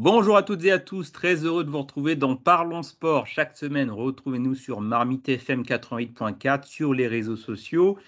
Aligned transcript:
Bonjour 0.00 0.36
à 0.36 0.44
toutes 0.44 0.62
et 0.62 0.70
à 0.70 0.78
tous, 0.78 1.10
très 1.10 1.44
heureux 1.44 1.64
de 1.64 1.70
vous 1.70 1.80
retrouver 1.80 2.14
dans 2.14 2.36
Parlons 2.36 2.84
Sport. 2.84 3.26
Chaque 3.26 3.56
semaine, 3.56 3.90
retrouvez-nous 3.90 4.54
sur 4.54 4.80
Marmite 4.80 5.28
FM 5.28 5.62
88.4, 5.62 6.68
sur 6.68 6.94
les 6.94 7.08
réseaux 7.08 7.34
sociaux 7.34 7.98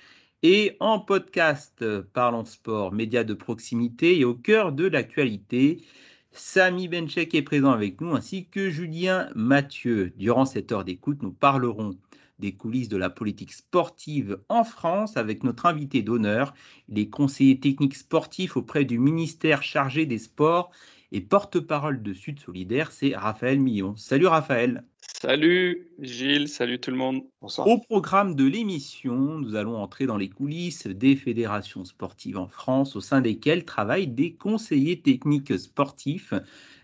et 0.44 0.76
en 0.78 1.00
podcast 1.00 1.84
Parlons 2.12 2.44
Sport, 2.44 2.92
média 2.92 3.24
de 3.24 3.34
proximité 3.34 4.16
et 4.20 4.24
au 4.24 4.34
cœur 4.34 4.70
de 4.70 4.86
l'actualité. 4.86 5.82
Samy 6.30 6.86
Benchek 6.86 7.34
est 7.34 7.42
présent 7.42 7.72
avec 7.72 8.00
nous 8.00 8.14
ainsi 8.14 8.46
que 8.46 8.70
Julien 8.70 9.28
Mathieu. 9.34 10.12
Durant 10.16 10.44
cette 10.44 10.70
heure 10.70 10.84
d'écoute, 10.84 11.24
nous 11.24 11.32
parlerons 11.32 11.96
des 12.38 12.52
coulisses 12.52 12.88
de 12.88 12.98
la 12.98 13.10
politique 13.10 13.52
sportive 13.52 14.38
en 14.48 14.62
France 14.62 15.16
avec 15.16 15.42
notre 15.42 15.66
invité 15.66 16.02
d'honneur, 16.02 16.54
les 16.88 17.10
conseillers 17.10 17.58
techniques 17.58 17.96
sportifs 17.96 18.56
auprès 18.56 18.84
du 18.84 19.00
ministère 19.00 19.64
chargé 19.64 20.06
des 20.06 20.18
sports 20.18 20.70
et 21.12 21.20
porte-parole 21.20 22.02
de 22.02 22.12
Sud 22.12 22.38
Solidaire, 22.38 22.92
c'est 22.92 23.16
Raphaël 23.16 23.60
Millon. 23.60 23.96
Salut 23.96 24.26
Raphaël. 24.26 24.84
Salut 25.20 25.88
Gilles, 25.98 26.48
salut 26.48 26.80
tout 26.80 26.90
le 26.90 26.96
monde. 26.96 27.22
Bonsoir. 27.42 27.66
Au 27.66 27.78
programme 27.78 28.34
de 28.34 28.44
l'émission, 28.44 29.38
nous 29.38 29.54
allons 29.54 29.76
entrer 29.76 30.06
dans 30.06 30.16
les 30.16 30.30
coulisses 30.30 30.86
des 30.86 31.16
fédérations 31.16 31.84
sportives 31.84 32.38
en 32.38 32.48
France, 32.48 32.96
au 32.96 33.00
sein 33.00 33.20
desquelles 33.20 33.64
travaillent 33.64 34.08
des 34.08 34.32
conseillers 34.34 35.00
techniques 35.00 35.58
sportifs 35.58 36.32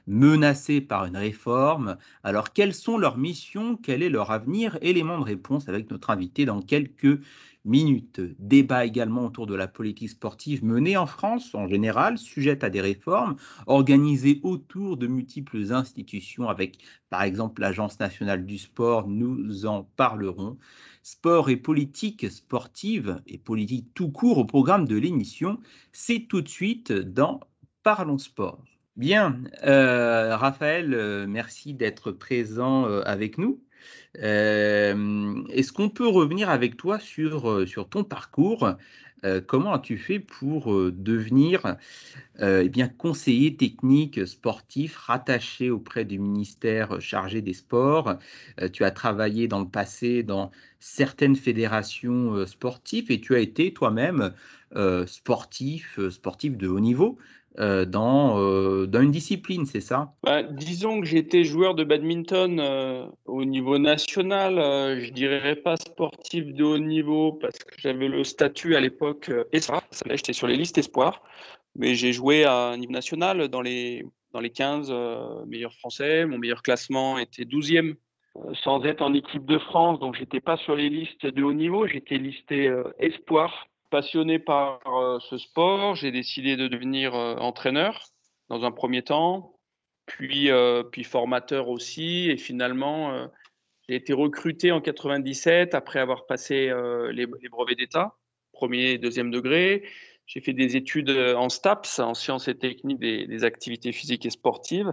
menacés 0.06 0.80
par 0.80 1.06
une 1.06 1.16
réforme. 1.16 1.96
Alors, 2.22 2.52
quelles 2.52 2.74
sont 2.74 2.98
leurs 2.98 3.18
missions? 3.18 3.76
Quel 3.76 4.02
est 4.02 4.08
leur 4.08 4.30
avenir? 4.30 4.78
Élément 4.82 5.18
de 5.18 5.24
réponse 5.24 5.68
avec 5.68 5.90
notre 5.90 6.10
invité 6.10 6.44
dans 6.44 6.62
quelques 6.62 7.20
minutes. 7.66 8.20
Débat 8.38 8.86
également 8.86 9.26
autour 9.26 9.46
de 9.46 9.54
la 9.54 9.68
politique 9.68 10.10
sportive 10.10 10.64
menée 10.64 10.96
en 10.96 11.06
France 11.06 11.54
en 11.54 11.68
général, 11.68 12.16
sujette 12.16 12.64
à 12.64 12.70
des 12.70 12.80
réformes, 12.80 13.36
organisée 13.66 14.40
autour 14.42 14.96
de 14.96 15.06
multiples 15.06 15.72
institutions 15.72 16.48
avec 16.48 16.78
par 17.10 17.22
exemple 17.22 17.60
l'Agence 17.60 18.00
nationale 18.00 18.46
du 18.46 18.56
sport, 18.56 19.08
nous 19.08 19.66
en 19.66 19.82
parlerons. 19.96 20.56
Sport 21.02 21.50
et 21.50 21.56
politique 21.56 22.30
sportive 22.30 23.20
et 23.26 23.38
politique 23.38 23.92
tout 23.94 24.10
court 24.10 24.38
au 24.38 24.44
programme 24.44 24.88
de 24.88 24.96
l'émission, 24.96 25.60
c'est 25.92 26.26
tout 26.28 26.40
de 26.40 26.48
suite 26.48 26.92
dans 26.92 27.40
Parlons 27.82 28.18
Sport. 28.18 28.64
Bien, 28.96 29.42
euh, 29.64 30.36
Raphaël, 30.36 30.94
euh, 30.94 31.26
merci 31.28 31.74
d'être 31.74 32.12
présent 32.12 32.86
euh, 32.86 33.02
avec 33.04 33.36
nous. 33.36 33.62
Est-ce 34.14 35.72
qu'on 35.72 35.88
peut 35.88 36.08
revenir 36.08 36.50
avec 36.50 36.76
toi 36.76 36.98
sur, 36.98 37.64
ton 37.90 38.04
parcours? 38.04 38.74
Comment 39.46 39.74
as-tu 39.74 39.98
fait 39.98 40.20
pour 40.20 40.66
devenir 40.92 41.76
eh 42.40 42.70
conseiller 42.98 43.56
technique 43.56 44.26
sportif 44.26 44.96
rattaché 44.96 45.70
auprès 45.70 46.04
du 46.04 46.18
ministère 46.18 47.00
chargé 47.00 47.42
des 47.42 47.54
sports? 47.54 48.16
Tu 48.72 48.84
as 48.84 48.90
travaillé 48.90 49.48
dans 49.48 49.60
le 49.60 49.68
passé 49.68 50.22
dans 50.22 50.50
certaines 50.80 51.36
fédérations 51.36 52.46
sportives 52.46 53.10
et 53.10 53.20
tu 53.20 53.34
as 53.34 53.40
été 53.40 53.72
toi-même 53.72 54.32
sportif 55.06 55.98
de 55.98 56.68
haut 56.68 56.80
niveau. 56.80 57.18
Euh, 57.58 57.86
dans, 57.86 58.38
euh, 58.38 58.86
dans 58.86 59.00
une 59.00 59.10
discipline, 59.10 59.64
c'est 59.64 59.80
ça? 59.80 60.12
Bah, 60.22 60.42
Disons 60.42 61.00
que 61.00 61.06
j'étais 61.06 61.44
joueur 61.44 61.74
de 61.74 61.84
badminton 61.84 62.60
euh, 62.60 63.06
au 63.24 63.44
niveau 63.44 63.78
national. 63.78 64.56
je 65.00 65.10
dirais 65.10 65.56
pas 65.56 65.76
sportif 65.76 66.52
de 66.52 66.64
haut 66.64 66.78
niveau 66.78 67.32
parce 67.32 67.58
que 67.58 67.74
j'avais 67.78 68.08
le 68.08 68.24
statut 68.24 68.76
à 68.76 68.80
l'époque 68.80 69.30
espoir. 69.52 69.82
J'étais 70.10 70.34
sur 70.34 70.46
les 70.46 70.56
listes 70.56 70.76
espoirs, 70.76 71.22
mais 71.74 71.94
j'ai 71.94 72.12
joué 72.12 72.44
à 72.44 72.68
un 72.68 72.76
niveau 72.76 72.92
national 72.92 73.48
dans 73.48 73.62
les, 73.62 74.04
dans 74.32 74.40
les 74.40 74.50
15 74.50 74.92
meilleurs 75.46 75.74
français. 75.74 76.26
Mon 76.26 76.38
meilleur 76.38 76.62
classement 76.62 77.18
était 77.18 77.44
12e 77.44 77.94
sans 78.64 78.84
être 78.84 79.00
en 79.00 79.14
équipe 79.14 79.46
de 79.46 79.58
France, 79.58 79.98
donc 79.98 80.14
j'étais 80.18 80.40
pas 80.40 80.58
sur 80.58 80.76
les 80.76 80.90
listes 80.90 81.24
de 81.24 81.42
haut 81.42 81.54
niveau, 81.54 81.86
j'étais 81.86 82.18
listé 82.18 82.70
espoir 82.98 83.66
passionné 83.90 84.38
par 84.38 84.80
euh, 84.86 85.18
ce 85.20 85.38
sport, 85.38 85.94
j'ai 85.94 86.10
décidé 86.10 86.56
de 86.56 86.68
devenir 86.68 87.14
euh, 87.14 87.36
entraîneur 87.36 88.06
dans 88.48 88.64
un 88.64 88.70
premier 88.70 89.02
temps, 89.02 89.58
puis, 90.06 90.50
euh, 90.50 90.82
puis 90.82 91.04
formateur 91.04 91.68
aussi. 91.68 92.30
Et 92.30 92.36
finalement, 92.36 93.28
j'ai 93.88 93.96
été 93.96 94.12
recruté 94.12 94.72
en 94.72 94.80
97 94.80 95.74
après 95.74 95.98
avoir 96.00 96.26
passé 96.26 96.72
les, 97.12 97.26
brevets 97.26 97.76
d'État, 97.76 98.14
premier 98.52 98.90
et 98.92 98.98
deuxième 98.98 99.30
degré. 99.30 99.84
J'ai 100.26 100.40
fait 100.40 100.52
des 100.52 100.76
études 100.76 101.10
en 101.10 101.48
STAPS, 101.48 101.98
en 101.98 102.14
sciences 102.14 102.46
et 102.46 102.56
techniques 102.56 103.00
des 103.00 103.44
activités 103.44 103.90
physiques 103.92 104.26
et 104.26 104.30
sportives. 104.30 104.92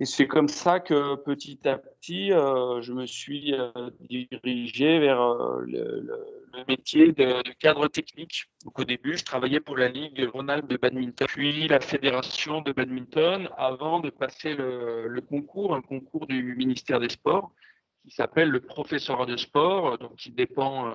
Et 0.00 0.06
c'est 0.06 0.26
comme 0.26 0.48
ça 0.48 0.80
que 0.80 1.14
petit 1.14 1.60
à 1.68 1.78
petit, 1.78 2.30
je 2.30 2.92
me 2.92 3.06
suis 3.06 3.54
euh, 3.54 3.90
dirigé 4.00 4.98
vers 4.98 5.24
le, 5.60 6.43
métier 6.68 7.12
de, 7.12 7.42
cadre 7.58 7.88
technique. 7.88 8.44
Donc, 8.64 8.78
au 8.78 8.84
début, 8.84 9.16
je 9.16 9.24
travaillais 9.24 9.60
pour 9.60 9.76
la 9.76 9.88
Ligue 9.88 10.28
Rhône-Alpes 10.32 10.68
de 10.68 10.76
badminton, 10.76 11.26
puis 11.26 11.68
la 11.68 11.80
Fédération 11.80 12.60
de 12.60 12.72
badminton, 12.72 13.48
avant 13.56 14.00
de 14.00 14.10
passer 14.10 14.54
le, 14.54 15.20
concours, 15.20 15.74
un 15.74 15.82
concours 15.82 16.26
du 16.26 16.54
ministère 16.56 17.00
des 17.00 17.08
Sports, 17.08 17.52
qui 18.04 18.10
s'appelle 18.10 18.50
le 18.50 18.60
professeur 18.60 19.26
de 19.26 19.36
sport, 19.36 19.98
donc 19.98 20.16
qui 20.16 20.30
dépend 20.30 20.92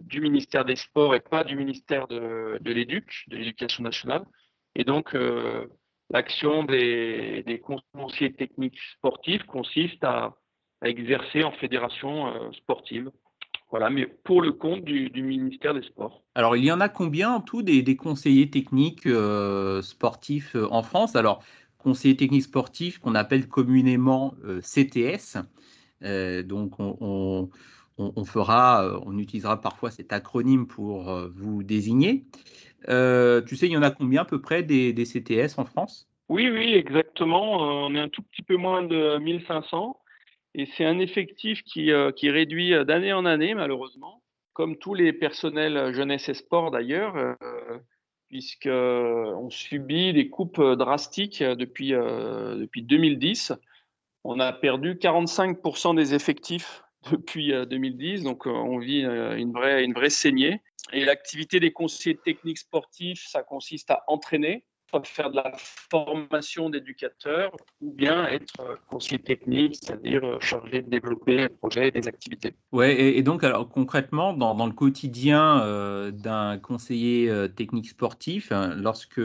du 0.00 0.20
ministère 0.20 0.64
des 0.64 0.76
Sports 0.76 1.14
et 1.14 1.20
pas 1.20 1.42
du 1.42 1.56
ministère 1.56 2.06
de, 2.08 2.58
de 2.60 2.72
l'Éduc, 2.72 3.24
de 3.28 3.36
l'Éducation 3.36 3.82
nationale. 3.82 4.24
Et 4.74 4.84
donc, 4.84 5.14
L'action 6.10 6.64
des, 6.64 7.62
conseillers 7.92 8.32
techniques 8.32 8.80
sportifs 8.96 9.44
consiste 9.44 10.02
à, 10.02 10.36
exercer 10.82 11.44
en 11.44 11.52
fédération 11.52 12.28
euh, 12.28 12.52
sportive. 12.52 13.10
Voilà, 13.70 13.90
mais 13.90 14.06
pour 14.06 14.42
le 14.42 14.52
compte 14.52 14.84
du, 14.84 15.10
ministère 15.22 15.74
des 15.74 15.82
Sports. 15.82 16.22
Alors, 16.34 16.56
il 16.56 16.64
y 16.64 16.72
en 16.72 16.80
a 16.80 16.88
combien 16.88 17.30
en 17.30 17.40
tout 17.40 17.62
des, 17.62 17.96
conseillers 17.96 18.50
techniques 18.50 19.06
euh, 19.06 19.80
sportifs 19.82 20.56
euh, 20.56 20.66
en 20.70 20.82
France? 20.82 21.14
Alors, 21.14 21.42
conseillers 21.78 22.16
techniques 22.16 22.42
sportifs 22.42 22.98
qu'on 22.98 23.14
appelle 23.14 23.48
communément 23.48 24.34
CTS. 24.60 25.38
donc, 26.44 26.72
on, 26.78 27.48
fera, 28.24 29.00
on 29.06 29.18
utilisera 29.18 29.60
parfois 29.60 29.90
cet 29.90 30.12
acronyme 30.12 30.66
pour 30.66 31.10
vous 31.34 31.62
désigner. 31.62 32.26
Euh, 32.88 33.42
tu 33.42 33.56
sais, 33.56 33.66
il 33.66 33.72
y 33.72 33.76
en 33.76 33.82
a 33.82 33.90
combien 33.90 34.22
à 34.22 34.24
peu 34.24 34.40
près 34.40 34.62
des, 34.62 34.94
CTS 35.04 35.58
en 35.58 35.64
France? 35.64 36.08
Oui, 36.28 36.48
oui, 36.48 36.74
exactement. 36.74 37.62
Euh, 37.62 37.88
on 37.88 37.94
est 37.94 38.00
un 38.00 38.08
tout 38.08 38.22
petit 38.22 38.42
peu 38.42 38.56
moins 38.56 38.82
de 38.82 39.18
1500. 39.18 39.99
Et 40.54 40.66
c'est 40.66 40.84
un 40.84 40.98
effectif 40.98 41.62
qui, 41.62 41.92
euh, 41.92 42.12
qui 42.12 42.30
réduit 42.30 42.72
d'année 42.84 43.12
en 43.12 43.24
année, 43.24 43.54
malheureusement, 43.54 44.22
comme 44.52 44.76
tous 44.76 44.94
les 44.94 45.12
personnels 45.12 45.94
jeunesse 45.94 46.28
et 46.28 46.34
sport 46.34 46.70
d'ailleurs, 46.70 47.36
puisqu'on 48.28 49.48
subit 49.48 50.12
des 50.12 50.28
coupes 50.28 50.60
drastiques 50.60 51.42
depuis, 51.42 51.90
depuis 51.90 52.82
2010. 52.82 53.52
On 54.24 54.38
a 54.38 54.52
perdu 54.52 54.96
45% 54.96 55.94
des 55.94 56.14
effectifs 56.14 56.82
depuis 57.12 57.52
2010, 57.52 58.24
donc 58.24 58.46
on 58.46 58.78
vit 58.78 59.02
une 59.02 59.52
vraie, 59.52 59.84
une 59.84 59.94
vraie 59.94 60.10
saignée. 60.10 60.60
Et 60.92 61.04
l'activité 61.04 61.60
des 61.60 61.72
conseillers 61.72 62.16
techniques 62.16 62.58
sportifs, 62.58 63.24
ça 63.28 63.42
consiste 63.42 63.90
à 63.90 64.02
entraîner, 64.08 64.64
faire 65.04 65.30
de 65.30 65.36
la 65.36 65.52
formation 65.56 66.70
d'éducateurs, 66.70 67.52
ou 67.80 67.92
bien 67.92 68.26
être 68.26 68.60
euh, 68.60 68.76
conseiller 68.88 69.22
technique, 69.22 69.76
c'est-à-dire 69.80 70.24
euh, 70.24 70.40
chargé 70.40 70.82
de 70.82 70.90
développer 70.90 71.42
un 71.42 71.48
projet 71.48 71.88
et 71.88 71.90
des 71.90 72.08
activités. 72.08 72.54
Ouais, 72.72 73.00
et, 73.00 73.22
donc 73.22 73.44
alors 73.44 73.68
concrètement, 73.68 74.32
dans, 74.32 74.54
dans 74.54 74.66
le 74.66 74.72
quotidien 74.72 75.62
euh, 75.62 76.10
d'un 76.10 76.58
conseiller 76.58 77.32
technique 77.56 77.88
sportif, 77.88 78.52
hein, 78.52 78.74
lorsque, 78.76 79.20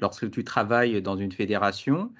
lorsque 0.00 0.30
tu 0.30 0.44
travailles 0.44 1.00
dans 1.02 1.16
une 1.16 1.32
fédération, 1.32 2.12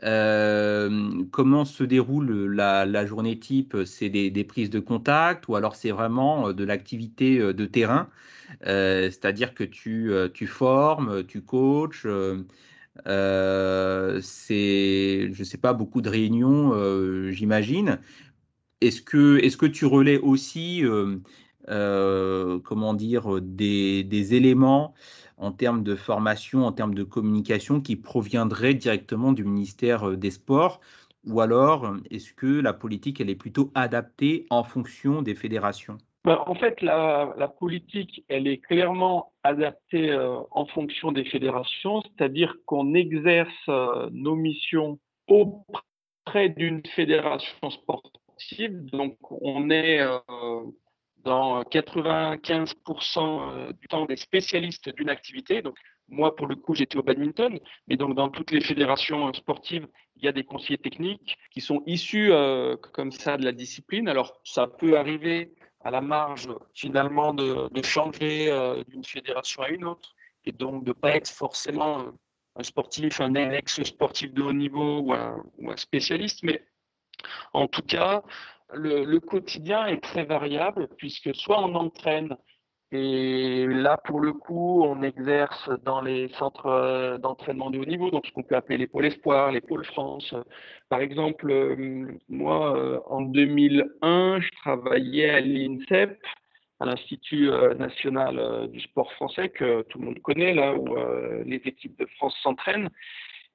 comment 0.00 1.64
se 1.64 1.84
déroule 1.84 2.54
la, 2.54 3.06
journée 3.06 3.38
type? 3.38 3.76
C'est 3.84 4.08
des, 4.08 4.44
prises 4.44 4.70
de 4.70 4.80
contact 4.80 5.46
ou 5.48 5.54
alors 5.54 5.76
c'est 5.76 5.92
vraiment 5.92 6.52
de 6.52 6.64
l'activité 6.64 7.38
de 7.38 7.66
terrain? 7.66 8.08
C'est-à-dire 8.62 9.54
que 9.54 9.64
tu, 9.64 10.12
tu, 10.34 10.46
formes, 10.46 11.24
tu 11.24 11.42
coaches 11.42 12.06
c'est, 14.20 15.30
je 15.32 15.38
ne 15.38 15.44
sais 15.44 15.58
pas, 15.58 15.72
beaucoup 15.72 16.02
de 16.02 16.08
réunions, 16.08 17.30
j'imagine. 17.30 17.98
Est-ce 18.80 19.02
que, 19.02 19.66
tu 19.66 19.86
relais 19.86 20.18
aussi, 20.18 20.82
comment 21.66 22.94
dire, 22.94 23.40
des, 23.40 24.04
des 24.04 24.34
éléments 24.34 24.94
en 25.42 25.50
termes 25.50 25.82
de 25.82 25.96
formation, 25.96 26.64
en 26.66 26.72
termes 26.72 26.94
de 26.94 27.02
communication 27.02 27.80
qui 27.80 27.96
proviendrait 27.96 28.74
directement 28.74 29.32
du 29.32 29.44
ministère 29.44 30.10
euh, 30.10 30.16
des 30.16 30.30
Sports? 30.30 30.80
Ou 31.24 31.40
alors, 31.40 31.84
euh, 31.84 31.98
est-ce 32.10 32.32
que 32.32 32.46
la 32.46 32.72
politique, 32.72 33.20
elle 33.20 33.30
est 33.30 33.36
plutôt 33.36 33.72
adaptée 33.74 34.46
en 34.50 34.62
fonction 34.62 35.20
des 35.20 35.34
fédérations? 35.34 35.98
En 36.24 36.54
fait, 36.54 36.80
la, 36.82 37.52
politique, 37.58 38.24
elle 38.28 38.46
est 38.46 38.58
clairement 38.58 39.32
adaptée 39.42 40.10
euh, 40.10 40.38
en 40.50 40.66
fonction 40.66 41.12
des 41.12 41.24
fédérations, 41.24 42.02
c'est-à-dire 42.02 42.56
qu'on 42.66 42.94
exerce 42.94 43.68
nos 44.12 44.36
missions 44.36 44.98
auprès 45.26 46.48
d'une 46.48 46.84
fédération 46.86 47.70
sportive. 47.70 48.84
Donc, 48.86 49.16
on 49.30 49.70
est 49.70 50.00
euh, 50.00 50.18
dans 51.24 51.62
95% 51.62 53.72
du 53.72 53.88
temps 53.88 54.06
des 54.06 54.16
spécialistes 54.16 54.94
d'une 54.94 55.08
activité. 55.08 55.62
Donc, 55.62 55.76
moi, 56.08 56.36
pour 56.36 56.46
le 56.46 56.56
coup, 56.56 56.74
j'étais 56.74 56.98
au 56.98 57.02
badminton, 57.02 57.58
mais 57.88 57.96
donc 57.96 58.14
dans 58.14 58.28
toutes 58.28 58.50
les 58.50 58.60
fédérations 58.60 59.32
sportives, 59.32 59.86
il 60.16 60.24
y 60.24 60.28
a 60.28 60.32
des 60.32 60.44
conseillers 60.44 60.78
techniques 60.78 61.38
qui 61.50 61.60
sont 61.60 61.82
issus 61.86 62.32
euh, 62.32 62.76
comme 62.92 63.12
ça 63.12 63.36
de 63.36 63.44
la 63.44 63.52
discipline. 63.52 64.08
Alors, 64.08 64.40
ça 64.44 64.66
peut 64.66 64.98
arriver 64.98 65.52
à 65.84 65.90
la 65.90 66.00
marge 66.00 66.48
finalement 66.74 67.34
de, 67.34 67.68
changer 67.82 68.50
euh, 68.50 68.82
d'une 68.88 69.04
fédération 69.04 69.62
à 69.62 69.68
une 69.68 69.84
autre 69.84 70.14
et 70.44 70.52
donc 70.52 70.84
de 70.84 70.90
ne 70.90 70.92
pas 70.92 71.16
être 71.16 71.28
forcément 71.28 72.12
un 72.56 72.62
sportif, 72.62 73.20
un 73.20 73.34
ex-sportif 73.34 74.32
de 74.32 74.42
haut 74.42 74.52
niveau 74.52 75.00
ou 75.00 75.12
un, 75.12 75.76
spécialiste. 75.76 76.42
Mais 76.42 76.64
en 77.52 77.66
tout 77.66 77.82
cas, 77.82 78.22
le, 78.72 79.18
quotidien 79.18 79.86
est 79.86 80.02
très 80.02 80.24
variable 80.24 80.88
puisque 80.96 81.34
soit 81.34 81.60
on 81.60 81.74
entraîne 81.74 82.36
et 82.94 83.66
là, 83.68 83.96
pour 83.96 84.20
le 84.20 84.34
coup, 84.34 84.82
on 84.84 85.02
exerce 85.02 85.70
dans 85.82 86.02
les 86.02 86.28
centres 86.38 86.66
euh, 86.66 87.16
d'entraînement 87.16 87.70
de 87.70 87.78
haut 87.78 87.86
niveau, 87.86 88.10
donc 88.10 88.26
ce 88.26 88.32
qu'on 88.32 88.42
peut 88.42 88.54
appeler 88.54 88.76
les 88.76 88.86
pôles 88.86 89.06
espoirs, 89.06 89.50
les 89.50 89.62
pôles 89.62 89.86
France. 89.86 90.34
Par 90.90 91.00
exemple, 91.00 91.50
euh, 91.50 92.18
moi, 92.28 92.76
euh, 92.76 93.00
en 93.06 93.22
2001, 93.22 94.40
je 94.42 94.50
travaillais 94.60 95.30
à 95.30 95.40
l'INSEP, 95.40 96.20
à 96.80 96.84
l'Institut 96.84 97.48
national 97.78 98.68
du 98.68 98.80
sport 98.80 99.10
français, 99.12 99.48
que 99.48 99.82
tout 99.82 99.98
le 99.98 100.06
monde 100.06 100.18
connaît, 100.18 100.52
là 100.52 100.74
où 100.74 100.96
les 101.46 101.62
équipes 101.64 101.96
de 101.96 102.06
France 102.16 102.36
s'entraînent. 102.42 102.88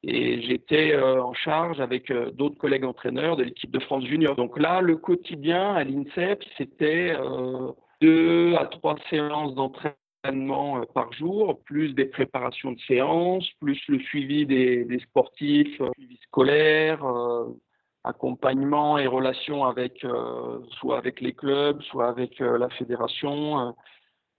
Et 0.04 0.42
j'étais 0.44 0.98
en 0.98 1.34
charge 1.34 1.81
avec 1.81 2.10
d'autres 2.10 2.57
collègues 2.57 2.86
entraîneurs 2.86 3.36
de 3.36 3.44
l'équipe 3.44 3.69
de 3.69 3.80
France 3.80 4.06
junior. 4.06 4.38
Donc 4.38 4.57
là, 4.57 4.80
le 4.80 4.95
quotidien 4.95 5.74
à 5.74 5.84
l'INSEP, 5.84 6.42
c'était 6.57 7.18
deux 8.01 8.55
à 8.55 8.65
trois 8.65 8.95
séances 9.09 9.55
d'entraînement 9.55 9.95
euh, 10.25 10.85
par 10.94 11.11
jour, 11.13 11.61
plus 11.63 11.94
des 11.94 12.05
préparations 12.05 12.71
de 12.71 12.79
séances, 12.81 13.49
plus 13.59 13.79
le 13.88 13.99
suivi 13.99 14.45
des, 14.45 14.99
sportifs, 14.99 15.79
euh, 15.81 15.89
suivi 15.97 16.17
scolaire, 16.23 17.03
euh, 17.05 17.45
accompagnement 18.03 18.97
et 18.97 19.07
relations 19.07 19.65
avec 19.65 20.05
soit 20.79 20.97
avec 20.97 21.19
les 21.19 21.33
clubs, 21.33 21.81
soit 21.81 22.07
avec 22.07 22.39
la 22.39 22.69
fédération. 22.69 23.75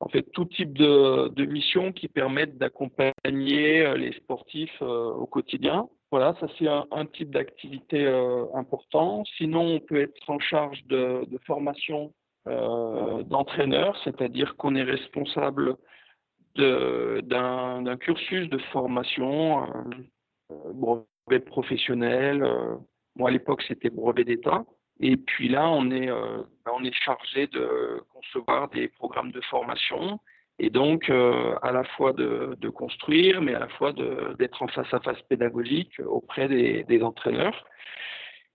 en 0.00 0.08
fait, 0.08 0.22
tout 0.32 0.46
type 0.46 0.72
de, 0.72 1.28
de 1.28 1.44
missions 1.44 1.92
qui 1.92 2.08
permettent 2.08 2.56
d'accompagner 2.56 3.94
les 3.94 4.12
sportifs 4.12 4.80
au 4.80 5.26
quotidien. 5.26 5.86
Voilà, 6.10 6.34
ça 6.40 6.46
c'est 6.58 6.66
un, 6.66 7.06
type 7.12 7.30
d'activité 7.30 8.06
important. 8.54 9.22
Sinon, 9.36 9.74
on 9.74 9.80
peut 9.80 10.00
être 10.00 10.30
en 10.30 10.38
charge 10.38 10.82
de, 10.86 11.26
de 11.28 11.38
formation 11.46 12.14
euh, 12.14 12.17
d'entraîneur, 13.24 13.96
c'est-à-dire 14.04 14.56
qu'on 14.56 14.74
est 14.74 14.82
responsable 14.82 15.76
d'un 16.56 17.96
cursus 18.00 18.48
de 18.48 18.58
formation, 18.72 19.66
brevet 20.74 21.40
professionnel. 21.40 22.42
Euh, 22.42 22.76
moi, 23.16 23.28
à 23.28 23.32
l'époque, 23.32 23.62
c'était 23.66 23.90
brevet 23.90 24.24
d'État. 24.24 24.64
Et 25.00 25.16
puis 25.16 25.48
là, 25.48 25.68
on 25.68 25.90
est, 25.90 26.10
euh, 26.10 26.42
on 26.72 26.82
est 26.84 26.94
chargé 26.94 27.46
de 27.48 28.02
concevoir 28.12 28.68
des 28.70 28.88
programmes 28.88 29.30
de 29.30 29.40
formation 29.42 30.18
et 30.58 30.70
donc 30.70 31.08
à 31.08 31.70
la 31.70 31.84
fois 31.96 32.12
de, 32.12 32.68
construire, 32.70 33.40
mais 33.40 33.54
à 33.54 33.60
la 33.60 33.68
fois 33.68 33.92
d'être 33.92 34.60
en 34.60 34.66
face 34.66 34.92
à 34.92 34.98
face 34.98 35.22
pédagogique 35.28 36.00
auprès 36.04 36.48
des 36.48 37.02
entraîneurs. 37.04 37.64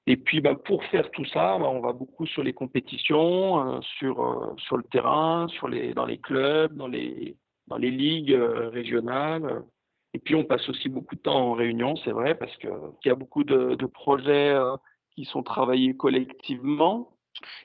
Et 0.05 0.17
puis, 0.17 0.41
bah, 0.41 0.55
pour 0.55 0.83
faire 0.85 1.09
tout 1.11 1.25
ça, 1.25 1.57
bah, 1.57 1.69
on 1.69 1.79
va 1.79 1.93
beaucoup 1.93 2.25
sur 2.27 2.43
les 2.43 2.53
compétitions, 2.53 3.77
euh, 3.77 3.81
sur, 3.99 4.21
euh, 4.21 4.53
sur 4.57 4.77
le 4.77 4.83
terrain, 4.83 5.47
sur 5.49 5.69
les, 5.69 5.93
dans 5.93 6.05
les 6.05 6.17
clubs, 6.17 6.75
dans 6.75 6.87
les, 6.87 7.37
dans 7.67 7.77
les 7.77 7.91
ligues 7.91 8.33
euh, 8.33 8.69
régionales. 8.69 9.63
Et 10.13 10.19
puis, 10.19 10.35
on 10.35 10.43
passe 10.43 10.67
aussi 10.69 10.89
beaucoup 10.89 11.15
de 11.15 11.21
temps 11.21 11.51
en 11.51 11.53
réunion, 11.53 11.95
c'est 11.97 12.11
vrai, 12.11 12.35
parce 12.35 12.55
qu'il 12.57 12.69
y 13.05 13.09
a 13.09 13.15
beaucoup 13.15 13.43
de, 13.43 13.75
de 13.75 13.85
projets 13.85 14.55
qui 15.15 15.25
sont 15.25 15.41
travaillés 15.41 15.95
collectivement. 15.95 17.17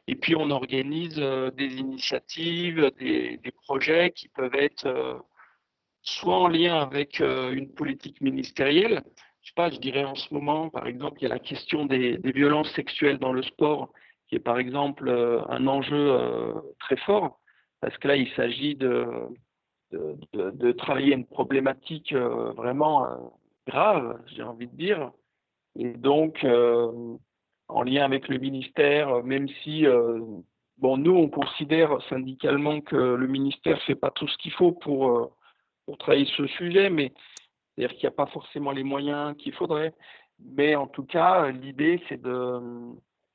Et 0.06 0.14
puis, 0.14 0.34
on 0.36 0.50
organise 0.50 1.16
des 1.16 1.76
initiatives, 1.76 2.90
des, 2.98 3.36
des, 3.38 3.50
projets 3.50 4.12
qui 4.12 4.28
peuvent 4.28 4.54
être 4.54 5.22
soit 6.00 6.38
en 6.38 6.48
lien 6.48 6.80
avec 6.80 7.20
une 7.20 7.70
politique 7.74 8.22
ministérielle, 8.22 9.02
je 9.48 9.52
sais 9.52 9.54
pas, 9.54 9.70
je 9.70 9.80
dirais 9.80 10.04
en 10.04 10.14
ce 10.14 10.34
moment, 10.34 10.68
par 10.68 10.86
exemple, 10.86 11.16
il 11.20 11.22
y 11.22 11.26
a 11.26 11.30
la 11.30 11.38
question 11.38 11.86
des, 11.86 12.18
violences 12.18 12.70
sexuelles 12.74 13.16
dans 13.16 13.32
le 13.32 13.42
sport, 13.42 13.90
qui 14.26 14.34
est 14.34 14.40
par 14.40 14.58
exemple 14.58 15.08
euh, 15.08 15.40
un 15.48 15.66
enjeu 15.66 15.96
euh, 15.96 16.52
très 16.80 16.98
fort, 16.98 17.40
parce 17.80 17.96
que 17.96 18.08
là, 18.08 18.16
il 18.16 18.28
s'agit 18.32 18.74
de, 18.74 19.06
de, 19.92 20.72
travailler 20.72 21.14
une 21.14 21.24
problématique 21.24 22.12
euh, 22.12 22.52
vraiment 22.52 23.06
grave, 23.66 24.20
j'ai 24.26 24.42
envie 24.42 24.66
de 24.66 24.76
dire. 24.76 25.12
Et 25.76 25.92
donc, 25.94 26.44
en 27.68 27.82
lien 27.82 28.04
avec 28.04 28.28
le 28.28 28.36
ministère, 28.36 29.22
même 29.24 29.48
si, 29.62 29.86
bon, 30.76 30.98
nous, 30.98 31.14
on 31.14 31.28
considère 31.28 32.02
syndicalement 32.10 32.82
que 32.82 32.96
le 32.96 33.26
ministère 33.26 33.76
ne 33.76 33.82
fait 33.82 33.94
pas 33.94 34.10
tout 34.10 34.28
ce 34.28 34.36
qu'il 34.38 34.52
faut 34.52 34.72
pour, 34.72 35.30
pour 35.86 35.96
travailler 35.96 36.26
ce 36.36 36.46
sujet, 36.48 36.90
mais 36.90 37.12
c'est-à-dire 37.78 37.96
qu'il 37.96 38.08
n'y 38.08 38.14
a 38.14 38.16
pas 38.16 38.26
forcément 38.26 38.72
les 38.72 38.82
moyens 38.82 39.36
qu'il 39.38 39.52
faudrait. 39.54 39.94
Mais 40.56 40.74
en 40.74 40.88
tout 40.88 41.04
cas, 41.04 41.48
l'idée, 41.50 42.02
c'est 42.08 42.20
de, 42.20 42.60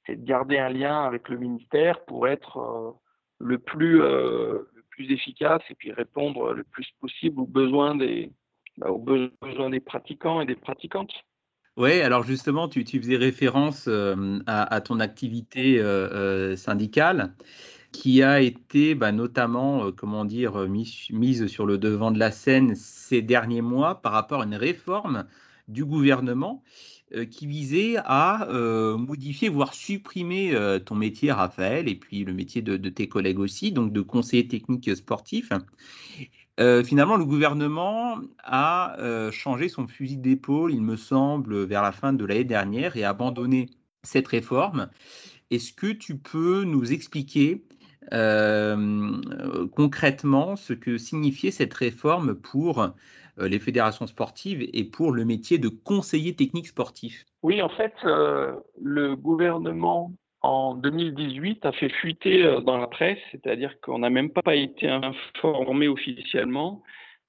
garder 0.10 0.58
un 0.58 0.70
lien 0.70 1.04
avec 1.04 1.30
le 1.30 1.38
ministère 1.38 2.04
pour 2.04 2.28
être 2.28 2.58
euh, 2.58 2.92
le, 3.40 3.58
plus, 3.58 4.02
euh, 4.02 4.70
le 4.76 4.84
plus 4.90 5.12
efficace 5.14 5.62
et 5.70 5.76
puis 5.76 5.94
répondre 5.94 6.52
le 6.52 6.66
plus 6.66 6.86
possible 7.00 7.40
aux 7.40 7.48
besoins 7.48 7.96
des, 7.96 8.34
bah, 8.78 8.92
aux 8.92 9.00
besoins 9.00 9.70
des 9.70 9.80
pratiquants 9.80 10.42
et 10.42 10.46
des 10.46 10.56
pratiquantes. 10.56 11.14
Oui, 11.78 12.02
alors 12.02 12.24
justement, 12.24 12.68
tu, 12.68 12.84
faisais 12.84 13.16
référence 13.16 13.88
euh, 13.88 14.40
à, 14.46 14.82
ton 14.82 15.00
activité 15.00 15.82
syndicale 16.58 17.34
qui 17.94 18.22
a 18.24 18.42
été 18.42 18.96
bah, 18.96 19.14
notamment, 19.14 19.86
euh, 19.86 19.92
comment 19.92 20.26
dire, 20.26 20.60
euh, 20.60 20.68
mise 20.68 21.48
sur 21.48 21.66
le 21.66 21.78
devant 21.78 22.12
de 22.12 22.20
la 22.20 22.32
scène 22.32 22.76
ces 22.76 23.22
derniers 23.22 23.62
mois 23.62 24.02
par 24.02 24.12
rapport 24.12 24.42
à 24.42 24.46
une 24.46 24.56
réforme 24.56 25.26
du 25.70 25.86
gouvernement 25.86 26.64
euh, 27.14 27.24
qui 27.24 27.48
visait 27.48 27.96
à 28.04 28.48
modifier, 28.98 29.48
voire 29.48 29.74
supprimer 29.74 30.58
ton 30.86 30.96
métier, 30.96 31.32
Raphaël, 31.32 31.88
et 31.88 31.96
puis 31.96 32.26
le 32.26 32.34
métier 32.34 32.62
de, 32.62 32.90
tes 32.90 33.08
collègues 33.08 33.40
aussi, 33.40 33.72
donc 33.72 33.94
de 33.94 34.02
conseiller 34.02 34.48
technique 34.48 34.94
sportif. 34.96 35.50
finalement, 36.58 37.16
le 37.16 37.26
gouvernement 37.26 38.18
a 38.44 38.98
changé 39.32 39.70
son 39.70 39.88
fusil 39.88 40.18
d'épaule, 40.18 40.74
il 40.74 40.82
me 40.82 40.98
semble, 40.98 41.64
vers 41.64 41.84
la 41.84 41.92
fin 41.92 42.12
de 42.12 42.26
l'année 42.26 42.44
dernière 42.44 42.98
et 42.98 43.04
a 43.04 43.10
abandonné 43.10 43.70
cette 44.02 44.28
réforme. 44.28 44.90
Est-ce 45.52 45.72
que 45.72 45.88
tu 45.88 46.18
peux 46.18 46.64
nous 46.64 46.92
expliquer 46.92 47.64
euh, 48.12 49.22
concrètement 49.76 50.56
ce 50.56 50.74
que 50.74 50.98
signifiait 50.98 51.52
cette 51.52 51.74
réforme 51.74 52.36
pour 52.36 52.82
euh, 52.82 52.90
les 53.48 53.60
fédérations 53.60 54.08
sportives 54.08 54.68
et 54.74 54.84
pour 54.84 55.12
le 55.12 55.26
métier 55.26 55.58
de 55.58 55.70
conseiller 55.70 56.36
technique 56.36 56.68
sportif? 56.68 57.26
Oui, 57.42 57.62
en 57.62 57.70
fait, 57.70 57.94
euh, 58.04 58.56
le 58.82 59.16
gouvernement 59.16 60.12
en 60.42 60.76
2018 60.76 61.66
a 61.66 61.72
fait 61.72 61.90
fuiter 61.90 62.44
dans 62.66 62.78
la 62.78 62.88
presse, 62.88 63.20
c'est-à-dire 63.32 63.80
qu'on 63.82 64.00
n'a 64.00 64.10
même 64.10 64.30
pas 64.30 64.56
été 64.56 64.90
informé 64.90 65.88
officiellement, 65.88 66.84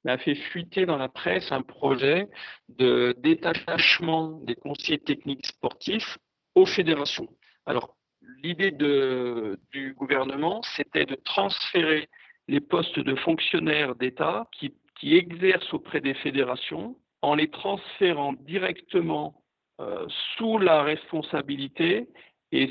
mais 0.05 0.13
a 0.13 0.19
fait 0.19 0.35
fuiter 0.35 0.85
dans 0.85 0.97
la 0.97 1.09
presse 1.09 1.53
un 1.53 1.63
projet 1.63 2.29
de 2.69 3.15
détachement 3.19 4.41
des 4.43 4.57
conseillers 4.57 4.99
techniques 4.99 5.47
sportifs 5.47 6.19
aux 6.55 6.67
fédérations. 6.67 7.29
Alors, 7.67 7.97
l'idée 8.43 8.71
du 8.71 9.95
gouvernement, 9.95 10.63
c'était 10.77 11.07
de 11.07 11.15
transférer 11.15 12.09
les 12.49 12.61
postes 12.61 12.99
de 12.99 13.15
fonctionnaires 13.17 13.95
d'État 13.95 14.49
qui, 14.53 14.73
exercent 15.03 15.75
auprès 15.75 16.01
des 16.01 16.15
fédérations 16.15 16.97
en 17.21 17.35
les 17.35 17.51
transférant 17.51 18.33
directement 18.33 19.43
euh, 19.79 20.07
sous 20.35 20.57
la 20.57 20.83
responsabilité 20.83 22.09
et, 22.51 22.71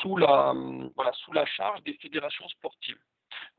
sous, 0.00 0.16
la, 0.16 0.52
sous 1.12 1.32
la 1.32 1.46
charge 1.46 1.80
des 1.84 1.92
fédérations 2.02 2.48
sportives. 2.48 2.98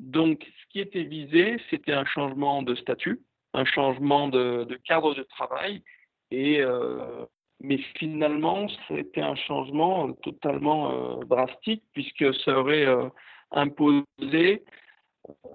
Donc, 0.01 0.43
ce 0.43 0.67
qui 0.71 0.79
était 0.81 1.03
visé, 1.03 1.57
c'était 1.69 1.93
un 1.93 2.03
changement 2.03 2.63
de 2.63 2.75
statut, 2.75 3.21
un 3.53 3.63
changement 3.63 4.27
de, 4.27 4.67
cadre 4.85 5.13
de 5.13 5.23
travail 5.23 5.83
et 6.31 6.59
euh, 6.59 7.25
mais 7.59 7.77
finalement, 7.97 8.67
c'était 8.87 9.21
un 9.21 9.35
changement 9.35 10.11
totalement 10.13 10.91
euh, 10.91 11.23
drastique 11.25 11.83
puisque 11.93 12.33
ça 12.43 12.59
aurait 12.59 12.85
euh, 12.85 13.09
imposé 13.51 14.63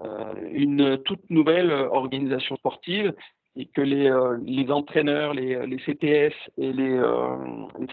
euh, 0.05 0.35
une 0.51 0.99
toute 1.05 1.31
nouvelle 1.31 1.71
organisation 1.71 2.57
sportive 2.57 3.15
et 3.55 3.67
que 3.67 3.83
les, 3.83 4.11
les 4.47 4.71
entraîneurs, 4.71 5.35
les, 5.35 5.67
les, 5.67 5.77
CTS 5.77 6.35
et 6.57 6.73
les, 6.73 6.99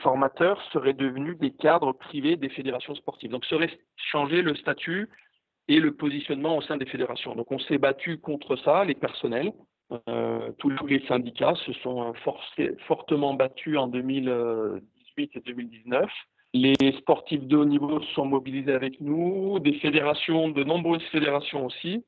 formateurs 0.01 0.62
seraient 0.72 0.94
devenus 0.94 1.38
des 1.38 1.51
cadres 1.51 1.92
privés 1.92 2.38
des 2.38 2.48
fédérations 2.48 2.96
sportives. 2.96 3.30
Donc, 3.30 3.44
serait 3.44 3.70
changé 3.98 4.42
le 4.42 4.56
statut 4.56 5.10
et 5.68 5.82
le 5.82 5.94
positionnement 5.94 6.56
au 6.56 6.62
sein 6.62 6.78
des 6.78 6.86
fédérations. 6.86 7.36
Donc, 7.36 7.51
on 7.51 7.60
s'est 7.60 7.78
battu 7.78 8.20
contre 8.20 8.56
ça, 8.56 8.86
les 8.86 8.96
personnels. 8.96 9.51
Tous 10.58 10.88
les 10.88 11.05
syndicats 11.08 11.55
se 11.65 11.74
sont 11.74 12.13
forcés, 12.24 12.75
fortement 12.88 13.34
battus 13.34 13.77
en 13.77 13.88
2018 13.88 15.31
et 15.36 15.39
2019. 15.39 16.10
Les 16.53 16.75
sportifs 16.98 17.43
de 17.43 17.58
haut 17.58 17.65
niveau 17.65 18.01
sont 18.15 18.25
mobilisés 18.25 18.74
avec 18.74 19.00
nous, 19.01 19.60
des 19.60 19.74
fédérations, 19.79 20.50
de 20.50 20.63
nombreuses 20.63 21.03
fédérations 21.12 21.65
aussi. 21.65 22.03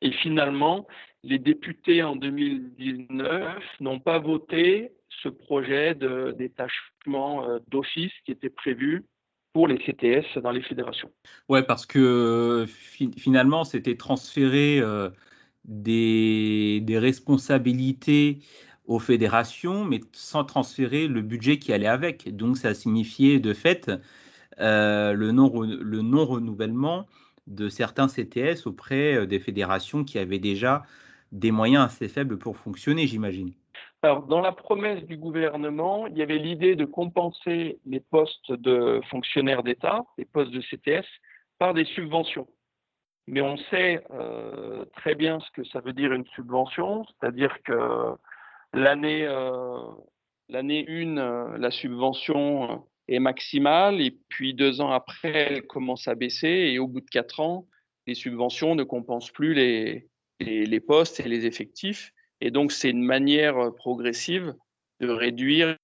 Et 0.00 0.10
finalement, 0.10 0.86
les 1.22 1.38
députés 1.38 2.02
en 2.02 2.16
2019 2.16 3.58
n'ont 3.80 4.00
pas 4.00 4.18
voté 4.18 4.92
ce 5.22 5.28
projet 5.28 5.94
de 5.94 6.34
détachement 6.38 7.48
euh, 7.48 7.58
d'office 7.68 8.12
qui 8.24 8.32
était 8.32 8.50
prévu 8.50 9.04
pour 9.52 9.68
les 9.68 9.78
CTS 9.78 10.38
dans 10.42 10.50
les 10.50 10.62
fédérations. 10.62 11.10
Ouais, 11.48 11.62
parce 11.62 11.86
que 11.86 12.66
finalement, 13.16 13.64
c'était 13.64 13.96
transférer 13.96 14.80
euh, 14.80 15.10
des, 15.64 16.84
responsabilités 16.90 18.38
aux 18.86 18.98
fédérations, 18.98 19.84
mais 19.84 20.00
sans 20.12 20.44
transférer 20.44 21.08
le 21.08 21.22
budget 21.22 21.58
qui 21.58 21.72
allait 21.72 21.86
avec. 21.86 22.34
Donc, 22.36 22.56
ça 22.58 22.74
signifiait 22.74 23.40
de 23.40 23.54
fait 23.54 23.90
euh, 24.60 25.12
le 25.12 25.32
non-renouvellement 25.32 27.06
de 27.46 27.68
certains 27.68 28.08
CTS 28.08 28.66
auprès 28.66 29.14
euh, 29.14 29.26
des 29.26 29.38
fédérations 29.38 30.04
qui 30.04 30.18
avaient 30.18 30.38
déjà 30.38 30.84
des 31.32 31.50
moyens 31.50 31.84
assez 31.86 32.08
faibles 32.08 32.38
pour 32.38 32.56
fonctionner, 32.56 33.06
j'imagine. 33.06 33.52
Alors, 34.02 34.26
dans 34.26 34.40
la 34.40 34.52
promesse 34.52 35.02
du 35.04 35.16
gouvernement, 35.16 36.06
il 36.06 36.16
y 36.18 36.22
avait 36.22 36.38
l'idée 36.38 36.76
de 36.76 36.84
compenser 36.84 37.78
les 37.86 38.00
postes 38.00 38.52
de 38.52 39.00
fonctionnaires 39.10 39.62
d'État, 39.62 40.04
les 40.18 40.26
postes 40.26 40.52
de 40.52 40.60
CTS, 40.60 41.06
par 41.58 41.72
des 41.72 41.84
subventions. 41.86 42.46
Mais 43.26 43.40
on 43.40 43.56
sait 43.56 44.04
euh, 44.10 44.84
très 44.96 45.14
bien 45.14 45.40
ce 45.40 45.50
que 45.52 45.64
ça 45.68 45.80
veut 45.80 45.92
dire 45.92 46.12
une 46.12 46.26
subvention, 46.26 47.04
c'est-à-dire 47.06 47.62
que 47.62 48.16
L'année 48.74 49.24
euh, 49.24 49.78
l'année 50.48 50.84
1, 50.88 51.16
euh, 51.16 51.58
la 51.58 51.70
subvention 51.70 52.72
euh, 52.72 52.76
est 53.06 53.20
maximale 53.20 54.00
et 54.00 54.10
puis 54.28 54.52
deux 54.52 54.80
ans 54.80 54.90
après, 54.90 55.30
elle 55.30 55.62
commence 55.62 56.08
à 56.08 56.16
baisser 56.16 56.48
et 56.48 56.80
au 56.80 56.88
bout 56.88 57.00
de 57.00 57.08
quatre 57.08 57.38
ans, 57.38 57.68
les 58.08 58.14
subventions 58.14 58.74
ne 58.74 58.82
compensent 58.82 59.30
plus 59.30 59.54
les, 59.54 60.08
les, 60.40 60.80
postes 60.80 61.20
et 61.20 61.28
les 61.28 61.46
effectifs. 61.46 62.12
Et 62.40 62.50
donc, 62.50 62.72
c'est 62.72 62.90
une 62.90 63.04
manière 63.04 63.72
progressive 63.76 64.54
de 65.00 65.08
réduire 65.08 65.76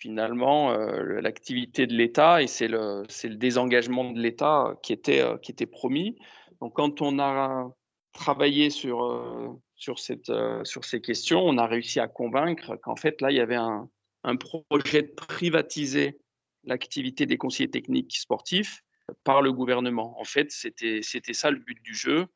finalement 0.00 0.72
l'activité 0.72 1.86
de 1.86 1.94
l'État 1.94 2.42
et 2.42 2.46
c'est 2.46 2.68
le, 2.68 3.04
désengagement 3.36 4.10
de 4.10 4.18
l'État 4.18 4.74
qui 4.82 4.92
était, 4.92 5.22
qui 5.42 5.52
était 5.52 5.66
promis. 5.66 6.16
Donc, 6.60 6.74
quand 6.74 7.00
on 7.00 7.18
a 7.18 7.70
travaillé 8.12 8.70
sur, 8.70 9.04
euh, 9.04 9.48
ces 9.96 11.00
questions, 11.00 11.40
on 11.40 11.58
a 11.58 11.66
réussi 11.66 12.00
à 12.00 12.08
convaincre 12.08 12.76
qu'en 12.76 12.96
fait, 12.96 13.20
là, 13.20 13.30
il 13.30 13.36
y 13.36 13.40
avait 13.40 13.56
un, 13.56 13.88
projet 14.36 15.02
de 15.02 15.12
privatiser 15.14 16.20
l'activité 16.64 17.24
des 17.24 17.38
conseillers 17.38 17.70
techniques 17.70 18.16
sportifs 18.16 18.82
par 19.24 19.40
le 19.40 19.52
gouvernement. 19.52 20.20
En 20.20 20.24
fait, 20.24 20.50
c'était 20.50 21.32
ça 21.32 21.50
le 21.50 21.58
but 21.58 21.80
du 21.82 21.94
jeu 21.94 22.26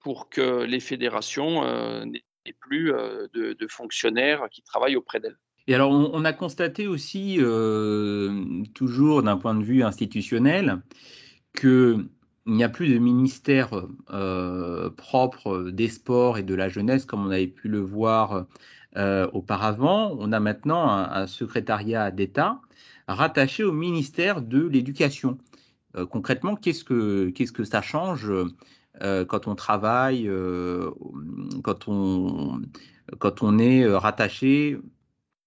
pour 0.00 0.28
que 0.28 0.64
les 0.64 0.80
fédérations 0.80 1.64
euh, 1.64 2.04
n'aient 2.04 2.52
plus 2.60 2.92
euh, 2.92 3.26
de, 3.32 3.66
fonctionnaires 3.68 4.46
qui 4.50 4.62
travaillent 4.62 4.96
auprès 4.96 5.20
d'elles. 5.20 5.38
Et 5.68 5.74
alors, 5.74 5.90
on, 5.90 6.24
a 6.24 6.32
constaté 6.32 6.86
aussi, 6.86 7.38
toujours 8.74 9.22
d'un 9.22 9.36
point 9.36 9.54
de 9.54 9.64
vue 9.64 9.82
institutionnel, 9.82 10.80
que 11.52 12.06
il 12.46 12.54
n'y 12.54 12.64
a 12.64 12.68
plus 12.68 12.88
de 12.88 12.98
ministère 12.98 13.70
euh, 14.10 14.88
propre 14.90 15.70
des 15.70 15.88
sports 15.88 16.38
et 16.38 16.42
de 16.44 16.54
la 16.54 16.68
jeunesse 16.68 17.04
comme 17.04 17.26
on 17.26 17.30
avait 17.30 17.48
pu 17.48 17.68
le 17.68 17.80
voir 17.80 18.46
euh, 18.96 19.28
auparavant. 19.32 20.16
On 20.20 20.32
a 20.32 20.40
maintenant 20.40 20.88
un, 20.88 21.26
secrétariat 21.26 22.10
d'État 22.10 22.60
rattaché 23.08 23.64
au 23.64 23.72
ministère 23.72 24.42
de 24.42 24.66
l'Éducation. 24.66 25.38
Euh, 25.96 26.06
concrètement, 26.06 26.54
qu'est-ce 26.54 26.84
que, 26.84 27.30
qu'est-ce 27.30 27.52
que 27.52 27.64
ça 27.64 27.82
change 27.82 28.30
quand 29.28 29.46
on 29.46 29.54
travaille, 29.54 30.26
quand, 31.62 31.86
on, 31.86 32.62
quand 33.18 33.42
on 33.42 33.58
est 33.58 33.86
rattaché 33.86 34.78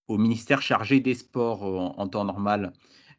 au 0.10 0.18
ministère 0.18 0.62
chargé 0.62 1.00
des 1.00 1.14
sports 1.14 1.64
en 1.64 2.08
temps 2.08 2.26
normal. 2.26 2.74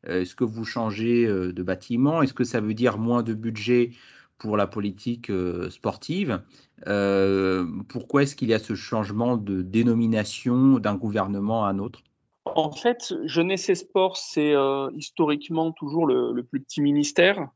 Euh, 0.09 0.23
est-ce 0.23 0.35
que 0.35 0.44
vous 0.44 0.64
changez 0.64 1.26
euh, 1.26 1.52
de 1.52 1.62
bâtiment? 1.62 2.23
Est-ce 2.23 2.35
que 2.35 2.44
ça 2.44 2.61
veut 2.61 2.75
dire 2.75 2.99
moins 2.99 3.23
de 3.23 3.35
budget 3.35 3.90
pour 4.38 4.56
la 4.56 4.66
politique 4.66 5.30
euh, 5.30 5.70
sportive? 5.70 6.42
Pourquoi 7.88 8.23
est-ce 8.23 8.35
qu'il 8.35 8.49
y 8.49 8.54
a 8.54 8.59
ce 8.59 8.75
changement 8.75 9.37
de 9.37 9.62
dénomination 9.62 10.78
d'un 10.78 10.94
gouvernement 10.94 11.66
à 11.66 11.70
un 11.70 11.78
autre? 11.78 12.02
En 12.47 12.73
fait, 12.73 13.14
Jeunesse 13.26 13.68
et 13.68 13.75
Sport, 13.75 14.16
c'est 14.16 14.54
historiquement 14.94 15.73
toujours 15.73 16.06
le, 16.06 16.42
plus 16.42 16.61
petit 16.62 16.80
ministère. 16.80 17.49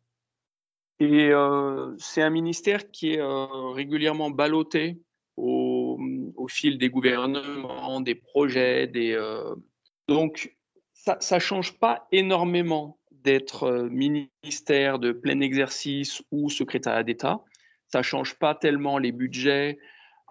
Et 1.00 1.30
c'est 1.96 2.20
un 2.20 2.28
ministère 2.28 2.90
qui 2.90 3.14
est 3.14 3.22
régulièrement 3.72 4.28
ballotté 4.28 5.00
au, 6.44 6.48
fil 6.48 6.78
des 6.78 6.90
gouvernements, 6.90 8.00
des 8.00 8.14
projets. 8.14 8.86
Des, 8.86 9.16
donc, 10.08 10.56
ça 10.92 11.18
ne 11.32 11.40
change 11.40 11.78
pas 11.78 12.06
énormément 12.12 12.98
d'être 13.10 13.64
euh, 13.64 13.88
ministère 13.88 14.98
de 14.98 15.12
plein 15.12 15.40
exercice 15.40 16.22
ou 16.30 16.50
secrétariat 16.50 17.02
d'État. 17.02 17.40
Ça 17.88 17.98
ne 17.98 18.02
change 18.02 18.34
pas 18.34 18.54
tellement 18.54 18.98
les 18.98 19.12
budgets 19.12 19.78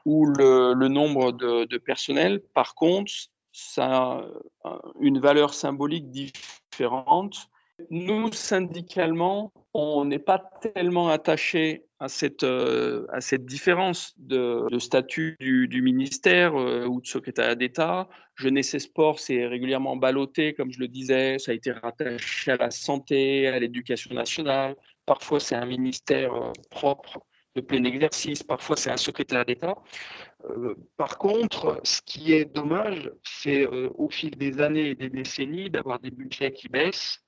ou 0.06 0.26
le, 0.26 0.74
nombre 0.88 1.32
de, 1.32 1.66
de, 1.66 1.78
personnel. 1.78 2.42
Par 2.54 2.76
contre, 2.76 3.12
ça 3.52 4.26
a 4.64 4.82
une 5.00 5.20
valeur 5.20 5.54
symbolique 5.54 6.12
différente. 6.12 7.50
Nous, 7.90 8.32
syndicalement, 8.32 9.52
on 9.74 10.06
n'est 10.06 10.20
pas 10.20 10.40
tellement 10.40 11.10
attaché 11.10 11.86
à 12.04 12.10
cette, 12.10 12.44
euh, 12.44 13.08
à 13.14 13.22
cette 13.22 13.46
différence 13.46 14.14
de, 14.18 14.68
statut 14.78 15.38
du, 15.40 15.82
ministère 15.82 16.54
euh, 16.54 16.86
ou 16.86 17.00
de 17.00 17.08
secrétariat 17.08 17.56
d'État. 17.56 18.10
Jeunesse 18.36 18.74
et 18.74 18.80
sport, 18.80 19.20
c'est 19.20 19.48
régulièrement 19.48 19.96
ballotté, 19.96 20.54
comme 20.54 20.70
je 20.70 20.80
le 20.80 20.90
disais, 20.90 21.40
ça 21.40 21.52
a 21.52 21.56
été 21.56 21.72
rattaché 21.72 22.52
à 22.52 22.58
la 22.58 22.72
santé, 22.72 23.48
à 23.48 23.58
l'éducation 23.58 24.14
nationale. 24.14 24.76
Parfois, 25.06 25.40
c'est 25.40 25.56
un 25.56 25.66
ministère 25.66 26.34
euh, 26.34 26.52
propre 26.70 27.26
de 27.56 27.62
plein 27.62 27.84
exercice, 27.86 28.44
parfois, 28.44 28.76
c'est 28.76 28.92
un 28.92 28.98
secrétaire 28.98 29.46
d'État. 29.46 29.76
par 30.98 31.20
contre, 31.20 31.80
ce 31.84 32.02
qui 32.02 32.34
est 32.34 32.46
dommage, 32.46 33.12
c'est 33.24 33.68
au 33.68 34.10
fil 34.10 34.32
des 34.32 34.60
années 34.60 34.90
et 34.90 34.96
des 34.96 35.10
décennies 35.10 35.70
d'avoir 35.70 36.00
des 36.00 36.10
budgets 36.10 36.52
qui 36.52 36.68
baissent 36.68 37.20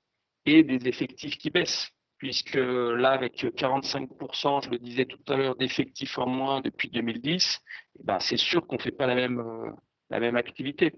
et 0.44 0.64
des 0.64 0.88
effectifs 0.88 1.38
qui 1.38 1.50
baissent 1.50 1.92
puisque 2.18 2.54
là, 2.54 3.10
avec 3.10 3.44
45%, 3.44 4.64
je 4.64 4.70
le 4.70 4.78
disais 4.78 5.04
tout 5.04 5.20
à 5.28 5.36
l'heure, 5.36 5.56
d'effectifs 5.56 6.18
en 6.18 6.26
moins 6.26 6.60
depuis 6.60 6.88
2010, 6.88 7.60
eh 7.98 8.02
ben, 8.04 8.18
c'est 8.20 8.36
sûr 8.36 8.66
qu'on 8.66 8.76
ne 8.76 8.82
fait 8.82 8.90
pas 8.90 9.06
la 9.06 9.14
même, 9.14 9.40
euh, 9.40 9.70
la 10.10 10.20
même 10.20 10.36
activité. 10.36 10.92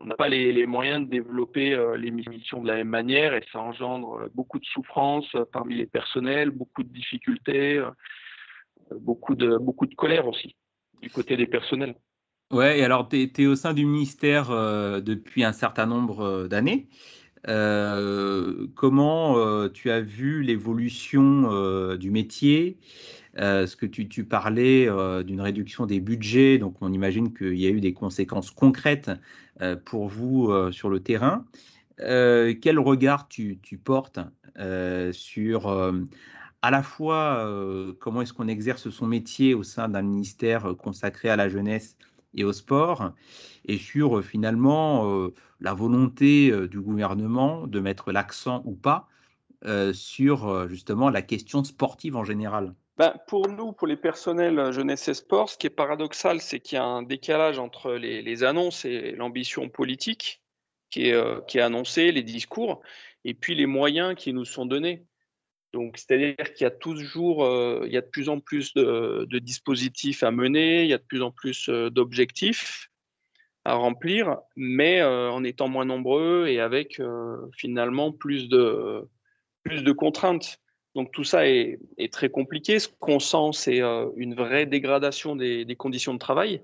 On 0.00 0.06
n'a 0.06 0.14
pas 0.14 0.28
les, 0.28 0.66
moyens 0.66 1.04
de 1.04 1.10
développer 1.10 1.74
euh, 1.74 1.96
les 1.96 2.10
missions 2.10 2.62
de 2.62 2.68
la 2.68 2.76
même 2.76 2.88
manière 2.88 3.34
et 3.34 3.44
ça 3.52 3.58
engendre 3.58 4.20
euh, 4.20 4.28
beaucoup 4.34 4.58
de 4.58 4.64
souffrance 4.64 5.36
parmi 5.52 5.76
les 5.76 5.86
personnels, 5.86 6.50
beaucoup 6.50 6.82
de 6.82 6.92
difficultés, 6.92 7.84
beaucoup 8.92 9.34
de, 9.34 9.58
beaucoup 9.58 9.86
de 9.86 9.94
colère 9.94 10.26
aussi 10.26 10.56
du 11.02 11.10
côté 11.10 11.36
des 11.36 11.46
personnels. 11.46 11.96
Ouais, 12.52 12.80
et 12.80 12.84
alors 12.84 13.08
tu 13.08 13.30
es, 13.36 13.46
au 13.46 13.56
sein 13.56 13.74
du 13.74 13.86
ministère 13.86 14.50
depuis 15.02 15.44
un 15.44 15.52
certain 15.52 15.86
nombre 15.86 16.48
d'années. 16.48 16.88
Euh, 17.48 18.66
comment 18.74 19.38
euh, 19.38 19.68
tu 19.68 19.90
as 19.90 20.00
vu 20.00 20.42
l'évolution 20.42 21.50
euh, 21.50 21.96
du 21.96 22.10
métier? 22.10 22.78
Ce 23.36 23.76
que 23.76 23.86
tu, 23.86 24.24
parlais 24.24 24.88
d'une 25.24 25.40
réduction 25.40 25.86
des 25.86 26.00
budgets, 26.00 26.58
donc 26.58 26.76
on 26.80 26.92
imagine 26.92 27.32
qu'il 27.32 27.58
y 27.58 27.66
a 27.66 27.70
eu 27.70 27.80
des 27.80 27.94
conséquences 27.94 28.50
concrètes 28.50 29.10
pour 29.86 30.08
vous 30.08 30.52
sur 30.72 30.90
le 30.90 31.00
terrain. 31.00 31.46
quel 31.96 32.78
regard 32.78 33.28
tu, 33.28 33.58
tu 33.62 33.78
portes 33.78 34.18
sur 35.12 35.68
à 36.60 36.70
la 36.70 36.82
fois 36.82 37.48
comment 38.00 38.20
est-ce 38.20 38.32
qu'on 38.32 38.48
exerce 38.48 38.90
son 38.90 39.06
métier 39.06 39.54
au 39.54 39.62
sein 39.62 39.88
d'un 39.88 40.02
ministère 40.02 40.74
consacré 40.76 41.30
à 41.30 41.36
la 41.36 41.48
jeunesse 41.48 41.96
et 42.34 42.44
au 42.44 42.52
sport, 42.52 43.12
et 43.64 43.78
sur 43.78 44.18
euh, 44.18 44.22
finalement 44.22 45.10
euh, 45.10 45.34
la 45.60 45.74
volonté 45.74 46.50
euh, 46.50 46.68
du 46.68 46.80
gouvernement 46.80 47.66
de 47.66 47.80
mettre 47.80 48.12
l'accent 48.12 48.62
ou 48.64 48.74
pas 48.74 49.06
sur 49.92 50.68
justement 50.68 51.10
la 51.10 51.20
question 51.20 51.62
sportive 51.64 52.16
en 52.16 52.24
général. 52.24 52.74
ben, 52.96 53.12
Pour 53.26 53.46
nous, 53.46 53.72
pour 53.72 53.86
les 53.86 53.98
personnels 53.98 54.72
jeunesse 54.72 55.06
et 55.08 55.12
sport, 55.12 55.50
ce 55.50 55.58
qui 55.58 55.66
est 55.66 55.70
paradoxal, 55.70 56.40
c'est 56.40 56.60
qu'il 56.60 56.76
y 56.76 56.78
a 56.78 56.84
un 56.84 57.02
décalage 57.02 57.58
entre 57.58 57.92
les, 57.92 58.42
annonces 58.42 58.86
et 58.86 59.12
l'ambition 59.12 59.68
politique 59.68 60.40
qui 60.88 61.10
est, 61.10 61.46
qui 61.46 61.58
est 61.58 61.60
annoncée, 61.60 62.10
les 62.10 62.22
discours, 62.22 62.80
et 63.26 63.34
puis 63.34 63.54
les 63.54 63.66
moyens 63.66 64.14
qui 64.14 64.32
nous 64.32 64.46
sont 64.46 64.64
donnés. 64.64 65.04
Donc, 65.72 65.98
c'est-à-dire 65.98 66.52
qu'il 66.52 66.64
y 66.64 66.66
a 66.66 66.70
toujours, 66.70 67.44
euh, 67.44 67.82
il 67.86 67.92
y 67.92 67.96
a 67.96 68.00
de 68.00 68.06
plus 68.06 68.28
en 68.28 68.40
plus 68.40 68.74
de, 68.74 69.38
dispositifs 69.38 70.22
à 70.22 70.30
mener, 70.30 70.82
il 70.82 70.88
y 70.88 70.94
a 70.94 70.98
de 70.98 71.04
plus 71.04 71.22
en 71.22 71.30
plus 71.30 71.68
euh, 71.68 71.90
d'objectifs 71.90 72.90
à 73.64 73.74
remplir, 73.74 74.38
mais 74.56 75.00
euh, 75.00 75.30
en 75.30 75.44
étant 75.44 75.68
moins 75.68 75.84
nombreux 75.84 76.46
et 76.48 76.60
avec 76.60 77.00
finalement 77.54 78.10
plus 78.10 78.48
de, 78.48 79.06
plus 79.62 79.84
de 79.84 79.92
contraintes. 79.92 80.58
Donc 80.94 81.12
tout 81.12 81.24
ça 81.24 81.46
est, 81.46 81.78
très 82.10 82.30
compliqué. 82.30 82.78
Ce 82.78 82.88
qu'on 82.88 83.20
sent, 83.20 83.50
c'est 83.52 83.80
une 84.16 84.34
vraie 84.34 84.66
dégradation 84.66 85.36
des, 85.36 85.64
des 85.66 85.76
conditions 85.76 86.14
de 86.14 86.18
travail. 86.18 86.62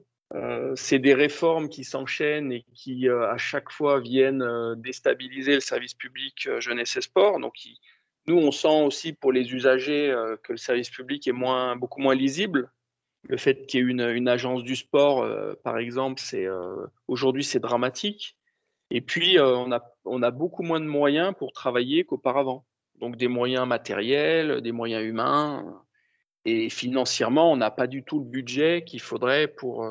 c'est 0.74 0.98
des 0.98 1.14
réformes 1.14 1.68
qui 1.68 1.84
s'enchaînent 1.84 2.50
et 2.50 2.64
qui 2.74 3.08
à 3.08 3.36
chaque 3.36 3.70
fois 3.70 4.00
viennent 4.00 4.74
déstabiliser 4.78 5.54
le 5.54 5.60
service 5.60 5.94
public 5.94 6.48
jeunesse 6.60 6.96
et 6.96 7.02
sport. 7.02 7.38
Donc 7.38 7.54
nous, 8.28 8.38
on 8.38 8.50
sent 8.50 8.82
aussi 8.84 9.12
pour 9.12 9.32
les 9.32 9.52
usagers 9.52 10.10
euh, 10.10 10.36
que 10.42 10.52
le 10.52 10.58
service 10.58 10.90
public 10.90 11.26
est 11.28 11.32
moins, 11.32 11.76
beaucoup 11.76 12.00
moins 12.00 12.14
lisible. 12.14 12.70
Le 13.28 13.36
fait 13.36 13.66
qu'il 13.66 13.80
y 13.80 13.82
ait 13.82 14.14
une, 14.16 14.28
agence 14.28 14.62
du 14.62 14.76
sport, 14.76 15.22
euh, 15.22 15.54
par 15.64 15.78
exemple, 15.78 16.20
c'est 16.20 16.46
euh, 16.46 16.86
aujourd'hui 17.08 17.44
c'est 17.44 17.60
dramatique. 17.60 18.36
Et 18.90 19.00
puis 19.00 19.36
on 19.40 20.22
a 20.22 20.30
beaucoup 20.30 20.62
moins 20.62 20.78
de 20.78 20.86
moyens 20.86 21.34
pour 21.36 21.52
travailler 21.52 22.04
qu'auparavant. 22.04 22.64
Donc 23.00 23.16
des 23.16 23.26
moyens 23.26 23.66
matériels, 23.66 24.60
des 24.60 24.70
moyens 24.70 25.04
humains. 25.04 25.82
Et 26.44 26.70
financièrement, 26.70 27.50
on 27.50 27.56
n'a 27.56 27.72
pas 27.72 27.88
du 27.88 28.04
tout 28.04 28.20
le 28.20 28.24
budget 28.24 28.84
qu'il 28.86 29.00
faudrait 29.00 29.48
pour, 29.48 29.84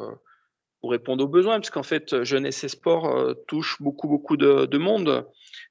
répondre 0.91 1.23
aux 1.23 1.27
besoins, 1.27 1.55
parce 1.55 1.69
qu'en 1.69 1.83
fait, 1.83 2.23
jeunesse 2.23 2.63
et 2.63 2.69
sport 2.69 3.35
touche 3.47 3.81
beaucoup, 3.81 4.07
beaucoup 4.07 4.37
de, 4.37 4.65
de 4.65 4.77
monde. 4.77 5.25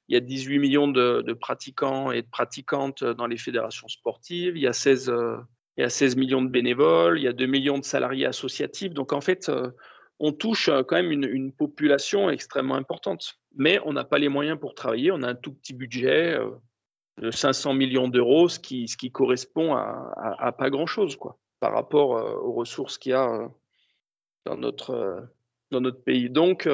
Il 0.07 0.13
y 0.13 0.17
a 0.17 0.21
18 0.21 0.59
millions 0.59 0.87
de, 0.87 1.33
pratiquants 1.33 2.11
et 2.11 2.21
de 2.21 2.27
pratiquantes 2.27 3.03
dans 3.03 3.27
les 3.27 3.37
fédérations 3.37 3.87
sportives. 3.87 4.55
Il 4.55 4.61
y, 4.61 4.67
a 4.67 4.73
16, 4.73 5.09
euh, 5.09 5.37
il 5.77 5.81
y 5.81 5.83
a 5.83 5.89
16 5.89 6.15
millions 6.15 6.43
de 6.43 6.49
bénévoles. 6.49 7.17
Il 7.17 7.23
y 7.23 7.27
a 7.27 7.33
2 7.33 7.45
millions 7.47 7.79
de 7.79 7.83
salariés 7.83 8.25
associatifs. 8.25 8.93
Donc, 8.93 9.13
en 9.13 9.21
fait, 9.21 9.49
euh, 9.49 9.71
on 10.19 10.31
touche 10.31 10.69
euh, 10.69 10.83
quand 10.83 10.95
même 10.95 11.11
une, 11.11 11.51
population 11.51 12.29
extrêmement 12.29 12.75
importante. 12.75 13.39
Mais 13.55 13.79
on 13.83 13.93
n'a 13.93 14.03
pas 14.03 14.19
les 14.19 14.29
moyens 14.29 14.59
pour 14.59 14.75
travailler. 14.75 15.11
On 15.11 15.23
a 15.23 15.29
un 15.29 15.35
tout 15.35 15.53
petit 15.53 15.73
budget 15.73 16.37
de 17.19 17.31
500 17.31 17.73
millions 17.73 18.07
d'euros, 18.07 18.47
ce 18.47 18.59
qui, 18.59 18.87
ce 18.87 18.97
qui 18.97 19.11
correspond 19.11 19.73
à, 19.73 20.51
pas 20.51 20.69
grand-chose 20.69 21.15
quoi, 21.15 21.39
par 21.61 21.71
rapport 21.71 22.09
aux 22.43 22.51
ressources 22.51 22.97
qu'il 22.97 23.11
y 23.11 23.15
a 23.15 23.49
dans 24.45 24.57
notre, 24.57 25.27
dans 25.71 25.81
notre 25.81 26.03
pays. 26.03 26.29
Donc, 26.29 26.67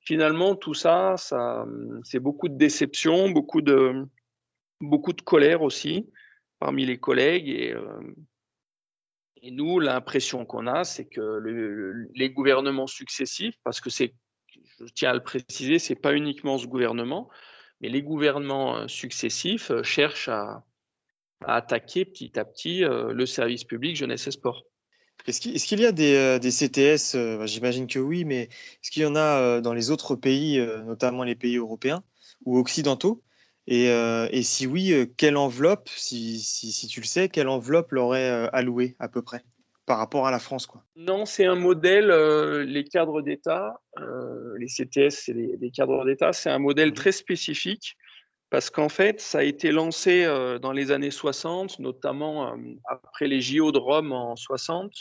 finalement, 0.00 0.54
tout 0.54 0.74
ça, 0.74 1.16
ça 1.16 1.66
c'est 2.04 2.20
beaucoup 2.20 2.48
de 2.48 2.56
déception, 2.56 3.30
beaucoup 3.30 3.60
de, 3.60 4.06
beaucoup 4.80 5.12
de 5.12 5.22
colère 5.22 5.62
aussi 5.62 6.08
parmi 6.58 6.86
les 6.86 6.98
collègues. 6.98 7.48
Et, 7.48 7.72
euh, 7.72 8.00
et 9.42 9.50
nous, 9.50 9.78
l'impression 9.80 10.44
qu'on 10.44 10.66
a, 10.66 10.84
c'est 10.84 11.06
que 11.06 11.42
les 12.14 12.30
gouvernements 12.30 12.86
successifs, 12.86 13.56
parce 13.64 13.80
que 13.80 13.90
c'est, 13.90 14.14
je 14.80 14.92
tiens 14.94 15.10
à 15.10 15.14
le 15.14 15.22
préciser, 15.22 15.78
c'est 15.78 15.94
pas 15.94 16.14
uniquement 16.14 16.58
ce 16.58 16.66
gouvernement, 16.66 17.28
mais 17.80 17.88
les 17.88 18.02
gouvernements 18.02 18.76
euh, 18.76 18.88
successifs 18.88 19.70
euh, 19.70 19.82
cherchent 19.82 20.28
à, 20.28 20.64
à 21.44 21.56
attaquer 21.56 22.04
petit 22.04 22.38
à 22.38 22.44
petit 22.46 22.80
le 22.80 23.26
service 23.26 23.64
public 23.64 23.94
jeunesse 23.94 24.26
et 24.26 24.30
sport. 24.30 24.64
Est-ce 25.26 25.66
qu'il 25.66 25.80
y 25.80 25.86
a 25.86 25.92
des, 25.92 26.14
euh, 26.14 26.38
CTS 26.38 27.16
euh, 27.16 27.38
bah, 27.38 27.46
J'imagine 27.46 27.86
que 27.86 27.98
oui, 27.98 28.24
mais 28.24 28.42
est-ce 28.42 28.90
qu'il 28.90 29.02
y 29.02 29.06
en 29.06 29.16
a 29.16 29.40
euh, 29.40 29.60
dans 29.60 29.72
les 29.72 29.90
autres 29.90 30.14
pays, 30.14 30.64
notamment 30.84 31.24
les 31.24 31.34
pays 31.34 31.56
européens 31.56 32.02
ou 32.44 32.58
occidentaux? 32.58 33.22
Et, 33.68 34.42
si 34.44 34.66
oui, 34.68 34.94
quelle 35.16 35.36
enveloppe, 35.36 35.88
si, 35.88 36.88
tu 36.88 37.00
le 37.00 37.06
sais, 37.06 37.28
quelle 37.28 37.48
enveloppe 37.48 37.90
l'aurait 37.90 38.48
allouée 38.52 38.94
à 39.00 39.08
peu 39.08 39.22
près 39.22 39.42
par 39.86 39.98
rapport 39.98 40.26
à 40.26 40.30
la 40.30 40.38
France 40.38 40.66
quoi? 40.66 40.84
Non, 40.94 41.26
c'est 41.26 41.46
un 41.46 41.56
modèle, 41.56 42.08
les 42.62 42.84
cadres 42.84 43.22
d'État, 43.22 43.80
les 44.56 44.68
CTS, 44.68 45.10
c'est 45.10 45.34
des 45.34 45.70
cadres 45.72 46.04
d'État, 46.04 46.32
c'est 46.32 46.50
un 46.50 46.60
modèle 46.60 46.90
mmh 46.90 46.94
très 46.94 47.12
spécifique 47.12 47.96
parce 48.50 48.70
qu'en 48.70 48.88
fait, 48.88 49.20
ça 49.20 49.38
a 49.38 49.42
été 49.42 49.72
lancé 49.72 50.24
dans 50.62 50.72
les 50.72 50.92
années 50.92 51.10
60, 51.10 51.78
notamment 51.80 52.56
après 52.88 53.26
les 53.26 53.40
JO 53.40 53.72
de 53.72 53.78
Rome 53.78 54.12
en 54.12 54.36
60, 54.36 54.92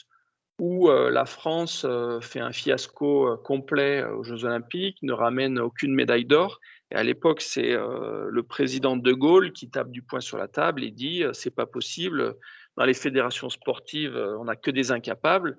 où 0.59 0.89
la 0.89 1.25
France 1.25 1.85
fait 2.21 2.39
un 2.39 2.51
fiasco 2.51 3.37
complet 3.43 4.03
aux 4.03 4.23
Jeux 4.23 4.45
Olympiques, 4.45 4.97
ne 5.03 5.13
ramène 5.13 5.59
aucune 5.59 5.93
médaille 5.93 6.25
d'or. 6.25 6.59
Et 6.91 6.95
à 6.95 7.03
l'époque, 7.03 7.41
c'est 7.41 7.73
le 7.73 8.43
président 8.43 8.97
de 8.97 9.13
Gaulle 9.13 9.51
qui 9.51 9.69
tape 9.69 9.91
du 9.91 10.01
poing 10.01 10.21
sur 10.21 10.37
la 10.37 10.47
table 10.47 10.83
et 10.83 10.91
dit 10.91 11.23
c'est 11.33 11.53
pas 11.53 11.65
possible. 11.65 12.35
Dans 12.77 12.85
les 12.85 12.93
fédérations 12.93 13.49
sportives, 13.49 14.17
on 14.39 14.45
n'a 14.45 14.55
que 14.55 14.71
des 14.71 14.91
incapables. 14.91 15.57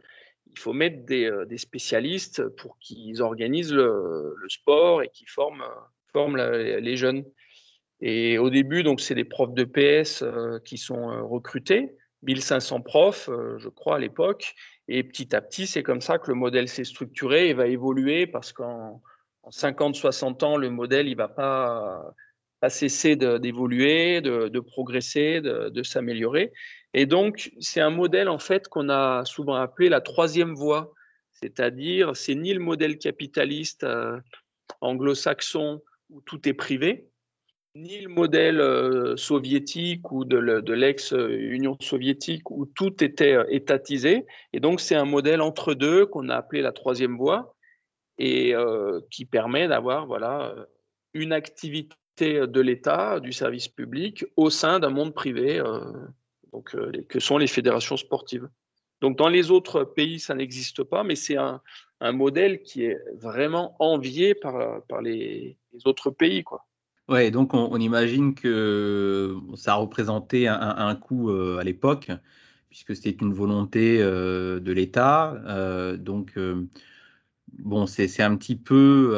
Il 0.51 0.59
faut 0.59 0.73
mettre 0.73 1.05
des, 1.05 1.59
spécialistes 1.59 2.49
pour 2.57 2.79
qu'ils 2.79 3.23
organisent 3.23 3.73
le, 3.75 4.35
sport 4.49 5.03
et 5.03 5.09
qu'ils 5.09 5.29
forment 5.29 5.65
les 6.37 6.97
jeunes. 6.97 7.25
Et 8.01 8.39
au 8.39 8.51
début, 8.51 8.83
donc, 8.83 9.01
c'est 9.01 9.15
des 9.15 9.25
profs 9.25 9.55
de 9.55 9.65
PS 9.65 10.25
qui 10.65 10.79
sont 10.79 11.27
recrutés, 11.27 11.97
1500 12.23 12.83
profs, 12.83 13.31
je 13.57 13.69
crois, 13.69 13.97
à 13.97 13.99
l'époque. 13.99 14.55
Et 14.89 15.03
petit 15.03 15.35
à 15.35 15.41
petit, 15.41 15.67
c'est 15.67 15.83
comme 15.83 16.01
ça 16.01 16.19
que 16.19 16.29
le 16.29 16.35
modèle 16.35 16.69
s'est 16.69 16.85
structuré 16.85 17.49
et 17.49 17.55
va 17.55 17.67
évoluer 17.67 18.27
parce 18.27 18.53
qu'en 18.53 19.03
50, 19.51 19.95
60 19.97 20.43
ans, 20.43 20.57
le 20.57 20.71
modèle, 20.71 21.09
il 21.09 21.17
va 21.17 21.29
pas, 21.29 22.15
cesser 22.69 23.17
d'évoluer, 23.17 24.21
de, 24.21 24.61
progresser, 24.61 25.41
de, 25.41 25.69
de 25.69 25.83
s'améliorer. 25.83 26.53
Et 26.95 27.07
donc, 27.07 27.53
c'est 27.61 27.81
un 27.81 27.91
modèle, 27.91 28.29
en 28.29 28.39
fait, 28.39 28.69
qu'on 28.69 28.89
a 28.89 29.25
souvent 29.25 29.55
appelé 29.55 29.89
la 29.89 30.01
troisième 30.01 30.55
voie. 30.55 30.93
C'est-à-dire, 31.35 32.17
c'est 32.17 32.35
ni 32.35 32.55
le 32.55 32.61
modèle 32.61 32.99
capitaliste 32.99 33.85
euh, 33.85 34.19
anglo-saxon 34.81 35.83
où 36.09 36.23
tout 36.23 36.49
est 36.49 36.55
privé, 36.55 37.09
ni 37.77 38.01
le 38.01 38.09
modèle 38.09 38.61
euh, 38.61 39.17
soviétique 39.17 40.11
ou 40.11 40.25
de, 40.25 40.39
l'ex-Union 40.73 41.77
soviétique 41.81 42.51
où 42.51 42.67
tout 42.67 43.05
était 43.05 43.35
euh, 43.35 43.45
étatisé. 43.51 44.27
Et 44.53 44.61
donc, 44.61 44.81
c'est 44.81 44.95
un 44.95 45.05
modèle 45.05 45.41
entre 45.41 45.75
deux 45.75 46.07
qu'on 46.07 46.29
a 46.31 46.37
appelé 46.37 46.63
la 46.63 46.73
troisième 46.73 47.17
voie 47.17 47.55
et 48.19 48.55
euh, 48.55 49.01
qui 49.11 49.27
permet 49.27 49.69
d'avoir 49.69 50.07
voilà, 50.07 50.55
une 51.13 51.33
activité 51.33 52.47
de 52.47 52.61
l'État, 52.61 53.21
du 53.21 53.33
service 53.33 53.69
public, 53.69 54.25
au 54.37 54.49
sein 54.49 54.81
d'un 54.81 54.89
monde 54.89 55.13
privé, 55.13 55.63
donc, 56.51 56.75
que 57.09 57.21
sont 57.21 57.37
les 57.37 57.47
fédérations 57.47 57.99
sportives. 57.99 58.49
Donc, 59.03 59.19
dans 59.19 59.29
les 59.29 59.51
autres 59.51 59.85
pays, 59.85 60.19
ça 60.19 60.35
n'existe 60.35 60.83
pas, 60.83 61.05
mais 61.05 61.15
c'est 61.15 61.37
un, 61.37 61.61
modèle 62.01 62.63
qui 62.63 62.85
est 62.85 62.99
vraiment 63.17 63.77
envié 63.81 64.35
par, 64.35 64.83
par 64.87 65.03
les, 65.03 65.59
les 65.75 65.87
autres 65.87 66.11
pays. 66.11 66.43
Quoi. 66.43 66.65
Ouais, 67.09 67.31
donc 67.31 67.55
on, 67.55 67.79
imagine 67.79 68.35
que 68.35 69.37
ça 69.55 69.75
a 69.75 69.77
représenté 69.77 70.49
un, 70.49 70.95
coût 70.97 71.31
à 71.31 71.63
l'époque, 71.63 72.11
puisque 72.69 72.97
c'était 72.97 73.11
une 73.25 73.33
volonté 73.33 73.99
de 74.01 74.73
l'État. 74.73 75.41
donc, 75.99 76.37
bon, 77.59 77.87
c'est 77.87 78.23
un 78.23 78.37
petit 78.37 78.57
peu 78.57 79.13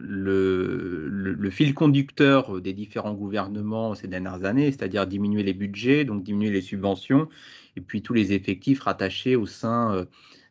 le, 0.00 1.50
fil 1.50 1.72
conducteur 1.72 2.60
des 2.60 2.72
différents 2.72 3.14
gouvernements 3.14 3.94
ces 3.94 4.08
dernières 4.08 4.44
années, 4.44 4.72
c'est-à-dire 4.72 5.06
diminuer 5.06 5.44
les 5.44 5.54
budgets, 5.54 6.04
donc 6.04 6.24
diminuer 6.24 6.50
les 6.50 6.62
subventions, 6.62 7.28
et 7.76 7.80
puis 7.80 8.02
tous 8.02 8.14
les 8.14 8.32
effectifs 8.32 8.80
rattachés 8.80 9.36
au 9.36 9.46
sein 9.46 10.04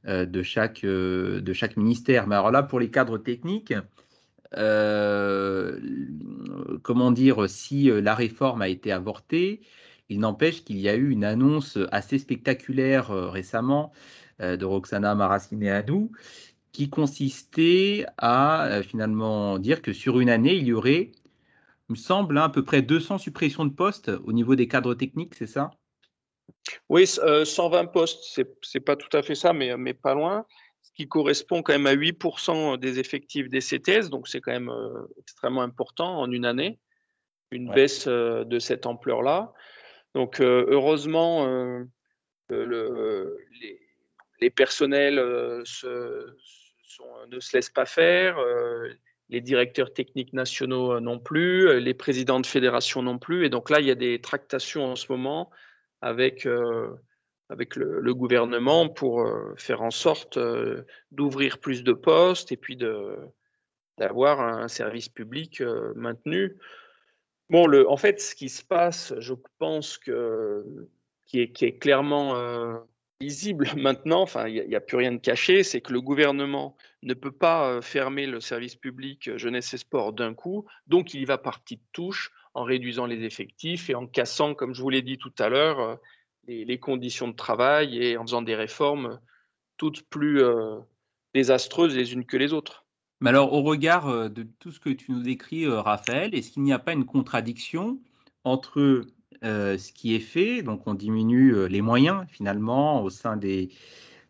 de, 0.05 0.43
chaque, 0.43 0.85
de 0.85 1.53
chaque 1.53 1.75
ministère. 1.75 2.25
Mais 2.25 2.35
alors 2.35 2.51
là, 2.51 2.63
pour 2.63 2.79
les 2.79 2.89
cadres 2.89 3.17
techniques, 3.17 3.73
euh, 4.57 5.79
comment 6.81 7.11
dire, 7.11 7.49
si 7.49 7.89
euh, 7.89 8.01
la 8.01 8.15
réforme 8.15 8.61
a 8.61 8.67
été 8.67 8.91
avortée, 8.91 9.61
il 10.09 10.19
n'empêche 10.19 10.63
qu'il 10.63 10.79
y 10.79 10.89
a 10.89 10.95
eu 10.95 11.09
une 11.11 11.23
annonce 11.23 11.77
assez 11.91 12.17
spectaculaire 12.17 13.11
euh, 13.11 13.29
récemment 13.29 13.91
de 14.41 14.63
Roxana 14.63 15.15
Maracineanu 15.15 16.07
qui 16.71 16.89
consistait 16.89 18.05
à 18.17 18.79
finalement 18.87 19.59
dire 19.59 19.81
que 19.81 19.91
sur 19.91 20.21
une 20.21 20.29
année, 20.29 20.55
il 20.55 20.63
y 20.63 20.71
aurait, 20.71 21.11
il 21.89 21.91
me 21.91 21.95
semble, 21.95 22.37
hein, 22.37 22.43
à 22.43 22.49
peu 22.49 22.63
près 22.63 22.81
200 22.81 23.17
suppressions 23.17 23.65
de 23.65 23.73
postes 23.73 24.09
au 24.23 24.31
niveau 24.31 24.55
des 24.55 24.69
cadres 24.69 24.93
techniques, 24.93 25.35
c'est 25.35 25.45
ça? 25.45 25.71
Oui, 26.87 27.05
120 27.05 27.87
postes, 27.87 28.41
c'est 28.61 28.79
pas 28.79 28.95
tout 28.95 29.09
à 29.11 29.21
fait 29.23 29.35
ça, 29.35 29.51
mais, 29.51 29.75
mais 29.75 29.93
pas 29.93 30.13
loin 30.13 30.45
ce 30.81 30.91
qui 30.93 31.07
correspond 31.07 31.61
quand 31.61 31.73
même 31.73 31.87
à 31.87 31.95
8% 31.95 32.77
des 32.77 32.99
effectifs 32.99 33.49
des 33.49 33.59
CTS, 33.59 34.09
donc 34.09 34.27
c'est 34.27 34.41
quand 34.41 34.51
même 34.51 34.69
euh, 34.69 35.07
extrêmement 35.19 35.61
important 35.61 36.19
en 36.19 36.31
une 36.31 36.45
année, 36.45 36.79
une 37.51 37.71
baisse 37.71 38.07
euh, 38.07 38.43
de 38.43 38.59
cette 38.59 38.85
ampleur-là. 38.85 39.53
Donc 40.15 40.41
heureusement, 40.41 41.45
le, 42.49 43.37
les, 43.61 43.79
les, 44.41 44.49
personnels 44.49 45.17
se, 45.65 46.35
ne 47.29 47.39
se 47.39 47.55
laissent 47.55 47.69
pas 47.69 47.85
faire 47.85 48.39
les 49.29 49.41
directeurs 49.41 49.93
techniques 49.93 50.33
nationaux 50.33 50.93
euh, 50.93 50.99
non 50.99 51.19
plus, 51.19 51.67
euh, 51.67 51.79
les 51.79 51.93
présidents 51.93 52.39
de 52.39 52.45
fédération 52.45 53.01
non 53.01 53.17
plus. 53.17 53.45
Et 53.45 53.49
donc 53.49 53.69
là, 53.69 53.79
il 53.79 53.85
y 53.85 53.91
a 53.91 53.95
des 53.95 54.19
tractations 54.19 54.85
en 54.85 54.95
ce 54.95 55.11
moment 55.11 55.49
avec, 56.01 56.45
euh, 56.45 56.89
avec 57.49 57.75
le, 57.75 58.13
gouvernement 58.13 58.89
pour 58.89 59.27
faire 59.57 59.81
en 59.81 59.91
sorte 59.91 60.37
d'ouvrir 61.11 61.57
plus 61.57 61.83
de 61.83 61.93
postes 61.93 62.51
et 62.51 62.57
puis 62.57 62.77
d'avoir 63.97 64.39
un 64.39 64.67
service 64.67 65.09
public 65.09 65.61
maintenu. 65.95 66.57
Bon, 67.49 67.65
le, 67.65 67.89
en 67.89 67.97
fait, 67.97 68.21
ce 68.21 68.35
qui 68.35 68.49
se 68.49 68.63
passe, 68.63 69.13
je 69.17 69.33
pense 69.57 69.97
que 69.97 70.63
qui 71.25 71.41
est, 71.41 71.51
qui 71.51 71.65
est 71.65 71.77
clairement 71.77 72.35
visible 73.21 73.69
maintenant, 73.77 74.21
enfin, 74.21 74.47
il 74.47 74.65
n'y 74.67 74.75
a, 74.75 74.81
plus 74.81 74.97
rien 74.97 75.11
de 75.11 75.17
caché, 75.17 75.63
c'est 75.63 75.81
que 75.81 75.93
le 75.93 76.01
gouvernement 76.01 76.75
ne 77.03 77.13
peut 77.13 77.31
pas 77.31 77.69
euh, 77.69 77.81
fermer 77.81 78.25
le 78.25 78.39
service 78.39 78.75
public 78.75 79.27
euh, 79.27 79.37
jeunesse 79.37 79.73
et 79.73 79.77
sport 79.77 80.13
d'un 80.13 80.33
coup, 80.33 80.65
donc 80.87 81.13
il 81.13 81.21
y 81.21 81.25
va 81.25 81.37
par 81.37 81.59
petites 81.59 81.83
touches 81.91 82.31
en 82.53 82.63
réduisant 82.63 83.05
les 83.05 83.23
effectifs 83.23 83.89
et 83.89 83.95
en 83.95 84.07
cassant, 84.07 84.53
comme 84.53 84.73
je 84.73 84.81
vous 84.81 84.89
l'ai 84.89 85.01
dit 85.01 85.17
tout 85.17 85.33
à 85.37 85.49
l'heure, 85.49 85.99
euh, 86.49 86.65
les, 86.65 86.79
conditions 86.79 87.27
de 87.27 87.35
travail 87.35 87.97
et 88.03 88.17
en 88.17 88.23
faisant 88.23 88.41
des 88.41 88.55
réformes 88.55 89.19
toutes 89.77 90.03
plus 90.03 90.41
désastreuses 91.33 91.95
les 91.95 92.11
unes 92.11 92.25
que 92.25 92.35
les 92.35 92.51
autres. 92.51 92.85
Mais 93.21 93.29
alors, 93.29 93.53
au 93.53 93.61
regard 93.61 94.29
de 94.29 94.45
tout 94.59 94.71
ce 94.71 94.79
que 94.81 94.89
tu 94.89 95.13
nous 95.13 95.21
décris, 95.21 95.67
Raphaël, 95.67 96.35
est-ce 96.35 96.51
qu'il 96.51 96.63
n'y 96.63 96.73
a 96.73 96.79
pas 96.79 96.91
une 96.91 97.05
contradiction 97.05 97.97
entre 98.43 99.05
euh, 99.43 99.77
ce 99.77 99.93
qui 99.93 100.15
est 100.15 100.19
fait. 100.19 100.63
Donc, 100.63 100.85
on 100.85 100.93
diminue 100.93 101.55
euh, 101.55 101.67
les 101.67 101.81
moyens 101.81 102.25
finalement 102.27 103.01
au 103.01 103.09
sein 103.09 103.37
des, 103.37 103.69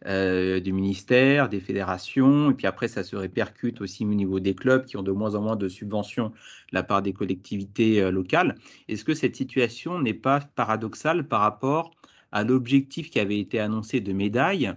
euh, 0.06 0.60
du 0.60 0.72
des 0.72 1.60
fédérations, 1.60 2.52
et 2.52 2.54
puis 2.54 2.68
après, 2.68 2.88
ça 2.88 3.04
se 3.04 3.16
répercute 3.16 3.82
aussi 3.82 4.06
au 4.06 4.14
niveau 4.14 4.40
des 4.40 4.54
clubs 4.54 4.86
qui 4.86 4.98
ont 4.98 5.04
de 5.04 5.12
moins 5.12 5.34
en 5.34 5.42
moins 5.42 5.56
de 5.56 5.68
subventions 5.68 6.30
de 6.30 6.34
la 6.74 6.84
part 6.84 7.02
des 7.02 7.14
collectivités 7.14 8.12
locales. 8.12 8.56
Est-ce 8.88 9.04
que 9.04 9.16
cette 9.16 9.36
situation 9.36 10.00
n'est 10.00 10.14
pas 10.14 10.42
paradoxale 10.42 11.28
par 11.28 11.42
rapport 11.42 11.92
à 12.32 12.44
l'objectif 12.44 13.10
qui 13.10 13.20
avait 13.20 13.40
été 13.40 13.60
annoncé 13.60 14.02
de 14.02 14.14
médailles 14.14 14.74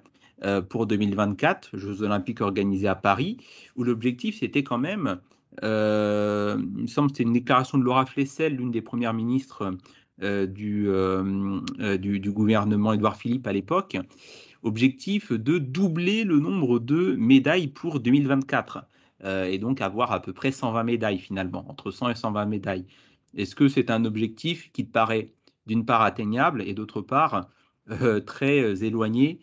pour 0.69 0.87
2024, 0.87 1.77
Jeux 1.77 2.03
olympiques 2.03 2.41
organisés 2.41 2.89
à 2.89 2.97
Paris, 2.97 3.37
où 3.77 3.85
l'objectif 3.85 4.41
c'était 4.41 4.65
quand 4.65 4.79
même, 4.79 5.21
il 5.63 5.69
me 5.69 6.87
semble 6.87 7.11
c'était 7.11 7.23
une 7.23 7.33
déclaration 7.33 7.79
de 7.79 7.85
Laura 7.85 8.07
Flessel, 8.07 8.57
l'une 8.57 8.73
des 8.73 8.83
premières 8.83 9.15
ministres 9.15 9.73
euh, 10.23 10.47
euh, 10.61 11.61
euh, 11.81 11.97
du, 11.97 12.21
du, 12.21 12.31
gouvernement 12.31 12.93
Édouard 12.93 13.17
Philippe 13.17 13.47
à 13.47 13.53
l'époque, 13.53 13.97
objectif 14.63 15.33
de 15.33 15.59
doubler 15.59 16.23
le 16.25 16.39
nombre 16.39 16.79
de 16.79 17.17
médailles 17.17 17.69
pour 17.69 17.99
2024, 17.99 18.85
et 19.47 19.59
donc 19.59 19.81
avoir 19.81 20.11
à 20.11 20.21
peu 20.21 20.33
près 20.33 20.51
120 20.51 20.83
médailles 20.83 21.19
finalement, 21.19 21.65
entre 21.69 21.93
100 21.93 22.11
et 22.11 22.15
120 22.17 22.47
médailles. 22.47 22.85
Est-ce 23.37 23.55
que 23.55 23.69
c'est 23.69 23.91
un 23.91 24.05
objectif 24.05 24.73
qui 24.73 24.85
te 24.85 24.91
paraît 24.91 25.33
d'une 25.67 25.85
part 25.85 26.03
atteignable 26.03 26.63
et 26.63 26.75
d'autre 26.75 27.01
part 27.01 27.49
très 28.27 28.85
éloigné 28.85 29.41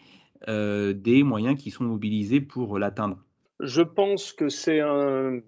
des 0.47 1.23
moyens 1.23 1.61
qui 1.61 1.71
sont 1.71 1.83
mobilisés 1.83 2.41
pour 2.41 2.79
l'atteindre. 2.79 3.17
Je 3.59 3.81
pense 3.81 4.31
que 4.31 4.47
c'est 4.49 4.79
un, 4.79 5.41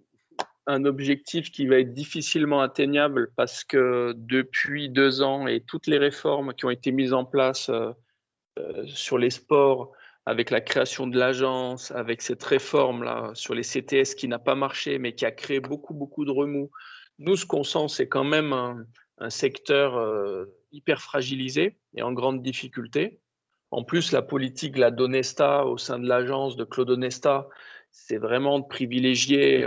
objectif 0.67 1.51
qui 1.51 1.65
va 1.67 1.79
être 1.79 1.93
difficilement 1.93 2.62
atteignable 2.62 3.31
parce 3.36 3.63
que 3.63 4.13
depuis 4.15 4.89
deux 4.89 5.21
ans 5.21 5.47
et 5.47 5.62
toutes 5.62 5.88
les 5.88 5.97
réformes 5.97 6.53
qui 6.53 6.65
ont 6.65 6.69
été 6.69 6.93
mises 6.93 7.13
en 7.13 7.25
place 7.25 7.69
euh, 7.69 7.91
euh, 8.57 8.86
sur 8.86 9.17
les 9.17 9.31
sports, 9.31 9.91
avec 10.25 10.49
la 10.49 10.62
création 10.62 11.07
de 11.07 11.17
l'agence, 11.17 11.91
avec 11.91 12.21
cette 12.21 12.43
réforme-là 12.43 13.31
sur 13.34 13.53
les 13.53 13.63
CTS 13.63 14.15
qui 14.15 14.29
n'a 14.29 14.39
pas 14.39 14.55
marché 14.55 14.97
mais 14.97 15.13
qui 15.13 15.25
a 15.25 15.31
créé 15.31 15.60
beaucoup, 15.60 15.93
beaucoup 15.93 16.23
de 16.23 16.31
remous, 16.31 16.71
nous, 17.19 17.36
ce 17.36 17.45
qu'on 17.45 17.63
sent, 17.63 17.88
c'est 17.89 18.07
quand 18.07 18.23
même 18.23 18.53
un, 18.53 19.29
secteur 19.29 19.97
euh, 19.97 20.45
hyper 20.71 21.01
fragilisé 21.01 21.77
et 21.95 22.01
en 22.01 22.13
grande 22.13 22.41
difficulté. 22.41 23.19
En 23.71 23.84
plus, 23.84 24.12
la 24.12 24.21
politique, 24.21 24.77
la 24.77 24.91
Donesta 24.91 25.65
au 25.65 25.77
sein 25.77 25.99
de 25.99 26.07
l'agence 26.07 26.55
de 26.55 26.63
Claude 26.63 26.89
Onesta, 26.89 27.47
c'est 27.89 28.17
vraiment 28.17 28.60
de 28.60 28.65
privilégier 28.65 29.65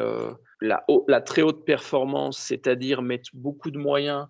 la, 0.61 1.21
très 1.21 1.43
haute 1.43 1.65
performance, 1.65 2.39
c'est-à-dire 2.39 3.03
mettre 3.03 3.31
beaucoup 3.35 3.71
de 3.71 3.79
moyens 3.79 4.29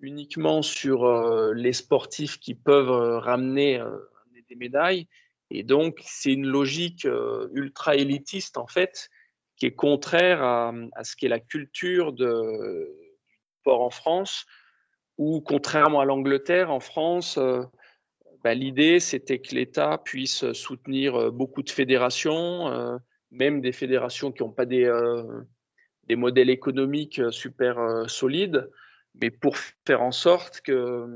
uniquement 0.00 0.62
sur 0.62 1.04
euh, 1.04 1.52
les 1.54 1.72
sportifs 1.72 2.38
qui 2.38 2.54
peuvent 2.54 2.90
euh, 2.90 3.18
ramener 3.18 3.80
euh, 3.80 3.96
des 4.48 4.56
médailles. 4.56 5.08
Et 5.50 5.62
donc, 5.62 6.00
c'est 6.04 6.32
une 6.32 6.46
logique 6.46 7.06
ultra 7.52 7.94
élitiste, 7.94 8.58
en 8.58 8.66
fait, 8.66 9.08
qui 9.56 9.66
est 9.66 9.74
contraire 9.74 10.42
à, 10.42 10.72
ce 11.02 11.16
qu'est 11.16 11.28
la 11.28 11.38
culture 11.38 12.12
de, 12.12 12.90
du 13.28 13.36
sport 13.60 13.82
en 13.82 13.90
France, 13.90 14.46
où, 15.18 15.40
contrairement 15.40 16.00
à 16.00 16.04
l'Angleterre, 16.04 16.70
en 16.70 16.80
France, 16.80 17.38
bah, 18.42 18.54
l'idée, 18.54 19.00
c'était 19.00 19.38
que 19.38 19.54
l'État 19.54 19.98
puisse 20.04 20.52
soutenir 20.52 21.32
beaucoup 21.32 21.62
de 21.62 21.70
fédérations, 21.70 22.98
même 23.30 23.60
des 23.60 23.72
fédérations 23.72 24.32
qui 24.32 24.42
n'ont 24.42 24.50
pas 24.50 24.66
des, 24.66 24.88
des 26.08 26.16
modèles 26.16 26.50
économiques 26.50 27.18
euh, 27.18 27.30
super 27.30 27.78
euh, 27.78 28.06
solides, 28.06 28.70
mais 29.20 29.30
pour 29.30 29.56
faire 29.86 30.02
en 30.02 30.12
sorte 30.12 30.60
que 30.60 31.06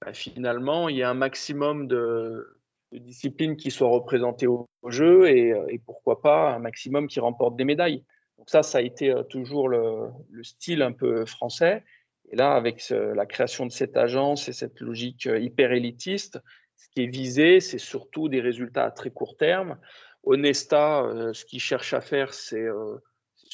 bah, 0.00 0.12
finalement, 0.12 0.88
il 0.88 0.96
y 0.96 1.00
ait 1.00 1.04
un 1.04 1.14
maximum 1.14 1.86
de, 1.86 2.58
disciplines 2.92 3.56
qui 3.56 3.72
soient 3.72 3.88
représentées 3.88 4.46
au, 4.46 4.68
jeu 4.86 5.28
et, 5.28 5.52
euh, 5.52 5.66
pourquoi 5.86 6.20
pas 6.20 6.54
un 6.54 6.58
maximum 6.58 7.08
qui 7.08 7.20
remportent 7.20 7.56
des 7.56 7.64
médailles. 7.64 8.04
Donc 8.38 8.50
ça, 8.50 8.62
ça 8.62 8.78
a 8.78 8.80
été 8.82 9.14
toujours 9.30 9.68
le, 9.68 10.10
style 10.42 10.82
un 10.82 10.92
peu 10.92 11.24
français. 11.24 11.82
Et 12.30 12.36
là, 12.36 12.54
avec 12.54 12.88
la 12.90 13.26
création 13.26 13.66
de 13.66 13.72
cette 13.72 13.96
agence 13.96 14.48
et 14.48 14.52
cette 14.52 14.80
logique 14.80 15.26
hyper 15.26 15.72
élitiste, 15.72 16.40
ce 16.76 16.88
qui 16.90 17.02
est 17.02 17.06
visé, 17.06 17.60
c'est 17.60 17.78
surtout 17.78 18.28
des 18.28 18.40
résultats 18.40 18.86
à 18.86 18.90
très 18.90 19.10
court 19.10 19.36
terme. 19.36 19.78
Onesta, 20.24 21.06
ce 21.32 21.44
qu'il 21.44 21.60
cherche 21.60 21.92
à 21.92 22.00
faire, 22.00 22.32
c'est 22.32 22.66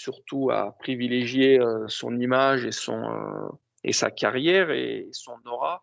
surtout 0.01 0.51
à 0.51 0.77
privilégier 0.79 1.61
euh, 1.61 1.87
son 1.89 2.19
image 2.19 2.65
et, 2.65 2.73
son, 2.73 3.03
euh, 3.03 3.49
et 3.85 3.93
sa 3.93 4.11
carrière 4.11 4.71
et 4.71 5.09
son 5.13 5.37
aura. 5.45 5.83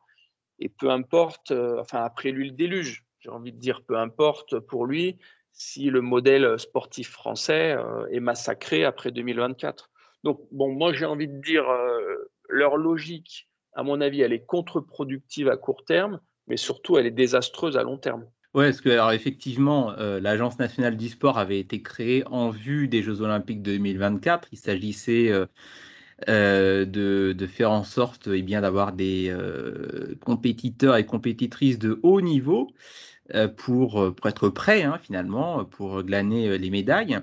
Et 0.60 0.70
peu 0.70 0.90
importe, 0.90 1.52
euh, 1.52 1.80
enfin 1.80 2.04
après 2.04 2.32
lui 2.32 2.50
le 2.50 2.56
déluge, 2.56 3.06
j'ai 3.20 3.30
envie 3.30 3.54
de 3.54 3.60
dire 3.60 3.82
peu 3.88 3.98
importe 3.98 4.60
pour 4.60 4.86
lui 4.86 5.18
si 5.52 5.90
le 5.90 6.02
modèle 6.02 6.60
sportif 6.60 7.10
français 7.10 7.76
est 8.12 8.20
massacré 8.20 8.86
après 8.86 9.10
2024. 9.10 9.90
Donc 10.24 10.42
bon, 10.52 10.72
moi 10.72 10.94
j'ai 10.94 11.06
envie 11.06 11.28
de 11.28 11.42
dire 11.42 11.66
leur 12.50 12.78
logique, 12.78 13.50
à 13.74 13.84
mon 13.84 14.02
avis, 14.02 14.22
elle 14.22 14.34
est 14.34 14.46
contre-productive 14.46 15.50
à 15.50 15.58
court 15.58 15.86
terme, 15.86 16.20
mais 16.48 16.58
surtout 16.58 16.98
elle 16.98 17.06
est 17.06 17.12
désastreuse 17.12 17.78
à 17.78 17.84
long 17.84 17.98
terme. 17.98 18.26
Oui, 18.54 18.66
parce 18.66 18.82
que 18.82 18.90
alors 18.90 19.12
effectivement, 19.12 19.92
euh, 20.00 20.20
l'Agence 20.20 20.58
nationale 20.58 20.98
du 20.98 21.10
sport 21.10 21.38
avait 21.38 21.60
été 21.60 21.82
créée 21.84 22.24
en 22.28 22.50
vue 22.50 22.88
des 22.88 23.04
Jeux 23.04 23.22
olympiques 23.22 23.62
de 23.62 23.74
2024. 23.74 24.48
Il 24.52 24.58
s'agissait 24.58 25.30
euh, 25.30 25.46
euh, 26.28 26.86
de, 26.86 27.48
faire 27.48 27.72
en 27.72 27.84
sorte 27.84 28.30
eh 28.34 28.42
bien 28.42 28.62
d'avoir 28.62 28.94
des 28.94 29.32
compétiteurs 30.26 30.96
et 30.96 31.06
compétitrices 31.06 31.78
de 31.78 32.00
haut 32.02 32.22
niveau 32.22 32.72
pour, 33.58 34.16
pour 34.16 34.28
être 34.28 34.50
prêts 34.50 34.84
hein, 34.84 34.98
finalement 35.04 35.66
pour 35.66 36.02
glaner 36.02 36.58
les 36.58 36.70
médailles. 36.72 37.20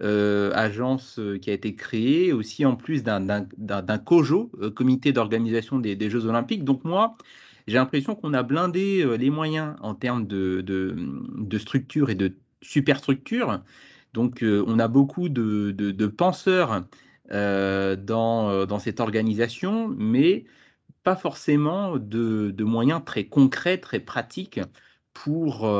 Agence 0.00 1.20
qui 1.40 1.50
a 1.50 1.52
été 1.52 1.74
créée 1.74 2.32
aussi 2.32 2.64
en 2.64 2.76
plus 2.76 3.02
d'un 3.02 3.98
COJO, 4.04 4.50
comité 4.74 5.12
d'organisation 5.12 5.78
des, 5.78 6.10
Jeux 6.10 6.26
olympiques. 6.26 6.64
Donc 6.64 6.84
moi, 6.84 7.16
j'ai 7.66 7.74
l'impression 7.74 8.14
qu'on 8.14 8.34
a 8.34 8.42
blindé 8.42 9.02
euh, 9.02 9.16
les 9.16 9.30
moyens 9.30 9.76
en 9.80 9.94
termes 9.94 10.26
de, 10.26 11.58
structure 11.58 12.10
et 12.10 12.14
de 12.14 12.36
superstructure. 12.60 13.62
Donc, 14.12 14.42
euh, 14.42 14.64
on 14.66 14.78
a 14.78 14.88
beaucoup 14.88 15.28
de, 15.28 16.06
penseurs 16.06 16.84
euh, 17.30 17.96
dans, 17.96 18.78
cette 18.78 19.00
organisation, 19.00 19.88
mais 19.88 20.44
pas 21.04 21.16
forcément 21.16 21.96
de, 21.96 22.54
moyens 22.64 23.02
très 23.04 23.24
concrets, 23.24 23.78
très 23.78 24.00
pratiques 24.00 24.60
pour, 25.14 25.70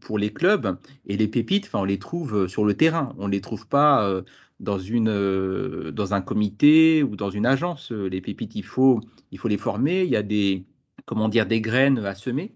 pour 0.00 0.18
les 0.18 0.32
clubs. 0.32 0.78
Et 1.06 1.16
les 1.16 1.28
pépites, 1.28 1.70
on 1.72 1.84
les 1.84 1.98
trouve 1.98 2.46
sur 2.48 2.64
le 2.64 2.74
terrain. 2.74 3.14
On 3.18 3.26
ne 3.26 3.32
les 3.32 3.40
trouve 3.40 3.66
pas 3.66 4.22
dans, 4.60 4.78
une, 4.78 5.90
dans 5.90 6.14
un 6.14 6.20
comité 6.20 7.02
ou 7.02 7.16
dans 7.16 7.30
une 7.30 7.46
agence. 7.46 7.90
Les 7.90 8.20
pépites, 8.20 8.54
il 8.54 8.64
faut, 8.64 9.00
il 9.30 9.38
faut 9.38 9.48
les 9.48 9.58
former. 9.58 10.04
Il 10.04 10.10
y 10.10 10.16
a 10.16 10.22
des, 10.22 10.64
comment 11.06 11.28
dire, 11.28 11.46
des 11.46 11.60
graines 11.60 11.98
à 11.98 12.14
semer. 12.14 12.54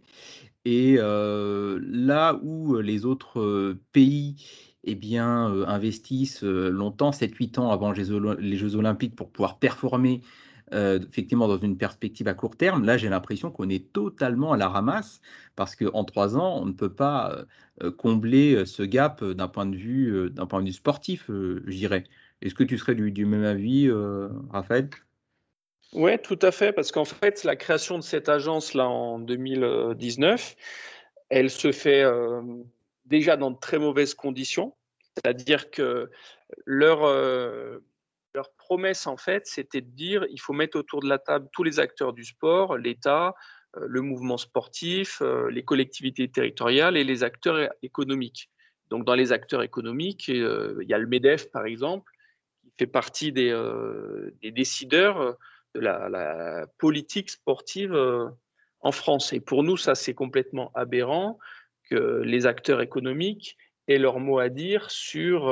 Et 0.67 0.97
euh, 0.99 1.79
là 1.81 2.41
où 2.43 2.79
les 2.81 3.07
autres 3.07 3.39
euh, 3.41 3.81
pays 3.93 4.35
eh 4.83 4.97
bien, 4.97 5.49
euh, 5.49 5.65
investissent 5.67 6.43
longtemps, 6.43 7.11
7-8 7.11 7.61
ans 7.61 7.71
avant 7.71 7.93
les 7.93 8.57
Jeux, 8.57 8.75
Olympiques 8.75 9.15
pour 9.15 9.31
pouvoir 9.31 9.61
performer 9.61 10.23
effectivement 10.73 11.49
dans 11.49 11.59
une 11.59 11.77
perspective 11.79 12.29
à 12.29 12.35
court 12.35 12.57
terme. 12.57 12.85
Là, 12.85 12.97
j'ai 12.97 13.09
l'impression 13.09 13.51
qu'on 13.51 13.69
est 13.69 13.93
totalement 13.93 14.53
à 14.53 14.57
la 14.57 14.69
ramasse 14.69 15.21
parce 15.55 15.77
qu'en 15.77 16.05
trois 16.05 16.37
ans, 16.37 16.61
on 16.61 16.67
ne 16.67 16.73
peut 16.73 16.93
pas 16.93 17.45
combler 17.97 18.67
ce 18.67 18.83
gap 18.83 19.23
d'un 19.23 19.49
point 19.49 19.67
de 19.67 19.77
vue, 19.77 20.31
d'un 20.31 20.47
point 20.47 20.61
de 20.61 20.67
vue 20.67 20.73
sportif, 20.73 21.27
je 21.29 21.77
dirais. 21.77 22.05
Est-ce 22.43 22.55
que 22.55 22.65
tu 22.65 22.79
serais 22.79 22.95
du, 22.95 23.27
même 23.27 23.45
avis, 23.45 23.91
Raphaël? 24.51 24.91
Oui, 25.93 26.19
tout 26.23 26.39
à 26.43 26.51
fait, 26.51 26.73
parce 26.73 26.91
qu'en 26.91 27.05
fait, 27.05 27.45
la 27.45 27.57
création 27.57 27.97
de 27.97 28.03
cette 28.03 28.29
agence-là 28.29 28.89
en 28.89 29.19
2019, 29.21 30.57
elle 31.29 31.51
se 31.51 31.73
fait 31.73 32.05
déjà 33.05 33.37
dans 33.37 33.51
de 33.51 33.59
très 33.59 33.79
mauvaises 33.79 34.15
conditions, 34.15 34.75
c'est-à-dire 35.15 35.71
que 35.71 36.11
leur, 36.65 37.01
leur 38.37 38.53
promesse, 38.53 39.07
en 39.07 39.17
fait, 39.17 39.47
c'était 39.47 39.81
de 39.81 39.91
dire 39.91 40.25
il 40.31 40.39
faut 40.41 40.53
mettre 40.53 40.79
autour 40.79 41.01
de 41.01 41.09
la 41.09 41.19
table 41.19 41.49
tous 41.53 41.65
les 41.65 41.81
acteurs 41.81 42.13
du 42.13 42.25
sport, 42.25 42.77
l'État, 42.77 43.35
euh, 43.77 43.87
le 43.89 44.03
mouvement 44.03 44.37
sportif, 44.37 45.21
euh, 45.23 45.51
les 45.51 45.65
collectivités 45.65 46.29
territoriales 46.29 46.97
et 46.97 47.03
les 47.03 47.25
acteurs 47.25 47.71
économiques. 47.83 48.51
Donc, 48.91 49.05
dans 49.05 49.15
les 49.15 49.33
acteurs 49.33 49.63
économiques, 49.63 50.29
euh, 50.29 50.79
il 50.83 50.89
y 50.89 50.95
a 50.95 50.99
le 50.99 51.07
MEDEF, 51.07 51.51
par 51.51 51.65
exemple, 51.65 52.13
qui 52.63 52.71
fait 52.79 52.87
partie 52.87 53.33
des, 53.33 53.53
décideurs 54.43 55.37
de 55.75 55.81
la, 55.81 56.67
politique 56.79 57.31
sportive 57.31 57.95
en 58.81 58.93
France. 58.93 59.33
Et 59.33 59.41
pour 59.41 59.65
nous, 59.65 59.79
ça, 59.79 59.95
c'est 59.95 60.15
complètement 60.15 60.71
aberrant 60.75 61.39
que 61.89 62.21
les 62.23 62.47
acteurs 62.47 62.83
économiques 62.83 63.57
aient 63.89 63.99
leur 63.99 64.21
mot 64.21 64.39
à 64.39 64.51
dire 64.51 64.91
sur 64.91 65.49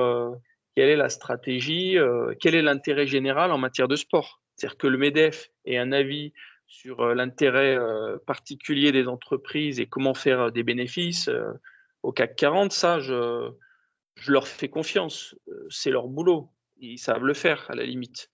quelle 0.75 0.89
est 0.89 0.97
la 0.97 1.09
stratégie, 1.09 1.99
euh, 1.99 2.35
quel 2.41 2.55
est 2.55 2.63
l'intérêt 2.63 3.07
général 3.07 3.53
en 3.53 3.59
matière 3.59 3.89
de 3.89 3.97
sport? 3.97 4.41
C'est-à-dire 4.57 4.77
que 4.77 4.87
le 4.87 4.99
MEDEF 4.99 5.51
ait 5.65 5.79
un 5.79 5.93
avis 5.93 6.33
sur 6.67 7.01
euh, 7.01 7.15
l'intérêt 7.15 7.77
euh, 7.77 8.19
particulier 8.27 8.93
des 8.93 9.07
entreprises 9.07 9.81
et 9.81 9.87
comment 9.87 10.15
faire 10.15 10.51
des 10.51 10.63
bénéfices 10.63 11.31
au 12.03 12.13
CAC 12.13 12.37
40, 12.37 12.73
ça, 12.73 12.99
je, 12.99 13.51
leur 14.27 14.47
fais 14.47 14.69
confiance. 14.69 15.35
C'est 15.71 15.91
leur 15.91 16.09
boulot. 16.09 16.51
Ils 16.77 16.99
savent 16.99 17.25
le 17.25 17.35
faire, 17.35 17.71
à 17.71 17.75
la 17.75 17.85
limite. 17.85 18.31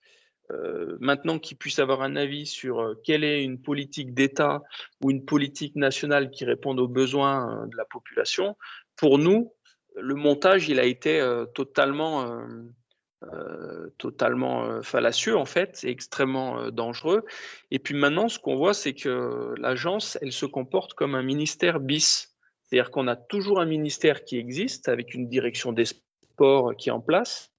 maintenant 0.99 1.39
qu'ils 1.39 1.57
puissent 1.57 1.79
avoir 1.79 2.01
un 2.01 2.17
avis 2.17 2.45
sur 2.45 2.95
quelle 3.05 3.23
est 3.23 3.43
une 3.43 3.61
politique 3.61 4.13
d'État 4.13 4.61
ou 5.01 5.09
une 5.09 5.23
politique 5.23 5.75
nationale 5.77 6.29
qui 6.31 6.43
réponde 6.43 6.79
aux 6.81 6.89
besoins 6.89 7.65
de 7.67 7.77
la 7.77 7.85
population, 7.85 8.57
pour 8.97 9.17
nous, 9.17 9.53
le 9.95 10.15
montage, 10.15 10.69
il 10.69 10.79
a 10.79 10.85
été 10.85 11.19
euh, 11.19 11.45
totalement, 11.45 12.23
euh, 12.23 12.45
euh, 13.23 13.89
totalement 13.97 14.81
fallacieux, 14.81 15.37
en 15.37 15.45
fait, 15.45 15.83
et 15.83 15.89
extrêmement 15.89 16.69
dangereux. 16.71 17.23
Et 17.69 17.79
puis 17.79 17.95
maintenant, 17.95 18.29
ce 18.29 18.39
qu'on 18.39 18.55
voit, 18.55 18.73
c'est 18.73 18.93
que 18.93 19.53
l'agence, 19.57 20.17
elle 20.21 20.31
se 20.31 20.45
comporte 20.45 20.93
comme 20.93 21.15
un 21.15 21.23
ministère 21.23 21.79
bis. 21.79 22.35
C'est-à-dire 22.63 22.91
qu'on 22.91 23.07
a 23.07 23.15
toujours 23.15 23.59
un 23.59 23.65
ministère 23.65 24.23
qui 24.23 24.37
existe 24.37 24.87
avec 24.87 25.13
une 25.13 25.27
direction 25.27 25.73
des 25.73 25.85
sports 25.85 26.75
qui 26.77 26.89
est 26.89 26.93
en 26.93 27.01
place. 27.01 27.51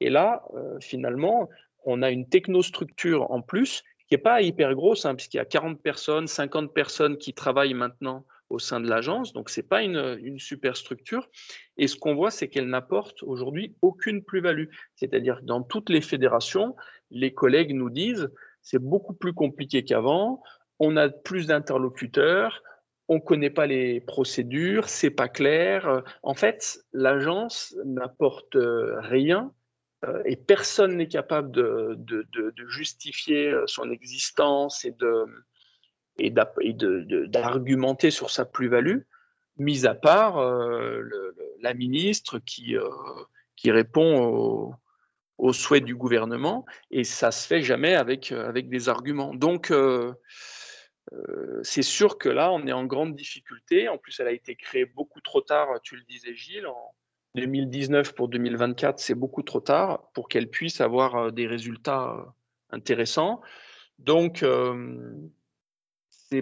Et 0.00 0.10
là, 0.10 0.42
finalement, 0.80 1.48
on 1.84 2.02
a 2.02 2.10
une 2.10 2.28
technostructure 2.28 3.30
en 3.30 3.42
plus 3.42 3.82
qui 4.08 4.14
n'est 4.14 4.18
pas 4.18 4.40
hyper 4.40 4.74
grosse, 4.74 5.04
hein, 5.04 5.14
puisqu'il 5.14 5.36
y 5.36 5.40
a 5.40 5.44
40 5.44 5.80
personnes, 5.80 6.26
50 6.26 6.72
personnes 6.72 7.18
qui 7.18 7.34
travaillent 7.34 7.74
maintenant 7.74 8.24
au 8.50 8.58
sein 8.58 8.80
de 8.80 8.88
l'agence. 8.88 9.32
Donc, 9.32 9.50
ce 9.50 9.60
n'est 9.60 9.66
pas 9.66 9.82
une, 9.82 10.18
une 10.22 10.38
superstructure. 10.38 11.28
Et 11.76 11.88
ce 11.88 11.96
qu'on 11.96 12.14
voit, 12.14 12.30
c'est 12.30 12.48
qu'elle 12.48 12.68
n'apporte 12.68 13.22
aujourd'hui 13.22 13.74
aucune 13.82 14.22
plus-value. 14.22 14.68
C'est-à-dire 14.94 15.40
que 15.40 15.44
dans 15.44 15.62
toutes 15.62 15.90
les 15.90 16.00
fédérations, 16.00 16.76
les 17.10 17.32
collègues 17.32 17.74
nous 17.74 17.90
disent 17.90 18.30
c'est 18.62 18.82
beaucoup 18.82 19.14
plus 19.14 19.34
compliqué 19.34 19.84
qu'avant, 19.84 20.42
on 20.78 20.96
a 20.96 21.08
plus 21.08 21.46
d'interlocuteurs, 21.46 22.62
on 23.08 23.16
ne 23.16 23.20
connaît 23.20 23.50
pas 23.50 23.66
les 23.66 24.00
procédures, 24.00 24.88
c'est 24.88 25.10
pas 25.10 25.28
clair. 25.28 26.02
En 26.22 26.34
fait, 26.34 26.80
l'agence 26.92 27.76
n'apporte 27.84 28.56
rien 28.56 29.52
euh, 30.06 30.22
et 30.24 30.36
personne 30.36 30.96
n'est 30.96 31.08
capable 31.08 31.50
de, 31.50 31.94
de, 31.98 32.26
de, 32.32 32.66
justifier 32.68 33.54
son 33.66 33.90
existence 33.90 34.84
et 34.86 34.92
de, 34.92 35.26
et 36.18 36.30
d'argumenter 36.30 38.10
sur 38.10 38.30
sa 38.30 38.44
plus-value, 38.44 39.00
mis 39.58 39.86
à 39.86 39.94
part 39.94 40.38
euh, 40.38 41.02
la 41.60 41.74
ministre 41.74 42.38
qui, 42.38 42.76
euh, 42.76 42.88
qui 43.56 43.70
répond 43.70 44.76
aux 45.38 45.52
souhaits 45.52 45.84
du 45.84 45.96
gouvernement, 45.96 46.64
et 46.90 47.04
ça 47.04 47.32
se 47.32 47.46
fait 47.46 47.62
jamais 47.62 47.94
avec, 47.94 48.32
avec 48.32 48.68
des 48.68 48.88
arguments. 48.88 49.34
Donc, 49.34 49.70
euh, 49.70 50.12
c'est 51.62 51.82
sûr 51.82 52.18
que 52.18 52.28
là, 52.28 52.52
on 52.52 52.66
est 52.66 52.72
en 52.72 52.84
grande 52.84 53.14
difficulté. 53.14 53.88
En 53.88 53.98
plus, 53.98 54.18
elle 54.20 54.28
a 54.28 54.32
été 54.32 54.54
créée 54.54 54.86
beaucoup 54.86 55.20
trop 55.20 55.40
tard, 55.40 55.68
tu 55.82 55.96
le 55.96 56.02
disais 56.04 56.34
Gilles, 56.34 56.66
en 56.66 56.94
2019 57.34 58.14
pour 58.14 58.28
2024, 58.28 59.00
c'est 59.00 59.14
beaucoup 59.14 59.42
trop 59.42 59.60
tard 59.60 60.08
pour 60.14 60.28
qu'elle 60.28 60.48
puisse 60.48 60.80
avoir 60.80 61.32
des 61.32 61.48
résultats 61.48 62.32
intéressants. 62.70 63.42
Donc, 63.98 64.44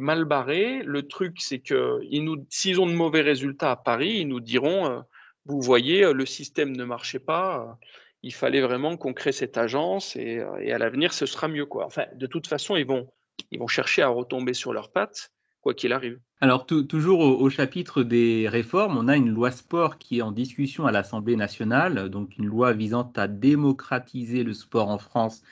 mal 0.01 0.25
barré. 0.25 0.83
Le 0.85 1.07
truc, 1.07 1.41
c'est 1.41 1.59
que 1.59 2.01
s'ils 2.49 2.81
ont 2.81 2.87
de 2.87 2.93
mauvais 2.93 3.23
résultats 3.23 3.73
à 3.73 3.77
Paris, 3.77 4.19
ils 4.21 4.29
nous 4.29 4.41
diront, 4.41 4.87
euh, 4.87 5.01
vous 5.47 5.61
voyez, 5.61 6.05
euh, 6.05 6.13
le 6.13 6.27
système 6.27 6.77
ne 6.77 6.85
marchait 6.85 7.19
pas, 7.19 7.61
euh, 7.61 7.87
il 8.23 8.33
fallait 8.33 8.61
vraiment 8.61 8.97
qu'on 8.97 9.13
crée 9.13 9.33
cette 9.33 9.59
agence 9.59 10.17
et, 10.17 10.41
à 10.41 10.79
l'avenir, 10.79 11.13
ce 11.13 11.27
sera 11.27 11.49
mieux. 11.49 11.67
Quoi. 11.67 11.85
Enfin, 11.87 12.05
de 12.15 12.27
toute 12.27 12.47
façon, 12.47 12.77
ils 12.77 12.87
vont, 12.87 13.09
ils 13.51 13.59
vont 13.59 13.67
chercher 13.67 14.03
à 14.03 14.09
retomber 14.09 14.55
sur 14.55 14.73
leurs 14.73 14.93
pattes, 14.93 15.33
quoi 15.61 15.75
qu'il 15.75 15.93
arrive. 15.93 16.21
Alors, 16.41 16.67
toujours 16.67 17.21
au, 17.21 17.51
chapitre 17.51 18.03
des 18.03 18.49
réformes, 18.49 18.97
on 18.97 19.09
a 19.09 19.17
une 19.17 19.31
loi 19.31 19.51
sport 19.51 19.99
qui 19.99 20.19
est 20.19 20.23
en 20.23 20.33
discussion 20.33 20.87
à 20.87 20.93
l'Assemblée 20.93 21.37
nationale, 21.37 22.09
donc 22.09 22.37
une 22.39 22.47
loi 22.47 22.73
visant 22.73 23.13
à 23.17 23.27
démocratiser 23.29 24.45
le 24.45 24.53
sport 24.53 24.89
en 24.89 24.99
France 24.99 25.43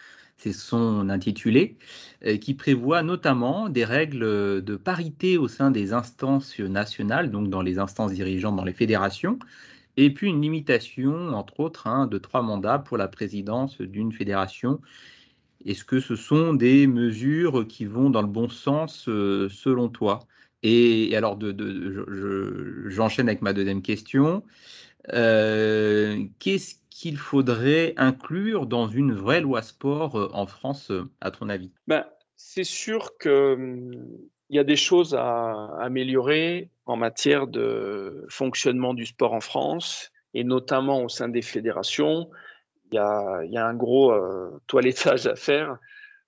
c'est 0.41 0.53
son 0.53 1.11
intitulé, 1.11 1.77
euh, 2.27 2.37
qui 2.39 2.55
prévoit 2.55 3.03
notamment 3.03 3.69
des 3.69 3.85
règles 3.85 4.65
de 4.65 4.77
parité 4.77 5.37
au 5.39 5.49
sein 5.49 5.71
des 5.71 5.93
instances 5.93 6.59
nationales, 6.59 7.31
donc 7.31 7.51
dans 7.51 7.63
les 7.63 7.79
instances 7.79 8.13
dirigeantes 8.13 8.57
dans 8.57 8.65
les 8.65 8.73
fédérations, 8.73 9.39
et 9.97 10.13
puis 10.15 10.29
une 10.29 10.41
limitation, 10.41 11.29
entre 11.35 11.61
autres, 11.61 11.87
hein, 11.87 12.07
de 12.07 12.19
trois 12.19 12.43
mandats 12.43 12.79
pour 12.79 12.97
la 12.97 13.09
présidence 13.09 13.81
d'une 13.81 14.13
fédération. 14.13 14.81
Est-ce 15.67 15.85
que 15.85 16.01
ce 16.01 16.17
sont 16.17 16.55
des 16.55 16.87
mesures 16.87 17.67
qui 17.69 17.85
vont 17.85 18.09
dans 18.11 18.23
le 18.23 18.29
bon 18.29 18.49
sens 18.49 19.09
euh, 19.09 19.49
selon 19.51 19.89
toi? 19.91 20.21
Et, 20.63 21.15
alors, 21.17 21.39
j'enchaîne 22.87 23.29
avec 23.29 23.43
ma 23.43 23.53
deuxième 23.53 23.83
question. 23.83 24.45
Euh, 25.13 26.25
qu'est-ce 26.39 26.77
qu'il 27.01 27.17
faudrait 27.17 27.95
inclure 27.97 28.67
dans 28.67 28.87
une 28.87 29.15
vraie 29.15 29.41
loi 29.41 29.63
sport 29.63 30.17
euh, 30.17 30.29
en 30.35 30.45
France, 30.45 30.91
euh, 30.91 31.11
à 31.23 31.31
ton 31.31 31.49
avis? 31.49 31.73
Ben, 31.87 32.05
C'est 32.37 32.65
sûr 32.65 33.17
qu'il 33.17 33.31
hum, 33.31 34.07
y 34.51 34.59
a 34.59 34.65
des 34.65 34.77
choses 34.77 35.15
à 35.15 35.79
améliorer 35.81 36.69
en 36.85 36.97
matière 36.97 37.47
de 37.47 38.27
fonctionnement 38.29 38.93
du 38.93 39.07
sport 39.07 39.33
en 39.33 39.41
France, 39.41 40.11
et 40.35 40.45
notamment 40.45 41.03
au 41.03 41.09
sein 41.09 41.31
des 41.31 41.41
fédérations. 41.41 42.29
Il 42.93 42.97
y 42.97 42.99
a, 42.99 43.67
un 43.67 43.75
gros 43.75 44.13
toilettage 44.67 45.27
à 45.27 45.37
faire 45.37 45.79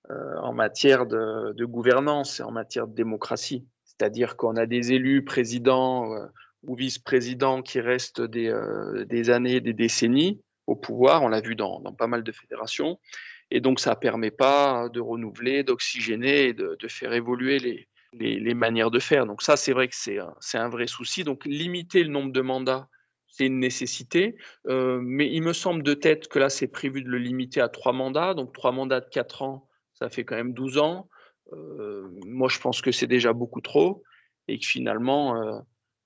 en 0.09 0.53
matière 0.53 1.05
de, 1.05 1.65
gouvernance 1.65 2.39
et 2.39 2.43
en 2.43 2.51
matière 2.51 2.87
de 2.87 2.95
démocratie. 2.95 3.65
C'est-à-dire 3.83 4.37
qu'on 4.37 4.55
a 4.55 4.65
des 4.65 4.93
élus 4.93 5.25
présidents 5.25 6.09
ou 6.63 6.75
vice-présidents 6.75 7.61
qui 7.61 7.81
restent 7.81 8.21
des, 8.21 8.53
des 9.09 9.29
années, 9.29 9.59
des 9.59 9.73
décennies, 9.73 10.41
au 10.67 10.75
pouvoir. 10.75 11.23
On 11.23 11.27
l'a 11.27 11.41
vu 11.41 11.55
dans, 11.55 11.81
pas 11.93 12.07
mal 12.07 12.23
de 12.23 12.31
fédérations. 12.31 12.99
Et 13.51 13.61
donc, 13.61 13.79
ça 13.79 13.91
ne 13.91 13.95
permet 13.95 14.31
pas 14.31 14.89
de 14.89 14.99
renouveler, 14.99 15.63
d'oxygéner 15.63 16.53
de, 16.53 16.77
faire 16.87 17.13
évoluer 17.13 17.59
les, 17.59 17.87
les, 18.13 18.53
manières 18.53 18.91
de 18.91 18.99
faire. 18.99 19.25
Donc, 19.25 19.41
ça, 19.41 19.57
c'est 19.57 19.73
vrai 19.73 19.87
que 19.87 19.95
c'est 19.95 20.17
un, 20.57 20.69
vrai 20.69 20.87
souci. 20.87 21.23
Donc, 21.23 21.45
limiter 21.45 22.03
le 22.03 22.09
nombre 22.09 22.31
de 22.31 22.41
mandats, 22.41 22.87
c'est 23.27 23.45
une 23.45 23.59
nécessité. 23.59 24.37
Euh, 24.67 24.99
mais 25.01 25.31
il 25.31 25.41
me 25.41 25.53
semble 25.53 25.83
de 25.83 25.93
tête 25.93 26.27
que 26.27 26.39
là, 26.39 26.49
c'est 26.49 26.67
prévu 26.67 27.03
de 27.03 27.09
le 27.09 27.17
limiter 27.17 27.61
à 27.61 27.69
trois 27.69 27.93
mandats. 27.93 28.33
Donc, 28.33 28.53
trois 28.53 28.71
mandats 28.71 29.01
de 29.01 29.09
quatre 29.09 29.41
ans, 29.41 29.67
ça 29.93 30.09
fait 30.09 30.23
quand 30.23 30.35
même 30.35 30.53
12 30.53 30.77
ans. 30.77 31.09
Euh, 31.51 32.07
moi, 32.25 32.49
je 32.49 32.59
pense 32.59 32.81
que 32.81 32.91
c'est 32.91 33.07
déjà 33.07 33.33
beaucoup 33.33 33.61
trop. 33.61 34.03
Et 34.47 34.59
que 34.59 34.65
finalement, 34.65 35.41
euh, 35.41 35.59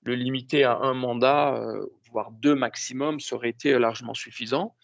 le 0.04 0.14
limiter 0.14 0.64
à 0.64 0.76
un 0.76 0.94
mandat, 0.94 1.62
voire 2.10 2.30
deux 2.30 2.54
maximum, 2.54 3.20
ça 3.20 3.36
aurait 3.36 3.50
été 3.50 3.78
largement 3.78 4.14
suffisant. 4.14 4.74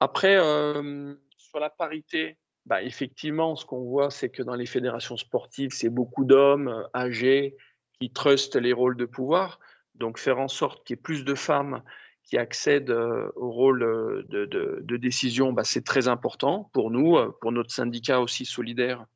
Après, 0.00 0.36
euh, 0.36 1.14
sur 1.36 1.58
la 1.58 1.70
parité, 1.70 2.38
bah, 2.66 2.82
effectivement, 2.82 3.56
ce 3.56 3.64
qu'on 3.64 3.82
voit, 3.82 4.10
c'est 4.10 4.28
que 4.28 4.42
dans 4.42 4.54
les 4.54 4.66
fédérations 4.66 5.16
sportives, 5.16 5.70
c'est 5.72 5.88
beaucoup 5.88 6.24
d'hommes 6.24 6.68
euh, 6.68 6.84
âgés 6.94 7.56
qui 8.00 8.10
trustent 8.12 8.56
les 8.56 8.72
rôles 8.72 8.96
de 8.96 9.06
pouvoir. 9.06 9.58
Donc, 9.94 10.18
faire 10.18 10.38
en 10.38 10.48
sorte 10.48 10.86
qu'il 10.86 10.94
y 10.94 10.98
ait 10.98 11.02
plus 11.02 11.24
de 11.24 11.34
femmes 11.34 11.82
qui 12.22 12.36
accèdent 12.36 12.90
au 12.90 13.50
rôle 13.50 13.80
de, 14.28 14.96
décision, 14.98 15.52
bah, 15.52 15.64
c'est 15.64 15.84
très 15.84 16.08
important 16.08 16.70
pour 16.74 16.90
nous, 16.90 17.16
pour 17.40 17.52
notre 17.52 17.70
syndicat 17.70 18.20
aussi 18.20 18.44
solidaire. 18.44 19.06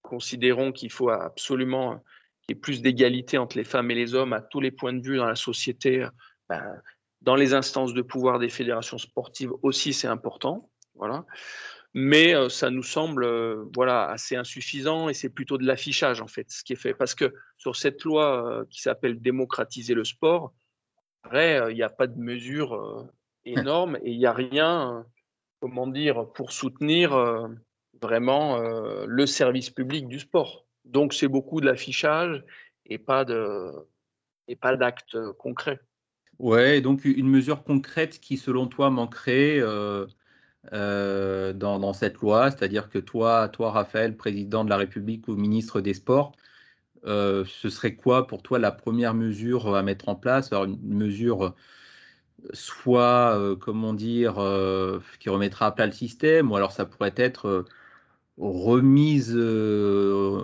Considérons 0.00 0.72
qu'il 0.72 0.90
faut 0.90 1.10
absolument 1.10 2.02
qu'il 2.42 2.56
y 2.56 2.58
ait 2.58 2.60
plus 2.60 2.80
d'égalité 2.80 3.36
entre 3.36 3.58
les 3.58 3.64
femmes 3.64 3.90
et 3.90 3.94
les 3.94 4.14
hommes 4.14 4.32
à 4.32 4.40
tous 4.40 4.60
les 4.60 4.70
points 4.70 4.94
de 4.94 5.02
vue 5.02 5.18
dans 5.18 5.26
la 5.26 5.36
société. 5.36 6.06
Bah, 6.48 6.62
dans 7.22 7.34
les 7.34 7.54
instances 7.54 7.94
de 7.94 8.02
pouvoir 8.02 8.38
des 8.38 8.48
fédérations 8.48 8.98
sportives 8.98 9.52
aussi, 9.62 9.92
c'est 9.92 10.08
important. 10.08 10.70
Voilà. 10.94 11.24
Mais 11.94 12.34
ça 12.50 12.70
nous 12.70 12.82
semble 12.82 13.26
voilà 13.74 14.08
assez 14.10 14.36
insuffisant 14.36 15.08
et 15.08 15.14
c'est 15.14 15.30
plutôt 15.30 15.56
de 15.56 15.64
l'affichage 15.64 16.20
en 16.20 16.26
fait 16.26 16.50
ce 16.50 16.62
qui 16.62 16.74
est 16.74 16.76
fait. 16.76 16.94
Parce 16.94 17.14
que 17.14 17.32
sur 17.56 17.74
cette 17.74 18.04
loi 18.04 18.64
qui 18.68 18.82
s'appelle 18.82 19.20
démocratiser 19.20 19.94
le 19.94 20.04
sport 20.04 20.52
il 21.32 21.74
n'y 21.74 21.82
a 21.82 21.88
pas 21.88 22.06
de 22.06 22.18
mesures 22.20 23.08
énormes 23.44 23.96
et 24.02 24.10
il 24.10 24.18
n'y 24.18 24.26
a 24.26 24.32
rien 24.32 25.04
comment 25.60 25.86
dire 25.86 26.30
pour 26.34 26.52
soutenir 26.52 27.48
vraiment 28.00 28.58
le 28.58 29.26
service 29.26 29.70
public 29.70 30.06
du 30.06 30.20
sport. 30.20 30.66
Donc 30.84 31.14
c'est 31.14 31.28
beaucoup 31.28 31.60
de 31.60 31.66
l'affichage 31.66 32.44
et 32.84 32.98
pas 32.98 33.24
de 33.24 33.72
et 34.48 34.56
pas 34.56 34.76
d'actes 34.76 35.16
concrets 35.38 35.80
ouais 36.38 36.80
donc 36.80 37.04
une 37.04 37.28
mesure 37.28 37.64
concrète 37.64 38.20
qui 38.20 38.36
selon 38.36 38.66
toi 38.66 38.90
manquerait 38.90 39.60
euh, 40.72 41.52
dans, 41.52 41.92
cette 41.92 42.18
loi, 42.18 42.50
c'est-à-dire 42.50 42.88
que 42.88 42.98
toi, 42.98 43.48
toi, 43.48 43.70
Raphaël, 43.70 44.16
président 44.16 44.64
de 44.64 44.70
la 44.70 44.76
République 44.76 45.28
ou 45.28 45.36
ministre 45.36 45.80
des 45.80 45.94
Sports, 45.94 46.32
euh, 47.06 47.44
ce 47.46 47.68
serait 47.70 47.96
quoi 47.96 48.26
pour 48.26 48.42
toi 48.42 48.58
la 48.58 48.72
première 48.72 49.14
mesure 49.14 49.76
à 49.76 49.82
mettre 49.82 50.08
en 50.08 50.16
place? 50.16 50.52
Une 50.52 50.78
mesure 50.82 51.54
soit, 52.52 53.38
euh, 53.38 53.56
comment 53.56 53.94
dire, 53.94 54.34
qui 55.20 55.28
remettra 55.30 55.66
à 55.66 55.72
plat 55.72 55.86
le 55.86 55.92
système, 55.92 56.50
ou 56.52 56.56
alors 56.56 56.72
ça 56.72 56.86
pourrait 56.86 57.14
être 57.16 57.64
remise, 58.38 59.36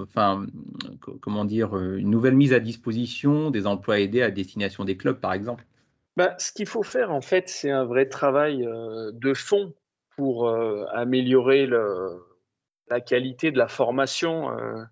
enfin, 0.02 0.46
comment 1.20 1.44
dire, 1.44 1.76
une 1.76 2.11
nouvelle 2.11 2.37
mise 2.37 2.52
à 2.52 2.61
disposition 2.61 3.50
des 3.50 3.66
emplois 3.66 4.00
aidés 4.00 4.22
à 4.22 4.31
destination 4.31 4.85
des 4.85 4.96
clubs, 4.96 5.20
par 5.20 5.33
exemple? 5.35 5.66
Bah, 6.16 6.35
ce 6.38 6.53
qu'il 6.53 6.66
faut 6.66 6.83
faire, 6.83 7.11
en 7.11 7.22
fait, 7.22 7.48
c'est 7.48 7.70
un 7.70 7.85
vrai 7.85 8.09
travail 8.09 8.66
de 9.12 9.35
fond 9.35 9.75
pour 10.16 10.48
euh, 10.48 10.85
améliorer 10.92 11.66
la 11.66 13.01
qualité 13.01 13.51
de 13.51 13.59
la 13.59 13.68
formation 13.68 14.57
euh, 14.57 14.85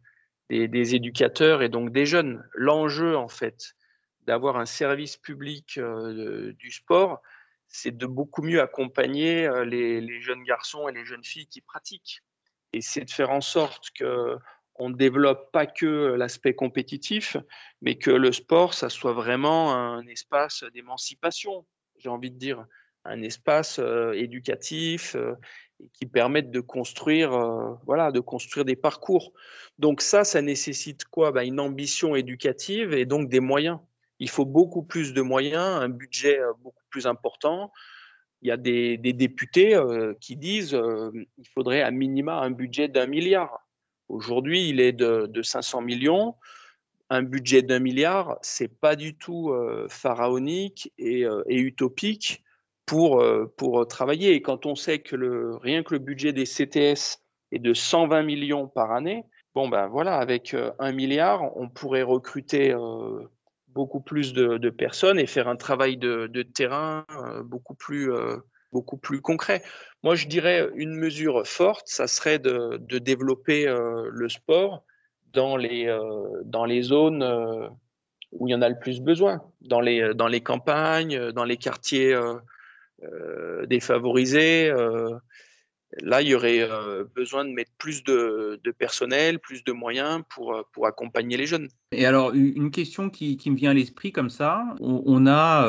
des, 0.49 0.95
éducateurs 0.95 1.63
et 1.63 1.69
donc 1.69 1.93
des 1.93 2.07
jeunes. 2.07 2.45
L'enjeu, 2.55 3.17
en 3.17 3.29
fait, 3.29 3.75
d'avoir 4.23 4.57
un 4.57 4.67
service 4.67 5.17
public 5.17 5.79
euh, 5.79 6.53
du 6.55 6.71
sport, 6.71 7.21
c'est 7.69 7.97
de 7.97 8.07
beaucoup 8.07 8.43
mieux 8.43 8.61
accompagner 8.61 9.49
les, 9.65 10.21
jeunes 10.21 10.43
garçons 10.43 10.89
et 10.89 10.93
les 10.93 11.05
jeunes 11.05 11.25
filles 11.25 11.47
qui 11.47 11.61
pratiquent. 11.61 12.23
Et 12.73 12.81
c'est 12.81 13.05
de 13.05 13.11
faire 13.11 13.31
en 13.31 13.41
sorte 13.41 13.91
que 13.91 14.37
on 14.81 14.89
ne 14.89 14.97
développe 14.97 15.53
pas 15.53 15.67
que 15.67 16.15
l'aspect 16.15 16.55
compétitif, 16.55 17.37
mais 17.83 17.97
que 17.97 18.11
le 18.11 18.33
sport, 18.33 18.73
ça 18.73 18.89
soit 18.89 19.13
vraiment 19.13 19.75
un 19.75 20.07
espace 20.07 20.65
d'émancipation, 20.73 21.67
j'ai 21.99 22.09
envie 22.09 22.31
de 22.31 22.39
dire 22.39 22.65
un 23.05 23.23
espace 23.23 23.79
éducatif 24.15 25.17
qui 25.93 26.07
permette 26.07 26.51
de 26.51 26.61
construire, 26.61 27.31
voilà, 27.85 28.11
de 28.11 28.21
construire 28.21 28.65
des 28.65 28.77
parcours. 28.77 29.33
Donc 29.79 30.01
ça, 30.03 30.25
ça 30.25 30.43
nécessite 30.43 31.05
quoi? 31.05 31.31
Bah, 31.31 31.45
Une 31.45 31.61
ambition 31.61 32.17
éducative 32.17 32.93
et 32.95 33.07
donc 33.07 33.29
des 33.29 33.41
moyens. 33.41 33.79
Il 34.19 34.29
faut 34.29 34.45
beaucoup 34.45 34.83
plus 34.83 35.15
de 35.15 35.23
moyens, 35.23 35.83
un 35.83 35.89
budget 35.89 36.39
beaucoup 36.63 36.85
plus 36.91 37.07
important. 37.07 37.73
Il 38.43 38.49
y 38.49 38.51
a 38.51 38.57
des, 38.57 38.97
députés 38.99 39.79
qui 40.21 40.37
disent 40.37 40.79
qu'il 41.35 41.49
faudrait 41.55 41.83
à 41.83 41.91
minima 41.91 42.39
un 42.41 42.51
budget 42.51 42.89
d'un 42.89 43.07
milliard. 43.07 43.67
Aujourd'hui, 44.11 44.69
il 44.69 44.81
est 44.81 44.93
de, 44.93 45.43
500 45.43 45.83
millions 45.83 46.35
un 47.13 47.23
budget 47.23 47.63
d'un 47.63 47.81
milliard, 47.81 48.39
c'est 48.41 48.69
pas 48.69 48.95
du 48.95 49.17
tout 49.17 49.53
pharaonique 49.89 50.93
et, 50.97 51.27
utopique 51.49 52.45
pour, 52.91 53.21
euh, 53.21 53.47
pour 53.57 53.87
travailler. 53.87 54.33
Et 54.33 54.43
quand 54.43 54.67
on 54.67 54.75
sait 54.75 54.99
que 54.99 55.55
rien 55.63 55.85
que 55.85 55.95
le 55.95 56.01
budget 56.01 56.33
des 56.33 56.45
CTS 56.45 57.23
est 57.53 57.61
de 57.61 57.73
120 57.73 58.25
millions 58.25 58.67
par 58.67 58.91
année, 58.91 59.25
bon 59.55 59.69
ben 59.69 59.87
voilà, 59.87 60.17
avec 60.17 60.55
euh, 60.55 60.73
un 60.81 60.91
milliard, 60.91 61.57
on 61.57 61.69
pourrait 61.69 62.03
recruter 62.03 62.73
euh, 62.73 63.21
beaucoup 63.69 64.01
plus 64.01 64.33
de, 64.33 64.71
personnes 64.71 65.21
et 65.21 65.27
faire 65.27 65.47
un 65.47 65.55
travail 65.55 65.99
de, 65.99 66.43
terrain 66.43 67.07
beaucoup 67.45 67.77
plus 67.77 68.11
concret. 69.23 69.63
Moi, 70.03 70.15
je 70.15 70.27
dirais 70.27 70.69
une 70.77 70.95
mesure 70.95 71.47
forte, 71.47 71.87
ça 71.87 72.07
serait 72.07 72.39
de, 72.39 72.79
développer 72.99 73.67
le 73.67 74.29
sport 74.29 74.83
dans 75.33 75.57
les, 75.57 75.95
dans 76.45 76.65
les 76.65 76.83
zones 76.83 77.23
où 78.33 78.49
il 78.49 78.53
y 78.53 78.55
en 78.55 78.63
a 78.63 78.69
le 78.69 78.79
plus 78.79 79.01
besoin, 79.01 79.43
dans 79.61 79.81
les, 79.81 80.15
dans 80.15 80.29
les 80.29 80.41
campagnes, 80.41 81.33
dans 81.33 81.45
les 81.45 81.57
quartiers 81.57 82.17
euh, 83.03 83.65
défavorisés. 83.65 84.71
Euh, 85.95 85.97
là, 86.03 86.23
il 86.23 86.29
y 86.29 86.35
aurait 86.35 86.61
euh, 86.61 87.05
besoin 87.15 87.45
de 87.45 87.51
mettre 87.51 87.73
plus 87.79 88.05
de, 88.05 88.61
personnel, 88.79 89.39
plus 89.39 89.65
de 89.65 89.73
moyens 89.73 90.23
pour, 90.29 90.65
pour 90.73 90.87
accompagner 90.87 91.37
les 91.37 91.47
jeunes. 91.47 91.69
Et 91.93 92.07
alors, 92.07 92.33
une 92.35 92.71
question 92.71 93.11
qui, 93.11 93.37
qui 93.37 93.51
me 93.51 93.57
vient 93.57 93.71
à 93.71 93.75
l'esprit 93.75 94.13
comme 94.13 94.31
ça, 94.31 94.65
on, 94.81 95.27
a, 95.27 95.67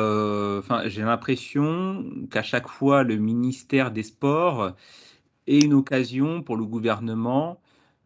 enfin, 0.58 0.82
j'ai 0.86 1.02
l'impression 1.02 2.04
qu'à 2.30 2.42
chaque 2.42 2.68
fois, 2.68 3.02
le 3.02 3.16
ministère 3.16 3.90
des 3.90 4.02
Sports 4.02 4.74
est 5.46 5.64
une 5.64 5.74
occasion 5.74 6.42
pour 6.42 6.56
le 6.56 6.64
gouvernement 6.64 7.60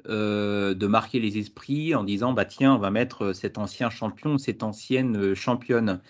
de 0.06 0.86
marquer 0.86 1.18
les 1.18 1.36
esprits 1.36 1.94
en 1.96 2.04
disant 2.04 2.32
bah 2.32 2.44
tiens 2.44 2.76
on 2.76 2.78
va 2.78 2.92
mettre 2.92 3.32
cet 3.32 3.58
ancien 3.58 3.90
champion 3.90 4.38
cette 4.38 4.62
ancienne 4.62 5.34
championne 5.34 6.00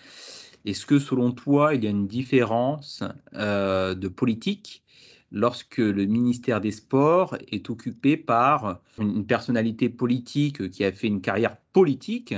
est-ce 0.67 0.85
que 0.85 0.99
selon 0.99 1.31
toi, 1.31 1.75
il 1.75 1.85
y 1.85 1.87
a 1.87 1.89
une 1.89 2.07
différence 2.07 3.01
euh, 3.35 3.95
de 3.95 4.09
politique 4.09 4.83
lorsque 5.31 5.77
le 5.77 6.05
ministère 6.05 6.61
des 6.61 6.71
Sports 6.71 7.37
est 7.51 7.69
occupé 7.69 8.17
par 8.17 8.79
une 8.99 9.25
personnalité 9.25 9.89
politique 9.89 10.69
qui 10.69 10.83
a 10.83 10.91
fait 10.91 11.07
une 11.07 11.21
carrière 11.21 11.57
politique 11.73 12.33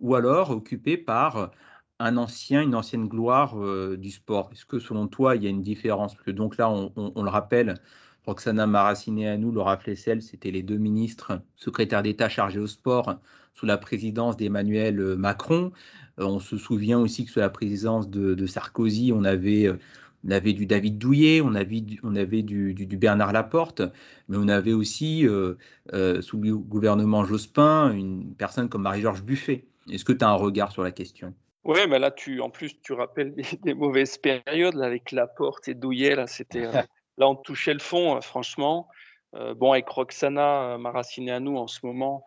ou 0.00 0.14
alors 0.14 0.50
occupé 0.50 0.96
par 0.96 1.50
un 1.98 2.16
ancien, 2.16 2.62
une 2.62 2.74
ancienne 2.74 3.08
gloire 3.08 3.58
euh, 3.58 3.96
du 3.96 4.10
sport 4.10 4.50
Est-ce 4.52 4.66
que 4.66 4.78
selon 4.78 5.08
toi, 5.08 5.36
il 5.36 5.44
y 5.44 5.46
a 5.46 5.50
une 5.50 5.62
différence? 5.62 6.14
Parce 6.14 6.26
que 6.26 6.30
donc 6.30 6.58
là, 6.58 6.70
on, 6.70 7.22
le 7.22 7.30
rappelle, 7.30 7.74
Roxana 8.26 8.66
Maracineanu, 8.66 9.50
Laura 9.50 9.78
Flessel, 9.78 10.20
c'était 10.22 10.50
les 10.50 10.62
deux 10.62 10.76
ministres 10.76 11.40
secrétaires 11.56 12.02
d'État 12.02 12.28
chargés 12.28 12.58
au 12.58 12.66
sport 12.66 13.18
sous 13.54 13.64
la 13.64 13.78
présidence 13.78 14.36
d'Emmanuel 14.36 15.16
Macron. 15.16 15.72
Euh, 16.20 16.24
on 16.24 16.38
se 16.38 16.58
souvient 16.58 16.98
aussi 16.98 17.24
que 17.24 17.30
sous 17.30 17.38
la 17.38 17.50
présidence 17.50 18.10
de, 18.10 18.46
Sarkozy, 18.46 19.12
on 19.14 19.24
avait, 19.24 19.66
euh, 19.66 19.78
on 20.24 20.30
avait 20.30 20.52
du 20.52 20.66
David 20.66 20.98
Douillet, 20.98 21.40
on 21.40 21.54
avait, 21.54 21.82
on 22.02 22.16
avait 22.16 22.42
du, 22.42 22.74
Bernard 22.74 23.32
Laporte, 23.32 23.82
mais 24.28 24.36
on 24.36 24.48
avait 24.48 24.72
aussi, 24.72 25.26
euh, 25.26 25.54
sous 26.20 26.40
le 26.40 26.56
gouvernement 26.56 27.24
Jospin, 27.24 27.92
une 27.92 28.34
personne 28.34 28.68
comme 28.68 28.82
Marie-Georges 28.82 29.22
Buffet. 29.22 29.64
Est-ce 29.90 30.04
que 30.04 30.12
tu 30.12 30.24
as 30.24 30.28
un 30.28 30.34
regard 30.34 30.72
sur 30.72 30.82
la 30.82 30.90
question? 30.90 31.34
Oui, 31.64 31.80
mais 31.88 31.98
là, 31.98 32.10
tu, 32.10 32.40
en 32.40 32.50
plus, 32.50 32.80
tu 32.80 32.92
rappelles 32.92 33.34
des, 33.62 33.74
mauvaises 33.74 34.18
périodes 34.18 34.80
avec 34.80 35.12
Laporte 35.12 35.68
et 35.68 35.74
Douillet. 35.74 36.14
Là, 36.14 36.26
c'était, 36.26 36.62
là, 37.18 37.28
on 37.28 37.36
touchait 37.36 37.74
le 37.74 37.80
fond, 37.80 38.20
franchement. 38.20 38.88
bon, 39.32 39.72
avec 39.72 39.88
Roxana 39.88 40.78
nous 41.40 41.56
en 41.56 41.66
ce 41.66 41.84
moment, 41.84 42.24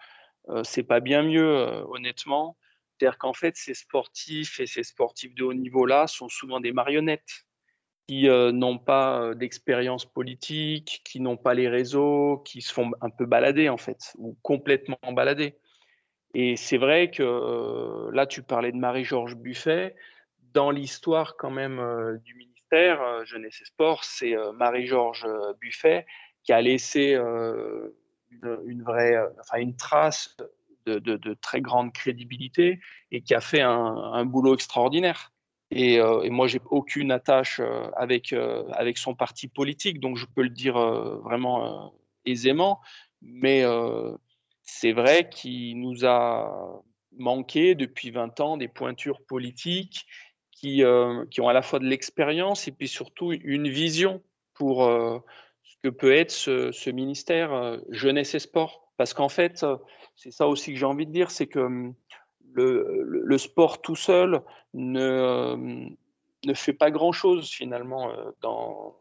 c'est 0.63 0.83
pas 0.83 0.99
bien 0.99 1.23
mieux, 1.23 1.65
honnêtement. 1.89 2.57
C'est-à-dire 2.99 3.17
qu'en 3.17 3.33
fait, 3.33 3.55
ces 3.55 3.73
sportifs 3.73 4.59
et 4.59 4.67
ces 4.67 4.83
sportifs 4.83 5.33
de 5.33 5.43
haut 5.43 5.53
niveau-là 5.53 6.07
sont 6.07 6.27
souvent 6.27 6.59
des 6.59 6.73
marionnettes 6.73 7.45
qui 8.09 8.27
euh, 8.27 8.51
n'ont 8.51 8.79
pas 8.79 9.21
euh, 9.21 9.33
d'expérience 9.35 10.03
politique, 10.03 11.01
qui 11.05 11.19
n'ont 11.19 11.37
pas 11.37 11.53
les 11.53 11.69
réseaux, 11.69 12.39
qui 12.43 12.63
se 12.63 12.73
font 12.73 12.89
un 13.01 13.11
peu 13.11 13.27
balader 13.27 13.69
en 13.69 13.77
fait, 13.77 14.15
ou 14.17 14.35
complètement 14.41 14.97
balader. 15.11 15.59
Et 16.33 16.55
c'est 16.55 16.79
vrai 16.79 17.11
que 17.11 17.21
euh, 17.21 18.09
là, 18.11 18.25
tu 18.25 18.41
parlais 18.41 18.71
de 18.71 18.77
Marie-Georges 18.77 19.35
Buffet. 19.35 19.95
Dans 20.55 20.71
l'histoire 20.71 21.37
quand 21.37 21.51
même 21.51 22.19
du 22.23 22.33
ministère 22.33 23.23
Jeunesse 23.25 23.61
et 23.61 23.65
Sport, 23.65 24.03
c'est 24.03 24.35
Marie-Georges 24.55 25.27
Buffet 25.61 26.07
qui 26.41 26.51
a 26.51 26.61
laissé 26.61 27.13
une, 27.13 28.81
vraie, 28.81 29.19
enfin 29.39 29.59
une 29.59 29.75
trace 29.75 30.35
de, 30.87 31.33
très 31.35 31.61
grande 31.61 31.93
crédibilité 31.93 32.79
et 33.11 33.21
qui 33.21 33.35
a 33.35 33.41
fait 33.41 33.61
un, 33.61 34.25
boulot 34.25 34.55
extraordinaire. 34.55 35.31
Et, 35.71 35.99
euh, 35.99 36.21
et 36.23 36.29
moi, 36.29 36.47
j'ai 36.47 36.61
aucune 36.69 37.11
attache 37.11 37.59
euh, 37.59 37.89
avec, 37.95 38.33
euh, 38.33 38.63
avec 38.71 38.97
son 38.97 39.13
parti 39.13 39.47
politique, 39.47 39.99
donc 39.99 40.17
je 40.17 40.25
peux 40.25 40.41
le 40.41 40.49
dire 40.49 40.75
vraiment 41.23 41.93
aisément. 42.25 42.79
Mais 43.21 43.63
c'est 44.63 44.93
vrai 44.93 45.29
qu'il 45.29 45.79
nous 45.79 46.05
a 46.05 46.81
manqué 47.17 47.75
depuis 47.75 48.11
20 48.11 48.39
ans 48.39 48.57
des 48.57 48.67
pointures 48.69 49.21
politiques 49.21 50.05
qui, 50.51 50.83
qui 51.29 51.41
ont 51.41 51.49
à 51.49 51.53
la 51.53 51.61
fois 51.61 51.79
de 51.79 51.85
l'expérience 51.85 52.67
et 52.67 52.71
puis 52.71 52.87
surtout 52.87 53.33
une 53.33 53.67
vision 53.67 54.23
pour 54.53 54.83
ce 54.83 55.75
que 55.83 55.89
peut 55.89 56.13
être 56.13 56.31
ce, 56.31 56.89
ministère 56.91 57.79
jeunesse 57.89 58.35
et 58.35 58.39
sport. 58.39 58.93
Parce 58.95 59.13
qu'en 59.13 59.29
fait, 59.29 59.65
c'est 60.15 60.31
ça 60.31 60.47
aussi 60.47 60.71
que 60.71 60.79
j'ai 60.79 60.85
envie 60.85 61.05
de 61.05 61.11
dire, 61.11 61.31
c'est 61.31 61.47
que 61.47 61.91
le, 62.59 63.37
sport 63.37 63.81
tout 63.81 63.95
seul 63.95 64.41
ne, 64.73 65.89
ne 66.45 66.53
fait 66.53 66.73
pas 66.73 66.91
grand-chose 66.91 67.49
finalement 67.49 68.11
dans, 68.41 68.95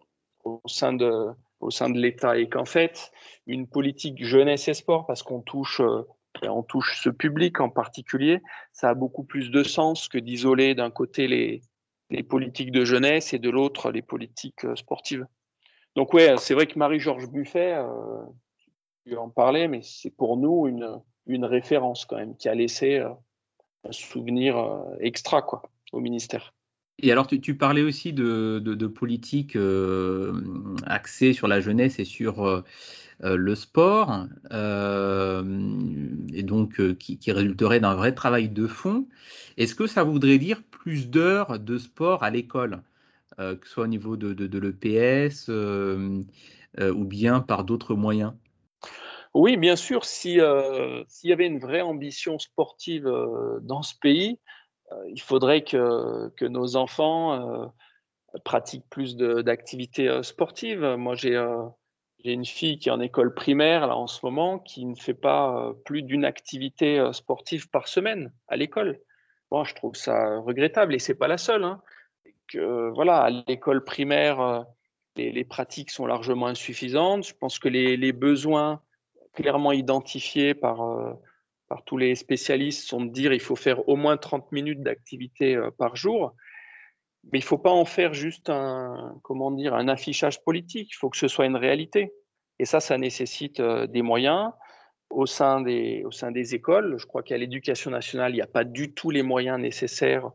au 0.44 0.60
sein 0.66 0.92
de, 0.92 1.28
au 1.60 1.70
sein 1.70 1.90
de 1.90 1.98
l'État 1.98 2.38
et 2.38 2.48
qu'en 2.48 2.64
fait, 2.64 3.12
une 3.46 3.66
politique 3.66 4.24
jeunesse 4.24 4.68
et 4.68 4.74
sport, 4.74 5.06
parce 5.06 5.22
qu'on 5.22 5.40
touche, 5.40 5.80
euh, 5.80 6.02
on 6.42 6.62
touche 6.62 7.00
ce 7.02 7.10
public 7.10 7.60
en 7.60 7.70
particulier, 7.70 8.40
ça 8.72 8.90
a 8.90 8.94
beaucoup 8.94 9.24
plus 9.24 9.50
de 9.50 9.62
sens 9.62 10.08
que 10.08 10.18
d'isoler 10.18 10.74
d'un 10.74 10.90
côté 10.90 11.26
les, 11.26 11.62
les 12.10 12.22
politiques 12.22 12.72
de 12.72 12.84
jeunesse 12.84 13.32
et 13.32 13.38
de 13.38 13.50
l'autre 13.50 13.90
les 13.90 14.02
politiques 14.02 14.64
euh, 14.64 14.76
sportives. 14.76 15.26
Donc 15.96 16.14
ouais, 16.14 16.36
c'est 16.38 16.54
vrai 16.54 16.66
que 16.66 16.78
Marie-Georges 16.78 17.28
Buffet, 17.28 17.74
euh, 17.74 18.22
tu 19.04 19.16
en 19.16 19.30
parlais, 19.30 19.68
mais 19.68 19.80
c'est 19.82 20.10
pour 20.10 20.36
nous 20.36 20.68
une, 20.68 21.00
une 21.26 21.44
référence 21.44 22.04
quand 22.04 22.16
même 22.16 22.36
qui 22.36 22.48
a 22.48 22.54
laissé 22.54 22.98
euh, 22.98 23.10
souvenir 23.90 24.56
extra 25.00 25.42
quoi 25.42 25.62
au 25.92 26.00
ministère. 26.00 26.52
Et 27.00 27.12
alors, 27.12 27.28
tu, 27.28 27.54
parlais 27.54 27.82
aussi 27.82 28.12
de, 28.12 28.86
politique 28.86 29.54
euh, 29.54 30.32
axée 30.84 31.32
sur 31.32 31.46
la 31.46 31.60
jeunesse 31.60 32.00
et 32.00 32.04
sur 32.04 32.44
euh, 32.44 32.64
euh, 33.22 33.36
le 33.36 33.54
sport, 33.54 34.26
et 34.50 36.42
donc 36.42 36.96
qui, 36.98 37.32
résulterait 37.32 37.80
d'un 37.80 37.94
vrai 37.94 38.14
travail 38.14 38.48
de 38.48 38.66
fond. 38.66 39.06
Est-ce 39.56 39.76
que 39.76 39.86
ça 39.86 40.02
voudrait 40.02 40.38
dire 40.38 40.62
plus 40.64 41.08
d'heures 41.08 41.60
de 41.60 41.78
sport 41.78 42.24
à 42.24 42.30
l'école, 42.30 42.82
que 43.36 43.58
ce 43.62 43.70
soit 43.70 43.84
au 43.84 43.88
niveau 43.88 44.16
de, 44.16 44.32
de 44.32 44.58
l'EPS 44.58 45.48
ou 46.80 47.04
bien 47.04 47.40
par 47.40 47.64
d'autres 47.64 47.94
moyens? 47.94 48.32
Oui, 49.34 49.56
bien 49.56 49.76
sûr, 49.76 50.04
s'il 50.04 50.36
y 50.36 51.32
avait 51.32 51.46
une 51.46 51.58
vraie 51.58 51.82
ambition 51.82 52.38
sportive 52.38 53.04
dans 53.62 53.82
ce 53.82 53.94
pays, 54.00 54.38
euh, 54.92 55.04
il 55.08 55.20
faudrait 55.20 55.62
que, 55.62 56.28
que 56.36 56.44
nos 56.44 56.76
enfants 56.76 57.34
euh, 57.34 57.66
pratiquent 58.44 58.88
plus 58.90 59.16
d'activités 59.16 60.08
euh, 60.08 60.22
sportives. 60.22 60.84
Moi, 60.84 61.14
j'ai 61.14 61.36
une 62.24 62.44
fille 62.44 62.78
qui 62.78 62.88
est 62.88 62.92
en 62.92 63.00
école 63.00 63.34
primaire 63.34 63.86
là 63.86 63.96
en 63.96 64.06
ce 64.06 64.24
moment 64.24 64.58
qui 64.58 64.84
ne 64.84 64.94
fait 64.94 65.14
pas 65.14 65.72
plus 65.84 66.02
d'une 66.02 66.24
activité 66.24 67.10
sportive 67.12 67.68
par 67.70 67.88
semaine 67.88 68.32
à 68.48 68.56
l'école. 68.56 69.00
Moi, 69.50 69.64
je 69.64 69.74
trouve 69.74 69.94
ça 69.94 70.38
regrettable 70.40 70.94
et 70.94 70.98
c'est 70.98 71.14
pas 71.14 71.28
la 71.28 71.38
seule. 71.38 71.64
Hein. 71.64 71.80
Que 72.48 72.90
voilà, 72.94 73.20
à 73.20 73.30
l'école 73.30 73.84
primaire, 73.84 74.64
les, 75.16 75.44
pratiques 75.44 75.90
sont 75.90 76.06
largement 76.06 76.46
insuffisantes. 76.46 77.26
Je 77.26 77.34
pense 77.34 77.58
que 77.58 77.68
les 77.68 78.12
besoins 78.12 78.82
clairement 79.34 79.72
identifiés 79.72 80.54
par 80.54 81.16
par 81.68 81.84
tous 81.84 81.98
les 81.98 82.14
spécialistes 82.14 82.88
sont 82.88 83.04
de 83.04 83.10
dire 83.10 83.32
il 83.32 83.40
faut 83.40 83.56
faire 83.56 83.88
au 83.88 83.96
moins 83.96 84.16
30 84.16 84.50
minutes 84.52 84.82
d'activité 84.82 85.54
euh, 85.54 85.70
par 85.70 85.96
jour. 85.96 86.34
Mais 87.24 87.40
il 87.40 87.42
ne 87.42 87.46
faut 87.46 87.58
pas 87.58 87.70
en 87.70 87.84
faire 87.84 88.14
juste 88.14 88.48
un, 88.48 89.18
comment 89.22 89.50
dire, 89.50 89.74
un 89.74 89.88
affichage 89.88 90.42
politique. 90.42 90.90
Il 90.92 90.96
faut 90.96 91.10
que 91.10 91.16
ce 91.16 91.28
soit 91.28 91.46
une 91.46 91.56
réalité. 91.56 92.12
Et 92.58 92.64
ça, 92.64 92.80
ça 92.80 92.96
nécessite 92.96 93.60
euh, 93.60 93.86
des 93.86 94.02
moyens 94.02 94.52
au 95.10 95.26
sein 95.26 95.60
des, 95.60 96.04
au 96.04 96.10
sein 96.10 96.30
des 96.30 96.54
écoles. 96.54 96.96
Je 96.98 97.06
crois 97.06 97.22
qu'à 97.22 97.36
l'éducation 97.36 97.90
nationale, 97.90 98.32
il 98.32 98.36
n'y 98.36 98.42
a 98.42 98.46
pas 98.46 98.64
du 98.64 98.94
tout 98.94 99.10
les 99.10 99.22
moyens 99.22 99.60
nécessaires 99.60 100.30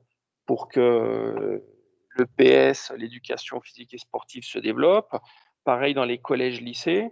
pour 0.45 0.67
que 0.67 1.63
le 2.09 2.25
PS, 2.25 2.91
l'éducation 2.97 3.59
physique 3.61 3.93
et 3.93 3.97
sportive, 3.97 4.43
se 4.43 4.59
développe. 4.59 5.15
Pareil 5.63 5.93
dans 5.93 6.05
les 6.05 6.19
collèges, 6.19 6.61
lycées. 6.61 7.09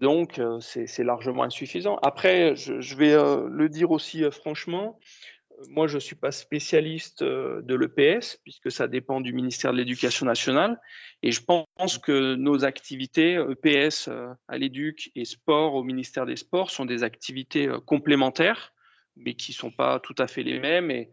Donc, 0.00 0.38
euh, 0.38 0.60
c'est 0.60 1.04
largement 1.04 1.42
insuffisant. 1.42 1.96
Après, 2.02 2.54
je, 2.56 2.94
vais 2.94 3.12
euh, 3.12 3.48
le 3.50 3.68
dire 3.68 3.90
aussi 3.90 4.24
euh, 4.24 4.30
franchement, 4.30 4.98
moi, 5.68 5.86
je 5.86 5.96
ne 5.96 6.00
suis 6.00 6.16
pas 6.16 6.32
spécialiste 6.32 7.22
de 7.22 7.74
l'EPS, 7.74 8.38
puisque 8.42 8.72
ça 8.72 8.88
dépend 8.88 9.20
du 9.20 9.34
ministère 9.34 9.72
de 9.72 9.76
l'Éducation 9.76 10.24
nationale. 10.24 10.80
Et 11.22 11.32
je 11.32 11.42
pense 11.42 11.98
que 11.98 12.34
nos 12.34 12.64
activités, 12.64 13.34
EPS 13.34 14.08
à 14.48 14.56
l'Éduc 14.56 15.12
et 15.14 15.26
sport 15.26 15.74
au 15.74 15.82
ministère 15.82 16.24
des 16.24 16.36
Sports, 16.36 16.70
sont 16.70 16.86
des 16.86 17.02
activités 17.02 17.68
complémentaires, 17.84 18.72
mais 19.16 19.34
qui 19.34 19.50
ne 19.50 19.56
sont 19.56 19.70
pas 19.70 20.00
tout 20.00 20.14
à 20.16 20.26
fait 20.28 20.42
les 20.42 20.58
mêmes. 20.58 20.90
Et 20.90 21.10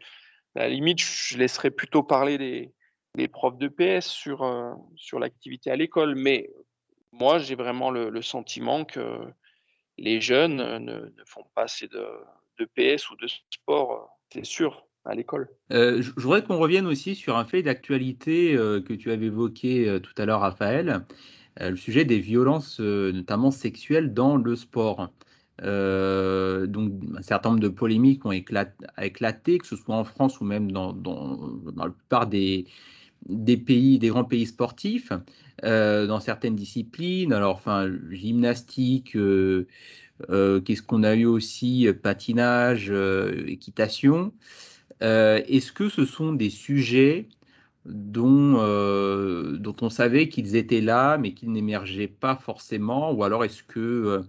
à 0.56 0.60
la 0.60 0.70
limite, 0.70 1.02
je 1.02 1.38
laisserai 1.38 1.70
plutôt 1.70 2.04
parler 2.04 2.38
des, 2.38 2.72
des 3.16 3.28
profs 3.28 3.58
d'EPS 3.58 4.06
sur, 4.06 4.50
sur 4.96 5.20
l'activité 5.20 5.72
à 5.72 5.76
l'école. 5.76 6.16
Mais 6.16 6.50
moi, 7.20 7.40
j'ai 7.40 7.56
vraiment 7.56 7.92
le, 7.92 8.22
sentiment 8.22 8.86
que 8.86 9.20
les 9.98 10.22
jeunes 10.22 10.58
ne, 10.58 11.12
font 11.26 11.46
pas 11.56 11.64
assez 11.64 11.88
de, 11.88 12.06
PS 12.76 13.10
ou 13.12 13.16
de 13.16 13.28
sport, 13.50 14.10
c'est 14.32 14.46
sûr, 14.46 14.86
à 15.06 15.16
l'école. 15.16 15.50
Euh, 15.72 16.02
je 16.02 16.12
voudrais 16.22 16.44
qu'on 16.44 16.58
revienne 16.58 16.86
aussi 16.86 17.16
sur 17.16 17.38
un 17.38 17.46
fait 17.46 17.64
d'actualité 17.64 18.56
euh, 18.56 18.82
que 18.82 18.94
tu 18.94 19.12
avais 19.12 19.28
évoqué 19.28 19.88
euh, 19.88 20.00
tout 20.00 20.14
à 20.18 20.26
l'heure, 20.26 20.42
Raphaël, 20.42 21.06
le 21.60 21.76
sujet 21.76 22.06
des 22.06 22.20
violences, 22.20 22.80
notamment 22.80 23.50
sexuelles, 23.50 24.14
dans 24.14 24.36
le 24.38 24.56
sport. 24.56 25.12
donc, 25.60 26.92
un 27.18 27.22
certain 27.24 27.50
nombre 27.50 27.62
de 27.62 27.68
polémiques 27.68 28.24
ont 28.28 28.32
éclaté, 28.32 29.58
que 29.58 29.66
ce 29.66 29.76
soit 29.76 29.96
en 29.96 30.04
France 30.04 30.40
ou 30.40 30.46
même 30.46 30.72
dans 30.72 30.94
la 31.76 31.90
plupart 31.90 32.28
des, 32.28 32.68
des 33.28 33.58
pays, 33.58 34.00
des 34.00 34.10
grands 34.10 34.24
pays 34.24 34.46
sportifs, 34.46 35.12
euh, 35.64 36.08
dans 36.08 36.20
certaines 36.20 36.56
disciplines. 36.56 37.34
Alors, 37.34 37.56
enfin, 37.56 37.90
gymnastique, 38.12 39.16
euh, 39.16 39.68
euh, 40.30 40.62
qu'est-ce 40.62 40.82
qu'on 40.82 41.04
a 41.04 41.16
eu 41.16 41.26
aussi, 41.26 41.88
patinage, 42.02 42.92
équitation. 43.48 44.34
Est-ce 45.02 45.72
que 45.72 45.90
ce 45.90 46.06
sont 46.06 46.34
des 46.34 46.50
sujets 46.50 47.30
dont, 47.86 48.54
dont 49.58 49.76
on 49.82 49.90
savait 49.90 50.30
qu'ils 50.30 50.56
étaient 50.56 50.82
là, 50.82 51.18
mais 51.18 51.34
qu'ils 51.34 51.52
n'émergeaient 51.52 52.08
pas 52.08 52.36
forcément? 52.36 53.12
Ou 53.12 53.24
alors 53.24 53.46
est-ce 53.46 53.64
que 53.64 54.24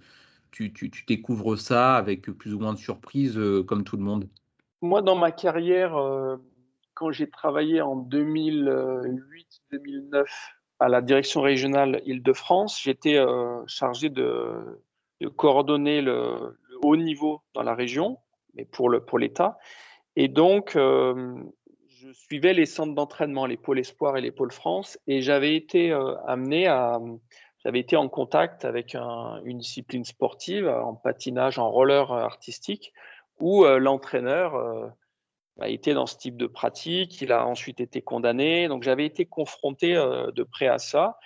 tu, 0.50 0.72
tu, 0.72 0.90
tu, 0.90 1.04
découvres 1.06 1.58
ça 1.58 1.96
avec 1.96 2.30
plus 2.30 2.54
ou 2.54 2.58
moins 2.58 2.74
de 2.74 2.78
surprise, 2.78 3.40
comme 3.66 3.84
tout 3.84 3.96
le 3.96 4.02
monde? 4.02 4.28
Moi, 4.82 5.02
dans 5.02 5.16
ma 5.16 5.32
carrière, 5.32 5.96
quand 6.98 7.12
j'ai 7.12 7.30
travaillé 7.30 7.80
en 7.80 7.96
2008-2009 7.96 10.24
à 10.80 10.88
la 10.88 11.00
direction 11.00 11.42
régionale 11.42 12.02
Île-de-France, 12.06 12.82
j'étais 12.82 13.16
euh, 13.16 13.62
chargé 13.68 14.10
de, 14.10 14.82
coordonner 15.36 16.02
le, 16.02 16.58
haut 16.82 16.96
niveau 16.96 17.40
dans 17.54 17.62
la 17.62 17.76
région, 17.76 18.18
mais 18.54 18.64
pour 18.64 18.90
l'État. 18.90 19.58
et 20.16 20.26
donc, 20.26 20.74
euh, 20.74 21.36
je 21.86 22.10
suivais 22.12 22.52
les 22.52 22.66
centres 22.66 22.94
d'entraînement, 22.94 23.46
les 23.46 23.56
pôles 23.56 23.78
Espoir 23.78 24.16
et 24.16 24.20
les 24.20 24.32
pôles 24.32 24.50
France, 24.50 24.98
et 25.06 25.20
j'avais 25.20 25.54
été 25.54 25.92
euh, 25.92 26.16
amené 26.26 26.66
à. 26.66 26.98
J'avais 27.64 27.80
été 27.80 27.96
en 27.96 28.08
contact 28.08 28.64
avec 28.64 28.94
une 28.94 29.58
discipline 29.58 30.04
sportive, 30.04 30.68
en 30.68 30.94
patinage, 30.94 31.58
en 31.58 31.68
roller 31.68 32.12
artistique, 32.12 32.92
où 33.40 33.64
l'entraîneur 33.64 34.94
a 35.58 35.68
été 35.68 35.94
dans 35.94 36.06
ce 36.06 36.16
type 36.16 36.36
de 36.36 36.46
pratique, 36.46 37.20
il 37.20 37.32
a 37.32 37.46
ensuite 37.46 37.80
été 37.80 38.00
condamné. 38.00 38.68
Donc 38.68 38.82
j'avais 38.82 39.04
été 39.04 39.26
confronté 39.26 39.96
euh, 39.96 40.30
de 40.30 40.42
près 40.42 40.68
à 40.68 40.78
ça. 40.78 41.18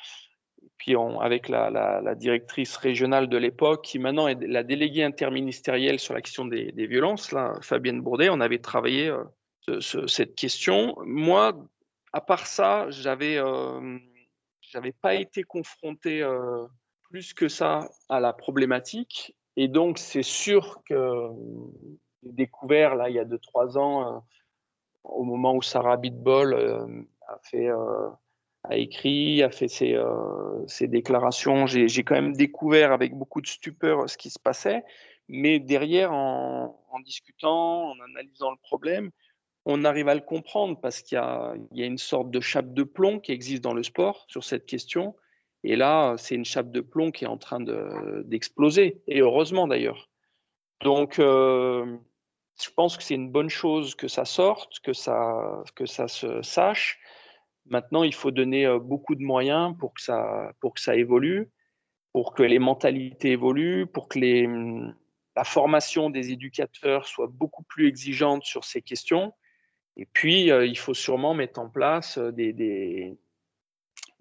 Puis 0.78 0.96
avec 1.20 1.48
la, 1.48 2.14
directrice 2.16 2.76
régionale 2.76 3.28
de 3.28 3.36
l'époque, 3.36 3.84
qui 3.84 4.00
maintenant 4.00 4.26
est 4.26 4.42
la 4.42 4.64
déléguée 4.64 5.04
interministérielle 5.04 6.00
sur 6.00 6.12
la 6.12 6.20
question 6.20 6.44
des, 6.44 6.86
violences, 6.86 7.30
là, 7.30 7.54
Fabienne 7.62 8.00
Bourdet, 8.00 8.30
on 8.30 8.40
avait 8.40 8.58
travaillé 8.58 9.12
euh, 9.68 9.80
cette 9.80 10.34
question. 10.34 10.96
Moi, 11.04 11.52
à 12.12 12.20
part 12.20 12.48
ça, 12.48 12.90
j'avais 12.90 13.36
euh, 13.36 13.96
j'avais 14.60 14.92
pas 14.92 15.14
été 15.14 15.44
confronté 15.44 16.26
plus 17.10 17.32
que 17.32 17.48
ça 17.48 17.88
à 18.08 18.18
la 18.18 18.32
problématique. 18.32 19.36
Et 19.56 19.68
donc, 19.68 19.98
c'est 19.98 20.24
sûr 20.24 20.80
que 20.84 21.28
découvert 22.22 22.94
là 22.94 23.08
il 23.08 23.16
y 23.16 23.18
a 23.18 23.24
2-3 23.24 23.78
ans, 23.78 24.16
euh, 24.16 24.18
au 25.04 25.24
moment 25.24 25.54
où 25.54 25.62
Sarah 25.62 25.96
Bitbol 25.96 26.54
euh, 26.54 26.86
a 27.28 27.38
fait 27.42 27.68
euh, 27.68 28.08
a 28.64 28.76
écrit, 28.76 29.42
a 29.42 29.50
fait 29.50 29.66
ses, 29.68 30.86
déclarations. 30.86 31.66
J'ai 31.66 32.04
quand 32.04 32.14
même 32.14 32.34
découvert 32.34 32.92
avec 32.92 33.12
beaucoup 33.12 33.40
de 33.40 33.46
stupeur 33.48 34.08
ce 34.08 34.16
qui 34.16 34.30
se 34.30 34.38
passait, 34.38 34.84
mais 35.28 35.58
derrière, 35.58 36.12
en, 36.12 37.00
discutant, 37.04 37.90
en 37.90 37.98
analysant 37.98 38.52
le 38.52 38.56
problème, 38.62 39.10
on 39.64 39.84
arrive 39.84 40.08
à 40.08 40.14
le 40.14 40.20
comprendre 40.20 40.80
parce 40.80 41.02
qu'il 41.02 41.18
y, 41.18 41.82
a 41.82 41.86
une 41.86 41.98
sorte 41.98 42.30
de 42.30 42.38
chape 42.38 42.72
de 42.72 42.84
plomb 42.84 43.18
qui 43.18 43.32
existe 43.32 43.64
dans 43.64 43.74
le 43.74 43.82
sport 43.82 44.24
sur 44.28 44.44
cette 44.44 44.66
question. 44.66 45.16
Et 45.64 45.74
là, 45.74 46.14
c'est 46.16 46.36
une 46.36 46.44
chape 46.44 46.70
de 46.70 46.80
plomb 46.80 47.10
qui 47.10 47.24
est 47.24 47.28
en 47.28 47.38
train 47.38 47.60
d'exploser, 48.24 49.02
et 49.08 49.20
heureusement 49.20 49.66
d'ailleurs. 49.66 50.08
Donc, 50.82 51.20
je 52.62 52.70
pense 52.70 52.96
que 52.96 53.02
c'est 53.02 53.14
une 53.14 53.30
bonne 53.30 53.48
chose 53.48 53.94
que 53.94 54.08
ça 54.08 54.24
sorte, 54.24 54.80
que 54.80 54.92
ça, 54.92 55.62
que 55.74 55.86
ça 55.86 56.08
se 56.08 56.42
sache. 56.42 56.98
Maintenant, 57.66 58.02
il 58.02 58.14
faut 58.14 58.30
donner 58.30 58.66
beaucoup 58.80 59.14
de 59.14 59.22
moyens 59.22 59.76
pour 59.78 59.94
que 59.94 60.02
ça, 60.02 60.52
pour 60.60 60.74
que 60.74 60.80
ça 60.80 60.96
évolue, 60.96 61.50
pour 62.12 62.34
que 62.34 62.42
les 62.42 62.58
mentalités 62.58 63.32
évoluent, 63.32 63.86
pour 63.86 64.08
que 64.08 64.18
les, 64.18 64.46
mmh, 64.46 64.94
la 65.36 65.44
formation 65.44 66.10
des 66.10 66.32
éducateurs 66.32 67.06
soit 67.06 67.28
beaucoup 67.28 67.62
plus 67.62 67.88
exigeante 67.88 68.44
sur 68.44 68.64
ces 68.64 68.82
questions. 68.82 69.32
Et 69.96 70.06
puis, 70.06 70.46
il 70.46 70.78
faut 70.78 70.94
sûrement 70.94 71.34
mettre 71.34 71.60
en 71.60 71.68
place 71.68 72.18
des, 72.18 72.52
des, 72.52 73.16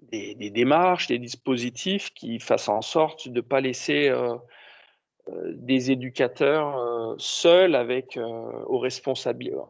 des, 0.01 0.49
démarches, 0.49 1.07
des 1.07 1.19
dispositifs 1.19 2.11
qui 2.13 2.39
fassent 2.39 2.69
en 2.69 2.81
sorte 2.81 3.27
de 3.27 3.35
ne 3.35 3.41
pas 3.41 3.61
laisser 3.61 4.09
euh, 4.09 4.35
des 5.27 5.91
éducateurs 5.91 6.77
euh, 6.77 7.15
seuls 7.17 7.75
avec 7.75 8.17
euh, 8.17 8.63
aux 8.65 8.83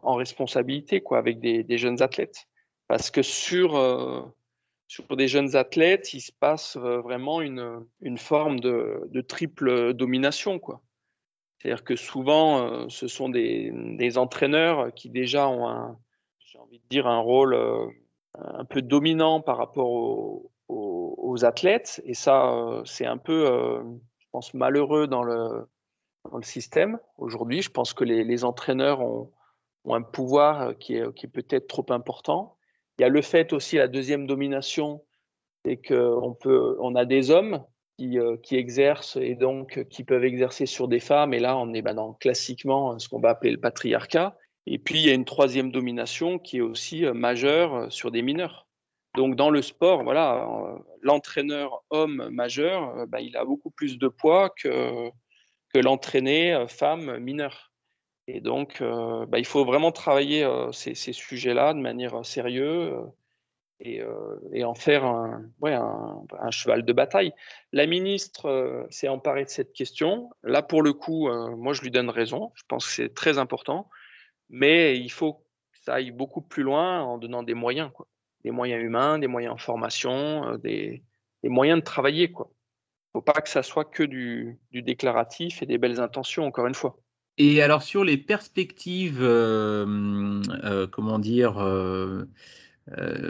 en 0.01 0.15
responsabilité 0.15 1.01
quoi 1.01 1.17
avec 1.17 1.39
des, 1.39 1.77
jeunes 1.77 2.01
athlètes. 2.01 2.47
Parce 2.87 3.11
que 3.11 3.21
sur 3.21 4.33
sur 4.87 5.15
des 5.15 5.27
jeunes 5.27 5.55
athlètes 5.55 6.13
il 6.13 6.21
se 6.21 6.31
passe 6.31 6.75
vraiment 6.77 7.41
une, 7.41 7.85
une 8.01 8.17
forme 8.17 8.59
de, 8.59 9.07
de 9.09 9.21
triple 9.21 9.93
domination 9.93 10.59
quoi. 10.59 10.81
C'est-à-dire 11.57 11.83
que 11.83 11.95
souvent 11.95 12.89
ce 12.89 13.07
sont 13.07 13.29
des, 13.29 13.71
des, 13.73 14.17
entraîneurs 14.17 14.93
qui 14.93 15.09
déjà 15.09 15.47
ont 15.47 15.67
un 15.67 15.97
j'ai 16.39 16.59
envie 16.59 16.79
de 16.79 16.87
dire 16.89 17.07
un 17.07 17.19
rôle 17.19 17.57
un 18.33 18.65
peu 18.65 18.81
dominant 18.81 19.39
par 19.39 19.57
rapport 19.57 19.89
aux, 19.89 20.51
aux 20.67 21.45
athlètes. 21.45 22.01
Et 22.05 22.13
ça 22.13 22.81
c'est 22.83 23.05
un 23.05 23.17
peu 23.17 23.81
pense, 24.31 24.53
malheureux 24.53 25.07
dans 25.07 25.23
le, 25.23 25.67
dans 26.29 26.37
le 26.37 26.43
système 26.43 26.99
aujourd'hui. 27.17 27.61
Je 27.61 27.69
pense 27.69 27.93
que 27.93 28.03
les, 28.03 28.43
entraîneurs 28.43 29.01
ont, 29.01 29.31
un 29.89 30.01
pouvoir 30.01 30.77
qui 30.77 30.95
est, 30.95 31.13
qui 31.15 31.27
peut-être 31.27 31.67
trop 31.67 31.85
important. 31.89 32.55
Il 32.97 33.01
y 33.01 33.05
a 33.05 33.09
le 33.09 33.21
fait 33.21 33.51
aussi, 33.53 33.77
la 33.77 33.87
deuxième 33.87 34.27
domination, 34.27 35.03
c'est 35.65 35.77
qu'on 35.77 36.35
peut, 36.39 36.77
on 36.79 36.95
a 36.95 37.05
des 37.05 37.31
hommes 37.31 37.63
qui, 37.97 38.19
euh, 38.19 38.37
qui, 38.37 38.57
exercent 38.57 39.17
et 39.17 39.35
donc 39.35 39.87
qui 39.89 40.03
peuvent 40.03 40.23
exercer 40.23 40.65
sur 40.65 40.87
des 40.87 40.99
femmes. 40.99 41.33
Et 41.33 41.39
là, 41.39 41.57
on 41.57 41.73
est 41.73 41.81
ben, 41.81 41.95
dans 41.95 42.13
classiquement 42.13 42.99
ce 42.99 43.09
qu'on 43.09 43.19
va 43.19 43.29
appeler 43.29 43.51
le 43.51 43.59
patriarcat. 43.59 44.37
Et 44.67 44.77
puis, 44.77 44.99
il 44.99 45.07
y 45.07 45.09
a 45.09 45.13
une 45.13 45.25
troisième 45.25 45.71
domination 45.71 46.37
qui 46.37 46.57
est 46.57 46.61
aussi 46.61 47.05
euh, 47.05 47.13
majeure 47.13 47.75
euh, 47.75 47.89
sur 47.89 48.11
des 48.11 48.21
mineurs. 48.21 48.67
Donc 49.15 49.35
dans 49.35 49.49
le 49.49 49.61
sport, 49.61 50.03
voilà, 50.03 50.47
euh, 50.47 50.77
l'entraîneur 51.01 51.83
homme 51.89 52.29
majeur, 52.29 52.97
euh, 52.97 53.05
bah, 53.05 53.21
il 53.21 53.35
a 53.37 53.45
beaucoup 53.45 53.69
plus 53.69 53.97
de 53.97 54.07
poids 54.07 54.49
que, 54.49 55.09
que 55.73 55.79
l'entraîné 55.79 56.53
euh, 56.53 56.67
femme 56.67 57.17
mineure. 57.19 57.71
Et 58.27 58.39
donc, 58.39 58.81
bah, 58.81 59.39
il 59.39 59.45
faut 59.45 59.65
vraiment 59.65 59.91
travailler 59.91 60.47
ces, 60.71 60.93
sujets-là 60.93 61.73
de 61.73 61.79
manière 61.79 62.23
sérieuse 62.23 62.93
et, 63.81 64.01
en 64.63 64.75
faire 64.75 65.03
un, 65.03 65.43
un, 65.63 66.51
cheval 66.51 66.85
de 66.85 66.93
bataille. 66.93 67.33
La 67.73 67.87
ministre 67.87 68.85
s'est 68.89 69.09
emparée 69.09 69.43
de 69.43 69.49
cette 69.49 69.73
question. 69.73 70.29
Là, 70.43 70.61
pour 70.61 70.81
le 70.81 70.93
coup, 70.93 71.29
moi, 71.57 71.73
je 71.73 71.81
lui 71.81 71.91
donne 71.91 72.09
raison. 72.09 72.51
Je 72.55 72.63
pense 72.69 72.85
que 72.85 72.93
c'est 72.93 73.13
très 73.13 73.37
important. 73.37 73.89
Mais 74.49 74.97
il 74.97 75.09
faut 75.09 75.33
que 75.33 75.43
ça 75.81 75.95
aille 75.95 76.11
beaucoup 76.11 76.41
plus 76.41 76.63
loin 76.63 77.01
en 77.01 77.17
donnant 77.17 77.43
des 77.43 77.55
moyens. 77.55 77.91
Quoi 77.91 78.07
des 78.43 78.51
moyens 78.51 78.83
humains, 78.83 79.19
des 79.19 79.27
moyens 79.27 79.53
en 79.53 79.57
formation, 79.57 80.47
euh, 80.47 80.57
des, 80.57 81.03
moyens 81.43 81.79
de 81.79 81.83
travailler. 81.83 82.31
Quoi. 82.31 82.51
Faut 83.13 83.21
pas 83.21 83.41
que 83.41 83.49
ça 83.49 83.63
soit 83.63 83.85
que 83.85 84.03
du, 84.03 84.59
déclaratif 84.71 85.61
et 85.61 85.65
des 85.65 85.77
belles 85.77 85.99
intentions, 85.99 86.45
encore 86.45 86.67
une 86.67 86.75
fois. 86.75 86.97
Et 87.37 87.61
alors 87.61 87.81
sur 87.81 88.03
les 88.03 88.17
perspectives, 88.17 89.21
euh, 89.21 90.41
euh, 90.63 90.87
comment 90.87 91.17
dire, 91.17 91.53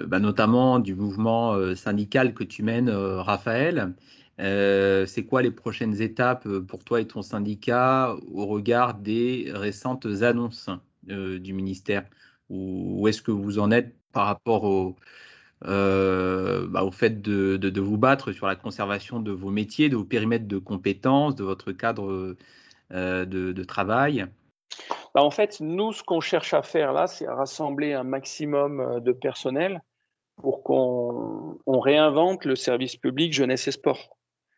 bah, 0.07 0.19
notamment 0.19 0.79
du 0.79 0.95
mouvement 0.95 1.75
syndical 1.75 2.33
que 2.33 2.43
tu 2.43 2.63
mènes, 2.63 2.89
Raphaël, 2.89 3.93
c'est 4.37 5.25
quoi 5.27 5.41
les 5.41 5.51
prochaines 5.51 6.01
étapes 6.01 6.47
pour 6.67 6.83
toi 6.83 6.99
et 6.99 7.07
ton 7.07 7.21
syndicat 7.21 8.15
au 8.33 8.47
regard 8.47 8.95
des 8.95 9.51
récentes 9.53 10.07
annonces 10.21 10.69
du 11.03 11.53
ministère? 11.53 12.05
Où 12.49 13.07
est-ce 13.07 13.21
que 13.21 13.31
vous 13.31 13.59
en 13.59 13.71
êtes 13.71 13.95
par 14.11 14.25
rapport 14.25 14.63
au, 14.63 14.95
euh, 15.65 16.65
bah, 16.67 16.83
au 16.83 16.91
fait 16.91 17.21
de, 17.21 17.57
de, 17.57 17.81
vous 17.81 17.97
battre 17.97 18.31
sur 18.31 18.47
la 18.47 18.55
conservation 18.55 19.19
de 19.19 19.31
vos 19.31 19.51
métiers, 19.51 19.89
de 19.89 19.95
vos 19.95 20.05
périmètres 20.05 20.47
de 20.47 20.57
compétences, 20.57 21.35
de 21.35 21.43
votre 21.43 21.71
cadre 21.71 22.35
euh, 22.91 23.25
de, 23.25 23.51
de, 23.51 23.63
travail? 23.63 24.25
Bah, 25.13 25.21
En 25.21 25.29
fait, 25.29 25.59
nous, 25.61 25.93
ce 25.93 26.01
qu'on 26.01 26.19
cherche 26.19 26.55
à 26.55 26.63
faire 26.63 26.93
là, 26.93 27.05
c'est 27.05 27.27
rassembler 27.27 27.93
un 27.93 28.03
maximum 28.03 28.79
euh, 28.79 28.99
de 28.99 29.11
personnel 29.11 29.81
pour 30.37 30.63
qu'on 30.63 31.59
on 31.67 31.79
réinvente 31.79 32.45
le 32.45 32.55
service 32.55 32.95
public 32.95 33.31
jeunesse 33.31 33.67
et 33.67 33.71
sport. 33.71 34.17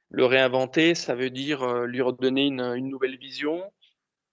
Le 0.09 0.25
réinventer, 0.25 0.95
ça 0.95 1.15
veut 1.15 1.31
dire 1.31 1.67
lui 1.85 2.01
redonner 2.01 2.45
une, 2.45 2.61
une 2.61 2.87
nouvelle 2.87 3.17
vision, 3.17 3.63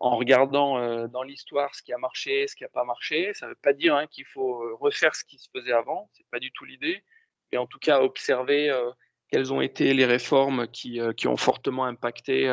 en 0.01 0.17
regardant 0.17 0.79
euh, 0.79 1.07
dans 1.09 1.23
l'histoire 1.23 1.75
ce 1.75 1.83
qui 1.83 1.93
a 1.93 1.99
marché, 1.99 2.49
ce 2.49 2.57
qui 2.57 2.65
n'a 2.65 2.71
pas 2.71 2.85
marché. 2.85 3.33
Ça 3.35 3.47
ne 3.47 3.51
veut 3.51 3.59
pas 3.63 3.75
dire 3.75 3.95
hein, 3.95 4.07
qu'il 4.07 4.25
faut 4.25 4.63
euh, 4.63 4.75
refaire 4.81 5.15
ce 5.15 5.25
qui 5.25 5.39
se 5.39 5.49
faisait 5.55 5.73
avant, 5.73 6.11
c'est 6.15 6.27
pas 6.31 6.41
du 6.41 6.51
tout 6.51 6.65
l'idée, 6.65 7.05
mais 7.53 7.59
en 7.59 7.67
tout 7.67 7.79
cas 7.79 8.01
observer 8.01 8.71
euh, 8.71 8.91
quelles 9.31 9.53
ont 9.53 9.61
été 9.61 9.93
les 9.93 10.07
réformes 10.07 10.67
qui, 10.69 10.99
qui 11.17 11.29
ont 11.29 11.37
fortement 11.37 11.85
impacté 11.85 12.53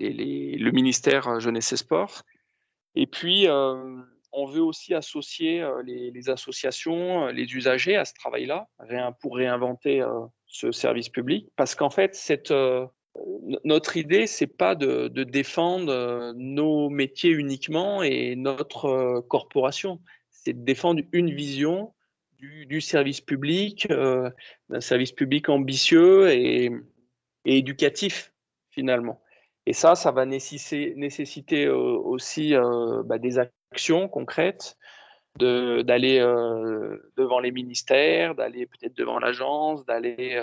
le 0.00 0.70
ministère 0.72 1.38
Jeunesse 1.38 1.72
et 1.72 1.76
Sport. 1.76 2.22
Et 2.96 3.06
puis, 3.06 3.46
on 3.48 4.46
veut 4.46 4.60
aussi 4.60 4.92
associer 4.92 5.64
les, 5.84 6.10
les, 6.10 6.30
associations, 6.30 7.28
les 7.28 7.44
usagers 7.54 7.94
à 7.94 8.04
ce 8.04 8.12
travail-là, 8.14 8.66
pour 9.20 9.36
réinventer 9.36 10.04
ce 10.46 10.72
service 10.72 11.10
public, 11.10 11.46
parce 11.54 11.76
qu'en 11.76 11.90
fait, 11.90 12.16
cette 12.16 12.52
notre 13.64 13.96
idée, 13.96 14.26
c'est 14.26 14.46
pas 14.46 14.74
de, 14.74 15.08
défendre 15.08 15.92
euh, 15.92 16.32
nos 16.36 16.88
métiers 16.90 17.30
uniquement 17.30 18.02
et 18.02 18.36
notre 18.36 18.86
euh, 18.86 19.20
corporation. 19.22 20.00
C'est 20.30 20.52
de 20.52 20.64
défendre 20.64 21.02
une 21.12 21.30
vision 21.30 21.92
du, 22.38 22.80
service 22.80 23.20
public, 23.20 23.86
euh, 23.90 24.28
d'un 24.68 24.80
service 24.80 25.12
public 25.12 25.48
ambitieux 25.48 26.30
et, 26.32 26.72
éducatif 27.44 28.32
finalement. 28.70 29.20
Et 29.66 29.72
ça, 29.72 29.94
ça 29.94 30.10
va 30.10 30.26
nécessiter, 30.26 31.68
aussi 31.68 32.54
bah, 33.04 33.18
des 33.18 33.38
actions 33.38 34.08
concrètes, 34.08 34.76
d'aller 35.38 36.18
devant 37.16 37.38
les 37.38 37.52
ministères, 37.52 38.34
d'aller 38.34 38.66
peut-être 38.66 38.96
devant 38.96 39.20
l'agence, 39.20 39.84
d'aller 39.86 40.42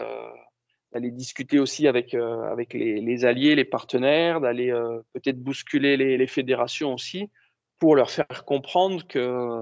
d'aller 0.91 1.11
discuter 1.11 1.59
aussi 1.59 1.87
avec, 1.87 2.13
euh, 2.13 2.43
avec 2.51 2.73
les, 2.73 3.25
alliés, 3.25 3.55
les 3.55 3.65
partenaires, 3.65 4.41
d'aller 4.41 4.71
euh, 4.71 5.01
peut-être 5.13 5.39
bousculer 5.39 5.97
les, 5.97 6.27
fédérations 6.27 6.93
aussi 6.93 7.29
pour 7.77 7.95
leur 7.95 8.09
faire 8.09 8.45
comprendre 8.45 9.05
que, 9.07 9.61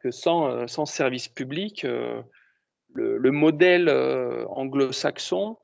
que 0.00 0.10
sans, 0.10 0.48
euh, 0.48 0.66
sans 0.66 0.86
service 0.86 1.28
public, 1.28 1.84
le, 1.84 3.18
le, 3.18 3.30
modèle 3.30 3.90
anglo-saxon 4.48 5.58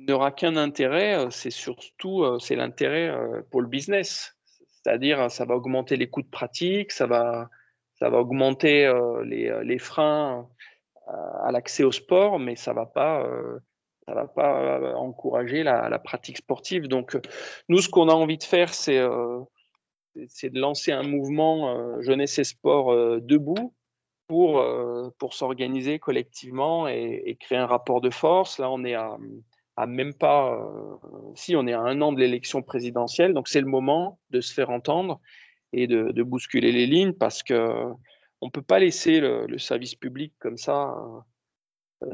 n'aura 0.00 0.30
qu'un 0.30 0.56
intérêt, 0.56 1.26
c'est 1.30 1.50
surtout 1.50 2.38
c'est 2.38 2.56
l'intérêt 2.56 3.12
pour 3.50 3.62
le 3.62 3.68
business. 3.68 4.36
C'est-à-dire, 4.68 5.30
ça 5.30 5.46
va 5.46 5.56
augmenter 5.56 5.96
les 5.96 6.08
coûts 6.08 6.22
de 6.22 6.28
pratique, 6.28 6.92
ça 6.92 7.06
va, 7.06 7.48
ça 7.94 8.10
va 8.10 8.18
augmenter 8.18 8.92
les, 9.24 9.58
les 9.64 9.78
freins 9.78 10.46
à 11.06 11.50
l'accès 11.50 11.82
au 11.82 11.90
sport, 11.90 12.38
mais 12.38 12.54
ça 12.54 12.74
va 12.74 12.86
pas 12.86 13.26
ça 14.06 14.14
va 14.14 14.26
pas 14.26 14.60
euh, 14.60 14.94
encourager 14.94 15.62
la, 15.62 15.98
pratique 15.98 16.38
sportive. 16.38 16.88
Donc, 16.88 17.16
euh, 17.16 17.20
nous, 17.68 17.80
ce 17.80 17.88
qu'on 17.88 18.08
a 18.08 18.12
envie 18.12 18.38
de 18.38 18.44
faire, 18.44 18.72
c'est 18.72 18.98
euh, 18.98 19.40
de 20.14 20.60
lancer 20.60 20.92
un 20.92 21.02
mouvement 21.02 22.00
jeunesse 22.00 22.38
et 22.38 22.44
sport 22.44 23.20
debout 23.20 23.74
pour, 24.28 24.64
pour 25.18 25.34
s'organiser 25.34 25.98
collectivement 25.98 26.88
et, 26.88 27.36
créer 27.38 27.58
un 27.58 27.66
rapport 27.66 28.00
de 28.00 28.08
force. 28.08 28.58
Là, 28.58 28.70
on 28.70 28.82
est 28.84 28.94
à, 28.94 29.86
même 29.86 30.14
pas, 30.14 30.58
si 31.34 31.54
on 31.54 31.66
est 31.66 31.74
à 31.74 31.80
un 31.80 32.00
an 32.00 32.12
de 32.12 32.18
l'élection 32.18 32.62
présidentielle, 32.62 33.34
donc 33.34 33.46
c'est 33.46 33.60
le 33.60 33.66
moment 33.66 34.18
de 34.30 34.40
se 34.40 34.54
faire 34.54 34.70
entendre 34.70 35.20
et 35.74 35.86
de, 35.86 36.22
bousculer 36.22 36.72
les 36.72 36.86
lignes 36.86 37.12
parce 37.12 37.42
que 37.42 37.92
on 38.40 38.48
peut 38.48 38.62
pas 38.62 38.78
laisser 38.78 39.20
le 39.20 39.58
service 39.58 39.96
public 39.96 40.32
comme 40.38 40.56
ça 40.56 40.94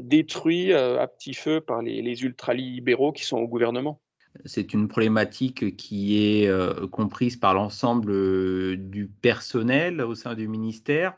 détruit 0.01 0.71
euh, 0.71 1.01
à 1.01 1.07
petit 1.07 1.33
feu 1.33 1.61
par 1.61 1.81
les, 1.81 2.23
ultralibéraux 2.23 3.11
qui 3.11 3.25
sont 3.25 3.37
au 3.37 3.47
gouvernement. 3.47 3.99
C'est 4.45 4.73
une 4.73 4.87
problématique 4.87 5.75
qui 5.77 6.25
est 6.25 6.47
euh, 6.47 6.87
comprise 6.87 7.37
par 7.37 7.53
l'ensemble 7.53 8.11
euh, 8.11 8.75
du 8.77 9.07
personnel 9.07 10.01
au 10.01 10.15
sein 10.15 10.33
du 10.33 10.47
ministère, 10.47 11.13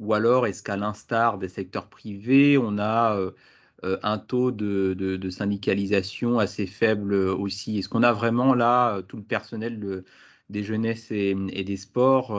ou 0.00 0.14
alors 0.14 0.46
est-ce 0.46 0.62
qu'à 0.62 0.76
l'instar 0.76 1.38
des 1.38 1.48
secteurs 1.48 1.88
privés, 1.88 2.58
on 2.58 2.78
a 2.78 3.18
un 3.82 4.18
taux 4.18 4.50
de, 4.50 4.94
de, 4.94 5.30
syndicalisation 5.30 6.38
assez 6.38 6.66
faible 6.66 7.14
aussi? 7.14 7.78
Est-ce 7.78 7.88
qu'on 7.88 8.02
a 8.02 8.12
vraiment 8.12 8.54
là 8.54 9.00
tout 9.08 9.16
le 9.16 9.22
personnel 9.22 10.04
des 10.50 10.62
jeunesses 10.62 11.10
et, 11.10 11.34
des 11.34 11.76
sports 11.78 12.38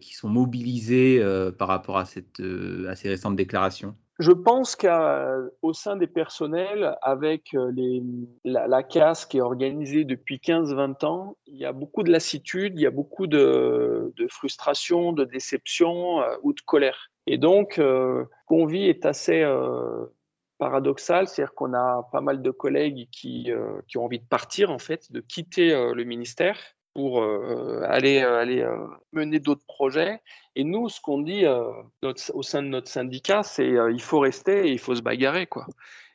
qui 0.00 0.14
sont 0.14 0.28
mobilisés 0.28 1.24
par 1.56 1.68
rapport 1.68 1.96
à, 1.96 2.04
cette, 2.04 2.42
à 2.86 2.94
ces 2.94 3.08
récentes 3.08 3.36
déclarations? 3.36 3.96
Je 4.20 4.32
pense 4.32 4.76
qu'au 4.76 5.72
sein 5.72 5.96
des 5.96 6.06
personnels, 6.06 6.96
avec 7.02 7.56
les, 7.72 8.02
la, 8.44 8.68
la 8.68 8.82
CAS 8.82 9.26
qui 9.28 9.38
est 9.38 9.42
organisée 9.42 10.04
depuis 10.04 10.36
15-20 10.36 11.04
ans, 11.04 11.36
il 11.46 11.56
y 11.56 11.64
a 11.64 11.72
beaucoup 11.72 12.02
de 12.02 12.12
lassitude, 12.12 12.74
il 12.76 12.82
y 12.82 12.86
a 12.86 12.90
beaucoup 12.90 13.26
de, 13.26 14.12
frustration, 14.28 15.12
de 15.12 15.24
déception 15.24 16.20
ou 16.42 16.52
de 16.52 16.60
colère. 16.60 17.10
Et 17.26 17.38
donc, 17.38 17.78
euh, 17.78 18.24
qu'on 18.46 18.66
vit 18.66 18.88
est 18.88 19.06
assez 19.06 19.42
euh, 19.42 20.06
paradoxal, 20.60 21.26
c'est-à-dire 21.26 21.54
qu'on 21.54 21.74
a 21.74 22.08
pas 22.12 22.20
mal 22.20 22.42
de 22.42 22.50
collègues 22.50 23.08
qui, 23.10 23.50
euh, 23.50 23.80
qui, 23.88 23.98
ont 23.98 24.04
envie 24.04 24.20
de 24.20 24.26
partir, 24.26 24.70
en 24.70 24.78
fait, 24.78 25.10
de 25.10 25.20
quitter 25.20 25.72
euh, 25.72 25.94
le 25.94 26.04
ministère 26.04 26.58
pour 26.94 27.22
aller, 27.22 28.18
aller 28.20 28.68
mener 29.12 29.38
d'autres 29.38 29.64
projets. 29.66 30.20
Et 30.56 30.64
nous, 30.64 30.88
ce 30.88 31.00
qu'on 31.00 31.20
dit 31.20 31.44
au 31.46 32.42
sein 32.42 32.62
de 32.62 32.68
notre 32.68 32.88
syndicat, 32.88 33.42
c'est 33.42 33.68
il 33.68 34.02
faut 34.02 34.18
rester 34.18 34.66
et 34.68 34.72
il 34.72 34.78
faut 34.78 34.94
se 34.94 35.02
bagarrer. 35.02 35.46
Quoi. 35.46 35.66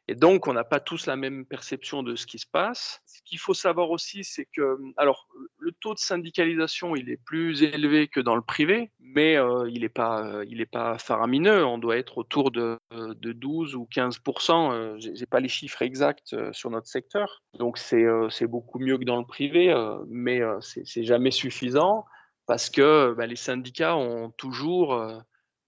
Et 0.07 0.15
donc, 0.15 0.47
on 0.47 0.53
n'a 0.53 0.63
pas 0.63 0.79
tous 0.79 1.07
la 1.07 1.15
même 1.15 1.45
perception 1.45 2.03
de 2.03 2.15
ce 2.15 2.27
qui 2.27 2.37
se 2.37 2.45
passe. 2.45 3.01
Ce 3.07 3.21
qu'il 3.23 3.39
faut 3.39 3.55
savoir 3.55 3.89
aussi, 3.89 4.23
c'est 4.23 4.45
que, 4.45 4.77
alors, 4.97 5.27
le 5.57 5.71
taux 5.71 5.95
de 5.95 5.99
syndicalisation, 5.99 6.95
il 6.95 7.09
est 7.09 7.17
plus 7.17 7.63
élevé 7.63 8.07
que 8.07 8.19
dans 8.19 8.35
le 8.35 8.43
privé, 8.43 8.91
mais 8.99 9.35
euh, 9.35 9.67
il 9.67 9.81
n'est 9.81 9.89
pas, 9.89 10.23
euh, 10.23 10.45
il 10.47 10.61
est 10.61 10.67
pas 10.67 10.99
faramineux. 10.99 11.65
On 11.65 11.79
doit 11.79 11.97
être 11.97 12.19
autour 12.19 12.51
de, 12.51 12.77
de 12.91 13.31
12 13.31 13.75
ou 13.75 13.87
15% 13.91 14.71
euh, 14.71 14.95
J'ai 14.99 15.25
pas 15.25 15.39
les 15.39 15.49
chiffres 15.49 15.81
exacts 15.81 16.33
euh, 16.33 16.53
sur 16.53 16.69
notre 16.69 16.87
secteur, 16.87 17.43
donc 17.57 17.77
c'est 17.79 18.47
beaucoup 18.47 18.79
mieux 18.79 18.97
que 18.97 19.05
dans 19.05 19.17
le 19.17 19.25
privé, 19.25 19.73
mais 20.07 20.41
c'est 20.61 21.03
jamais 21.03 21.31
suffisant 21.31 22.05
parce 22.45 22.69
que 22.69 23.13
bah, 23.17 23.25
les 23.25 23.35
syndicats 23.35 23.95
ont 23.95 24.29
toujours 24.31 25.23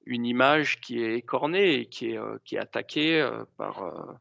une 0.08 0.26
image 0.26 0.80
qui 0.80 1.04
est 1.04 1.16
écornée 1.16 1.76
et 1.76 1.86
qui 1.86 2.12
est, 2.12 2.18
euh, 2.18 2.38
qui 2.46 2.56
est 2.56 2.60
attaquée 2.60 3.22
euh, 3.22 3.44
par, 3.58 3.84
euh, 3.84 4.14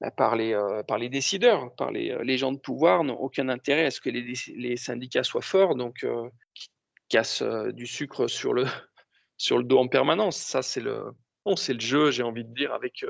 bah, 0.00 0.10
par, 0.10 0.36
les, 0.36 0.58
par 0.86 0.98
les 0.98 1.08
décideurs, 1.08 1.74
par 1.74 1.90
les, 1.90 2.16
les 2.22 2.38
gens 2.38 2.52
de 2.52 2.58
pouvoir, 2.58 3.04
n'ont 3.04 3.18
aucun 3.18 3.48
intérêt 3.48 3.86
à 3.86 3.90
ce 3.90 4.00
que 4.00 4.10
les, 4.10 4.34
les 4.56 4.76
syndicats 4.76 5.24
soient 5.24 5.42
forts, 5.42 5.74
donc 5.74 6.06
qui 6.54 6.68
cassent 7.08 7.42
du 7.72 7.86
sucre 7.86 8.26
sur 8.26 8.52
le, 8.52 8.64
sur 9.38 9.58
le 9.58 9.64
dos 9.64 9.78
en 9.78 9.88
permanence. 9.88 10.36
Ça, 10.36 10.62
c'est 10.62 10.82
le, 10.82 11.12
bon, 11.44 11.54
le 11.68 11.80
jeu, 11.80 12.10
j'ai 12.10 12.22
envie 12.22 12.44
de 12.44 12.52
dire, 12.52 12.74
avec, 12.74 13.04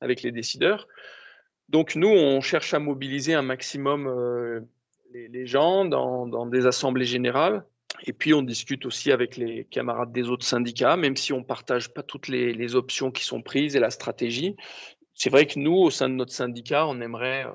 avec 0.00 0.22
les 0.22 0.32
décideurs. 0.32 0.88
Donc 1.68 1.94
nous, 1.94 2.08
on 2.08 2.40
cherche 2.40 2.74
à 2.74 2.78
mobiliser 2.78 3.34
un 3.34 3.42
maximum 3.42 4.66
les, 5.12 5.28
les, 5.28 5.46
gens 5.46 5.84
dans, 5.84 6.26
dans 6.26 6.46
des 6.46 6.66
assemblées 6.66 7.04
générales 7.04 7.64
et 8.06 8.12
puis, 8.12 8.32
on 8.34 8.42
discute 8.42 8.86
aussi 8.86 9.12
avec 9.12 9.36
les 9.36 9.64
camarades 9.64 10.12
des 10.12 10.28
autres 10.28 10.46
syndicats, 10.46 10.96
même 10.96 11.16
si 11.16 11.32
on 11.32 11.38
ne 11.38 11.44
partage 11.44 11.92
pas 11.92 12.02
toutes 12.02 12.28
les, 12.28 12.74
options 12.74 13.10
qui 13.10 13.24
sont 13.24 13.42
prises 13.42 13.76
et 13.76 13.80
la 13.80 13.90
stratégie. 13.90 14.56
C'est 15.14 15.30
vrai 15.30 15.46
que 15.46 15.58
nous, 15.58 15.74
au 15.74 15.90
sein 15.90 16.08
de 16.08 16.14
notre 16.14 16.32
syndicat, 16.32 16.86
on 16.86 17.00
aimerait 17.00 17.44
euh, 17.44 17.52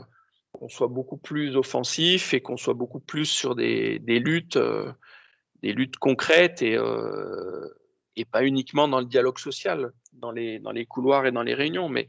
qu'on 0.51 0.69
soit 0.69 0.87
beaucoup 0.87 1.17
plus 1.17 1.55
offensif 1.55 2.33
et 2.33 2.41
qu'on 2.41 2.57
soit 2.57 2.73
beaucoup 2.73 2.99
plus 2.99 3.25
sur 3.25 3.55
des, 3.55 3.99
luttes, 4.07 4.57
euh, 4.57 4.91
des 5.63 5.73
luttes 5.73 5.97
concrètes 5.97 6.61
et, 6.61 6.77
euh, 6.77 7.67
et 8.15 8.25
pas 8.25 8.43
uniquement 8.43 8.87
dans 8.87 8.99
le 8.99 9.05
dialogue 9.05 9.39
social, 9.39 9.93
dans 10.13 10.31
les, 10.31 10.85
couloirs 10.87 11.25
et 11.25 11.31
dans 11.31 11.43
les 11.43 11.55
réunions. 11.55 11.89
Mais 11.89 12.07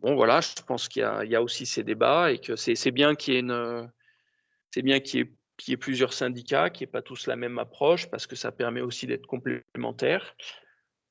bon, 0.00 0.16
voilà, 0.16 0.40
je 0.40 0.62
pense 0.66 0.88
qu'il 0.88 1.02
y, 1.02 1.28
y, 1.28 1.36
a 1.36 1.42
aussi 1.42 1.66
ces 1.66 1.84
débats 1.84 2.32
et 2.32 2.38
que 2.38 2.56
c'est 2.56 2.90
bien 2.90 3.14
qu'il 3.14 3.34
y 3.34 3.36
ait 3.36 3.40
une, 3.40 3.90
c'est 4.72 4.82
bien 4.82 4.98
qu'il 4.98 5.20
y 5.20 5.22
ait 5.22 5.32
qu'il 5.62 5.72
y 5.72 5.74
ait 5.74 5.78
plusieurs 5.78 6.12
syndicats, 6.12 6.70
qui 6.70 6.82
n'y 6.82 6.84
ait 6.84 6.92
pas 6.92 7.02
tous 7.02 7.26
la 7.26 7.36
même 7.36 7.58
approche, 7.58 8.10
parce 8.10 8.26
que 8.26 8.34
ça 8.34 8.50
permet 8.50 8.80
aussi 8.80 9.06
d'être 9.06 9.26
complémentaires. 9.26 10.34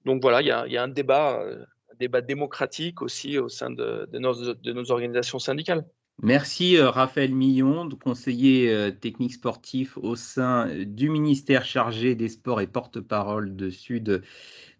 Donc 0.05 0.21
voilà, 0.21 0.41
il 0.41 0.47
y 0.47 0.77
a, 0.77 0.83
un 0.83 0.87
débat, 0.87 1.41
euh, 1.41 1.63
un 1.91 1.95
débat 1.99 2.21
démocratique 2.21 3.01
aussi 3.01 3.37
au 3.37 3.47
sein 3.47 3.69
de, 3.69 4.09
nos, 4.13 4.91
organisations 4.91 5.39
syndicales. 5.39 5.85
Merci 6.21 6.77
euh, 6.77 6.89
Raphaël 6.89 7.33
Millon, 7.33 7.87
conseiller 7.89 8.71
euh, 8.73 8.91
technique 8.91 9.33
sportif 9.33 9.97
au 9.97 10.15
sein 10.15 10.69
du 10.85 11.09
ministère 11.09 11.63
chargé 11.63 12.15
des 12.15 12.29
sports 12.29 12.59
et 12.59 12.67
porte-parole 12.67 13.55
de 13.55 13.69
Sud 13.69 14.21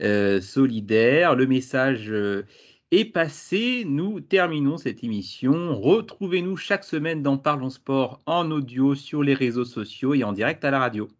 Solidaire. 0.02 1.36
Le 1.36 1.46
message 1.46 2.12
est 2.92 3.06
passé. 3.06 3.84
Nous 3.88 4.20
terminons 4.20 4.78
cette 4.78 5.04
émission. 5.04 5.80
Retrouvez-nous 5.80 6.58
chaque 6.58 6.84
semaine 6.84 7.24
dans 7.24 7.38
Parlons 7.38 7.70
Sport 7.70 8.22
en 8.26 8.52
audio 8.52 8.96
sur 8.96 9.24
les 9.24 9.34
réseaux 9.34 9.66
sociaux 9.66 10.14
et 10.14 10.24
en 10.26 10.34
direct 10.34 10.64
à 10.66 10.72
la 10.72 10.80
radio. 10.80 11.10